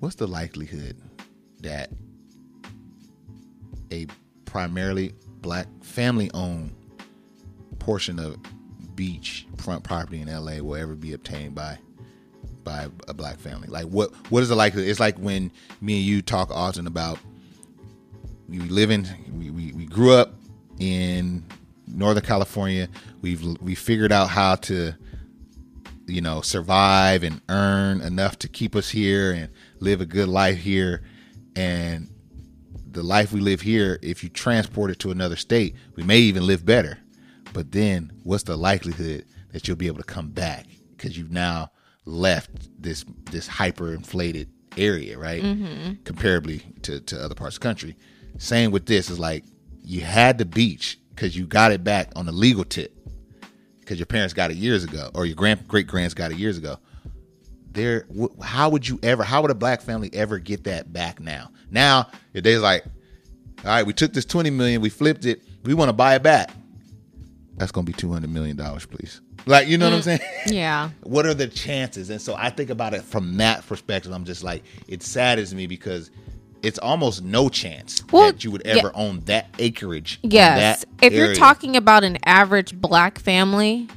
what's 0.00 0.14
the 0.16 0.26
likelihood 0.26 0.96
that 1.60 1.90
a 3.92 4.06
primarily 4.44 5.14
black 5.40 5.66
family 5.82 6.30
owned 6.32 6.74
portion 7.78 8.18
of 8.18 8.36
beach 8.94 9.46
front 9.58 9.84
property 9.84 10.20
in 10.20 10.28
LA 10.28 10.58
will 10.62 10.76
ever 10.76 10.94
be 10.94 11.12
obtained 11.12 11.54
by 11.54 11.78
by 12.64 12.88
a 13.06 13.14
black 13.14 13.38
family? 13.38 13.68
Like 13.68 13.86
what 13.86 14.12
what 14.30 14.42
is 14.42 14.48
the 14.48 14.56
likelihood? 14.56 14.88
It's 14.88 15.00
like 15.00 15.18
when 15.18 15.52
me 15.82 15.98
and 15.98 16.06
you 16.06 16.22
talk 16.22 16.50
often 16.50 16.86
about 16.86 17.18
we 18.48 18.58
live 18.60 18.90
in 18.90 19.06
we, 19.32 19.50
we, 19.50 19.72
we 19.72 19.84
grew 19.86 20.14
up 20.14 20.34
in 20.78 21.44
Northern 21.86 22.24
California. 22.24 22.88
We've 23.20 23.42
we 23.60 23.74
figured 23.74 24.12
out 24.12 24.30
how 24.30 24.56
to 24.56 24.94
you 26.06 26.20
know 26.20 26.40
survive 26.40 27.22
and 27.22 27.40
earn 27.48 28.00
enough 28.00 28.38
to 28.40 28.48
keep 28.48 28.74
us 28.74 28.88
here 28.90 29.32
and 29.32 29.50
live 29.80 30.00
a 30.00 30.06
good 30.06 30.28
life 30.28 30.58
here. 30.58 31.02
And 31.54 32.08
the 32.90 33.02
life 33.02 33.32
we 33.32 33.40
live 33.40 33.60
here 33.60 33.98
if 34.02 34.22
you 34.22 34.30
transport 34.30 34.90
it 34.90 34.98
to 34.98 35.10
another 35.10 35.36
state 35.36 35.74
we 35.94 36.02
may 36.02 36.18
even 36.18 36.46
live 36.46 36.64
better. 36.64 36.98
But 37.52 37.72
then 37.72 38.12
what's 38.24 38.44
the 38.44 38.56
likelihood 38.56 39.24
that 39.52 39.66
you'll 39.68 39.76
be 39.76 39.86
able 39.86 39.98
to 39.98 40.04
come 40.04 40.30
back? 40.30 40.66
Because 40.96 41.18
you've 41.18 41.32
now 41.32 41.70
left 42.06 42.50
this 42.80 43.04
this 43.30 43.46
hyper 43.46 43.92
inflated 43.92 44.48
area 44.76 45.18
right? 45.18 45.42
Mm-hmm. 45.42 45.92
Comparably 46.04 46.80
to, 46.82 47.00
to 47.00 47.22
other 47.22 47.34
parts 47.34 47.56
of 47.56 47.60
the 47.60 47.68
country 47.68 47.96
same 48.38 48.70
with 48.70 48.86
this 48.86 49.10
is 49.10 49.18
like 49.18 49.44
you 49.82 50.00
had 50.00 50.38
the 50.38 50.44
beach 50.44 50.98
because 51.10 51.36
you 51.36 51.46
got 51.46 51.72
it 51.72 51.82
back 51.84 52.12
on 52.16 52.24
the 52.24 52.32
legal 52.32 52.64
tip 52.64 52.94
because 53.80 53.98
your 53.98 54.06
parents 54.06 54.32
got 54.32 54.50
it 54.50 54.56
years 54.56 54.84
ago 54.84 55.10
or 55.14 55.26
your 55.26 55.34
grand 55.34 55.66
great 55.66 55.86
grands 55.86 56.14
got 56.14 56.30
it 56.30 56.38
years 56.38 56.56
ago. 56.56 56.78
There 57.72 58.06
wh- 58.18 58.42
how 58.42 58.70
would 58.70 58.88
you 58.88 58.98
ever 59.02 59.24
how 59.24 59.42
would 59.42 59.50
a 59.50 59.56
black 59.56 59.82
family 59.82 60.10
ever 60.14 60.38
get 60.38 60.64
that 60.64 60.92
back 60.92 61.20
now? 61.20 61.50
Now 61.70 62.08
if 62.32 62.44
they're 62.44 62.60
like 62.60 62.84
all 63.64 63.70
right 63.70 63.84
we 63.84 63.92
took 63.92 64.12
this 64.12 64.24
20 64.24 64.50
million 64.50 64.80
we 64.80 64.88
flipped 64.88 65.24
it 65.24 65.42
we 65.64 65.74
want 65.74 65.88
to 65.88 65.92
buy 65.92 66.14
it 66.14 66.22
back. 66.22 66.50
That's 67.56 67.72
gonna 67.72 67.84
be 67.84 67.92
200 67.92 68.30
million 68.30 68.56
dollars 68.56 68.86
please. 68.86 69.20
Like 69.46 69.66
you 69.66 69.78
know 69.78 69.86
what 69.86 69.94
i'm 69.94 70.00
mm, 70.00 70.04
saying? 70.04 70.20
Yeah. 70.46 70.90
what 71.02 71.26
are 71.26 71.34
the 71.34 71.48
chances? 71.48 72.10
And 72.10 72.22
so 72.22 72.36
i 72.36 72.50
think 72.50 72.70
about 72.70 72.94
it 72.94 73.02
from 73.02 73.36
that 73.38 73.66
perspective 73.66 74.12
i'm 74.12 74.24
just 74.24 74.44
like 74.44 74.62
it 74.86 75.02
saddens 75.02 75.52
me 75.54 75.66
because 75.66 76.12
it's 76.62 76.78
almost 76.78 77.22
no 77.22 77.48
chance 77.48 78.02
Well, 78.12 78.32
that 78.32 78.42
you 78.44 78.50
would 78.50 78.62
yeah. 78.64 78.76
ever 78.78 78.92
own 78.94 79.20
that 79.26 79.48
acreage 79.58 80.18
Yes. 80.22 80.84
that 80.84 81.04
If 81.06 81.12
you're 81.12 81.34
talking 81.34 81.76
about 81.76 82.04
an 82.04 82.18
average 82.24 82.74
black 82.74 83.18
family, 83.18 83.88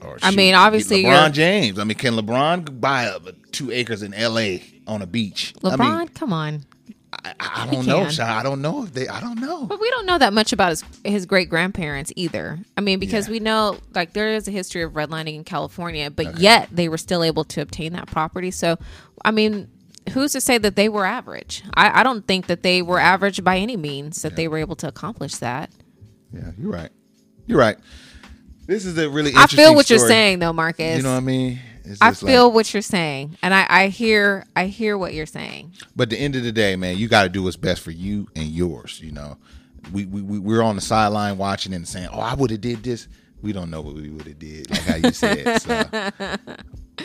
Or 0.00 0.18
I 0.22 0.30
shoot, 0.30 0.36
mean, 0.36 0.54
obviously 0.54 1.04
LeBron 1.04 1.32
James. 1.32 1.78
I 1.78 1.84
mean, 1.84 1.96
can 1.98 2.14
LeBron 2.14 2.80
buy 2.80 3.16
two 3.52 3.70
acres 3.70 4.02
in 4.02 4.14
L.A. 4.14 4.62
on 4.86 5.02
a 5.02 5.06
beach? 5.06 5.52
LeBron, 5.62 5.80
I 5.80 5.98
mean, 5.98 6.08
come 6.08 6.32
on. 6.32 6.64
I, 7.12 7.34
I 7.40 7.68
don't 7.70 7.86
know. 7.86 8.08
Sha. 8.08 8.24
I 8.38 8.44
don't 8.44 8.62
know 8.62 8.84
if 8.84 8.94
they. 8.94 9.08
I 9.08 9.18
don't 9.20 9.40
know. 9.40 9.66
But 9.66 9.80
we 9.80 9.90
don't 9.90 10.06
know 10.06 10.16
that 10.16 10.32
much 10.32 10.52
about 10.52 10.70
his 10.70 10.84
his 11.02 11.26
great 11.26 11.50
grandparents 11.50 12.12
either. 12.14 12.60
I 12.76 12.80
mean, 12.82 13.00
because 13.00 13.26
Yeah. 13.26 13.32
we 13.32 13.40
know 13.40 13.78
like 13.96 14.12
there 14.12 14.32
is 14.32 14.46
a 14.46 14.52
history 14.52 14.82
of 14.82 14.92
redlining 14.92 15.34
in 15.34 15.42
California, 15.42 16.08
but 16.08 16.38
yet 16.38 16.68
they 16.70 16.88
were 16.88 16.96
still 16.96 17.24
able 17.24 17.42
to 17.46 17.60
obtain 17.62 17.94
that 17.94 18.06
property. 18.06 18.52
So, 18.52 18.76
I 19.24 19.32
mean, 19.32 19.68
who's 20.12 20.32
to 20.32 20.40
say 20.40 20.58
that 20.58 20.76
they 20.76 20.88
were 20.88 21.04
average? 21.04 21.62
I, 21.74 22.00
I 22.00 22.02
don't 22.02 22.26
think 22.26 22.46
that 22.46 22.62
they 22.62 22.82
were 22.82 22.98
average 22.98 23.42
by 23.42 23.58
any 23.58 23.76
means 23.76 24.22
that 24.22 24.36
they 24.36 24.48
were 24.48 24.58
able 24.58 24.76
to 24.76 24.88
accomplish 24.88 25.36
that. 25.36 25.70
Yeah, 26.32 26.50
you're 26.58 26.70
right. 26.72 26.90
You're 27.46 27.58
right. 27.58 27.76
This 28.66 28.84
is 28.84 28.96
a 28.98 29.10
really. 29.10 29.32
I 29.36 29.46
feel 29.46 29.74
what 29.74 29.90
you're 29.90 29.98
saying 29.98 30.38
though, 30.38 30.52
Marcus. 30.52 30.96
You 30.96 31.02
know 31.02 31.10
what 31.12 31.16
I 31.18 31.20
mean? 31.20 31.58
I 32.00 32.12
feel 32.12 32.46
like- 32.46 32.54
what 32.54 32.72
you're 32.74 32.82
saying, 32.82 33.36
and 33.42 33.52
I, 33.52 33.66
I 33.68 33.88
hear 33.88 34.46
I 34.54 34.66
hear 34.66 34.96
what 34.96 35.12
you're 35.14 35.26
saying. 35.26 35.72
but 35.96 36.04
at 36.04 36.10
the 36.10 36.18
end 36.18 36.36
of 36.36 36.44
the 36.44 36.52
day, 36.52 36.76
man, 36.76 36.96
you 36.98 37.08
got 37.08 37.24
to 37.24 37.28
do 37.28 37.42
what's 37.42 37.56
best 37.56 37.80
for 37.82 37.90
you 37.90 38.28
and 38.36 38.46
yours. 38.46 39.00
You 39.02 39.10
know, 39.12 39.38
we 39.92 40.04
we 40.04 40.20
we're 40.38 40.62
on 40.62 40.76
the 40.76 40.82
sideline 40.82 41.36
watching 41.36 41.72
and 41.74 41.88
saying, 41.88 42.08
"Oh, 42.12 42.20
I 42.20 42.34
would 42.34 42.50
have 42.50 42.60
did 42.60 42.82
this." 42.84 43.08
We 43.42 43.52
don't 43.52 43.70
know 43.70 43.80
what 43.80 43.94
we 43.94 44.10
would 44.10 44.26
have 44.26 44.38
did, 44.38 44.70
like 44.70 44.80
how 44.82 44.96
you 44.96 45.10
said. 45.12 45.62
So. 45.62 46.36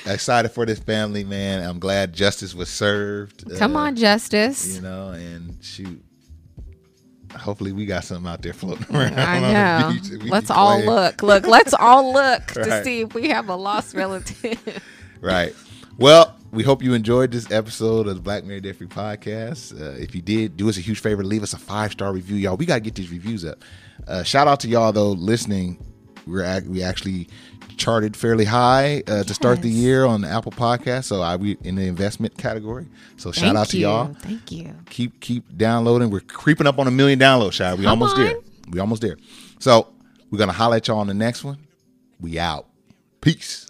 Excited 0.11 0.49
for 0.49 0.65
this 0.65 0.79
family, 0.79 1.23
man. 1.23 1.63
I'm 1.67 1.79
glad 1.79 2.11
justice 2.13 2.53
was 2.53 2.69
served. 2.69 3.49
Come 3.57 3.75
Uh, 3.77 3.81
on, 3.81 3.95
Justice. 3.95 4.75
you 4.75 4.81
know, 4.81 5.09
and 5.11 5.57
shoot. 5.63 6.03
Hopefully, 7.37 7.71
we 7.71 7.85
got 7.85 8.03
something 8.03 8.29
out 8.31 8.41
there 8.41 8.53
floating 8.53 8.85
around. 8.95 9.19
I 9.19 9.39
know. 9.91 10.17
Let's 10.25 10.49
all 10.49 10.77
play. 10.77 10.85
look. 10.85 11.23
Look, 11.23 11.47
let's 11.47 11.73
all 11.73 12.13
look 12.13 12.45
to 12.47 12.83
see 12.83 13.01
if 13.01 13.13
we 13.13 13.29
have 13.29 13.49
a 13.49 13.55
lost 13.55 13.93
relative. 13.95 14.59
Right. 15.21 15.53
Well, 15.97 16.35
we 16.51 16.63
hope 16.63 16.83
you 16.83 16.93
enjoyed 16.93 17.31
this 17.31 17.49
episode 17.51 18.07
of 18.07 18.15
the 18.15 18.21
Black 18.21 18.43
Married 18.43 18.63
Different 18.63 18.91
podcast. 18.93 19.79
Uh, 19.79 19.97
if 20.01 20.13
you 20.13 20.21
did, 20.21 20.55
do 20.57 20.67
us 20.69 20.77
a 20.77 20.81
huge 20.81 20.99
favor, 20.99 21.23
leave 21.23 21.43
us 21.43 21.53
a 21.53 21.57
five 21.57 21.91
star 21.93 22.11
review, 22.13 22.35
y'all. 22.35 22.57
We 22.57 22.65
gotta 22.65 22.81
get 22.81 22.95
these 22.95 23.09
reviews 23.11 23.45
up. 23.45 23.63
Uh, 24.07 24.23
shout 24.23 24.47
out 24.47 24.59
to 24.61 24.67
y'all 24.67 24.91
though 24.91 25.11
listening. 25.11 25.83
We're 26.27 26.61
we 26.67 26.83
actually 26.83 27.27
charted 27.77 28.15
fairly 28.15 28.45
high 28.45 29.03
uh, 29.07 29.23
to 29.23 29.33
start 29.33 29.61
the 29.61 29.69
year 29.69 30.05
on 30.05 30.21
the 30.21 30.29
Apple 30.29 30.51
Podcast. 30.51 31.05
So 31.05 31.21
I 31.21 31.35
we 31.35 31.57
in 31.63 31.75
the 31.75 31.85
investment 31.87 32.37
category. 32.37 32.87
So 33.17 33.31
shout 33.31 33.43
Thank 33.43 33.57
out 33.57 33.67
to 33.69 33.77
you. 33.77 33.83
y'all. 33.83 34.13
Thank 34.13 34.51
you. 34.51 34.75
keep 34.89 35.19
keep 35.19 35.57
downloading. 35.57 36.09
We're 36.09 36.21
creeping 36.21 36.67
up 36.67 36.79
on 36.79 36.87
a 36.87 36.91
million 36.91 37.19
downloads, 37.19 37.53
Shy. 37.53 37.73
We 37.73 37.83
Come 37.83 38.01
almost 38.01 38.15
there. 38.15 38.35
We 38.69 38.79
almost 38.79 39.01
there. 39.01 39.17
So 39.59 39.87
we're 40.31 40.39
gonna 40.39 40.53
holler 40.53 40.77
at 40.77 40.87
y'all 40.87 40.99
on 40.99 41.07
the 41.07 41.13
next 41.13 41.43
one. 41.43 41.57
We 42.19 42.39
out. 42.39 42.67
Peace. 43.21 43.67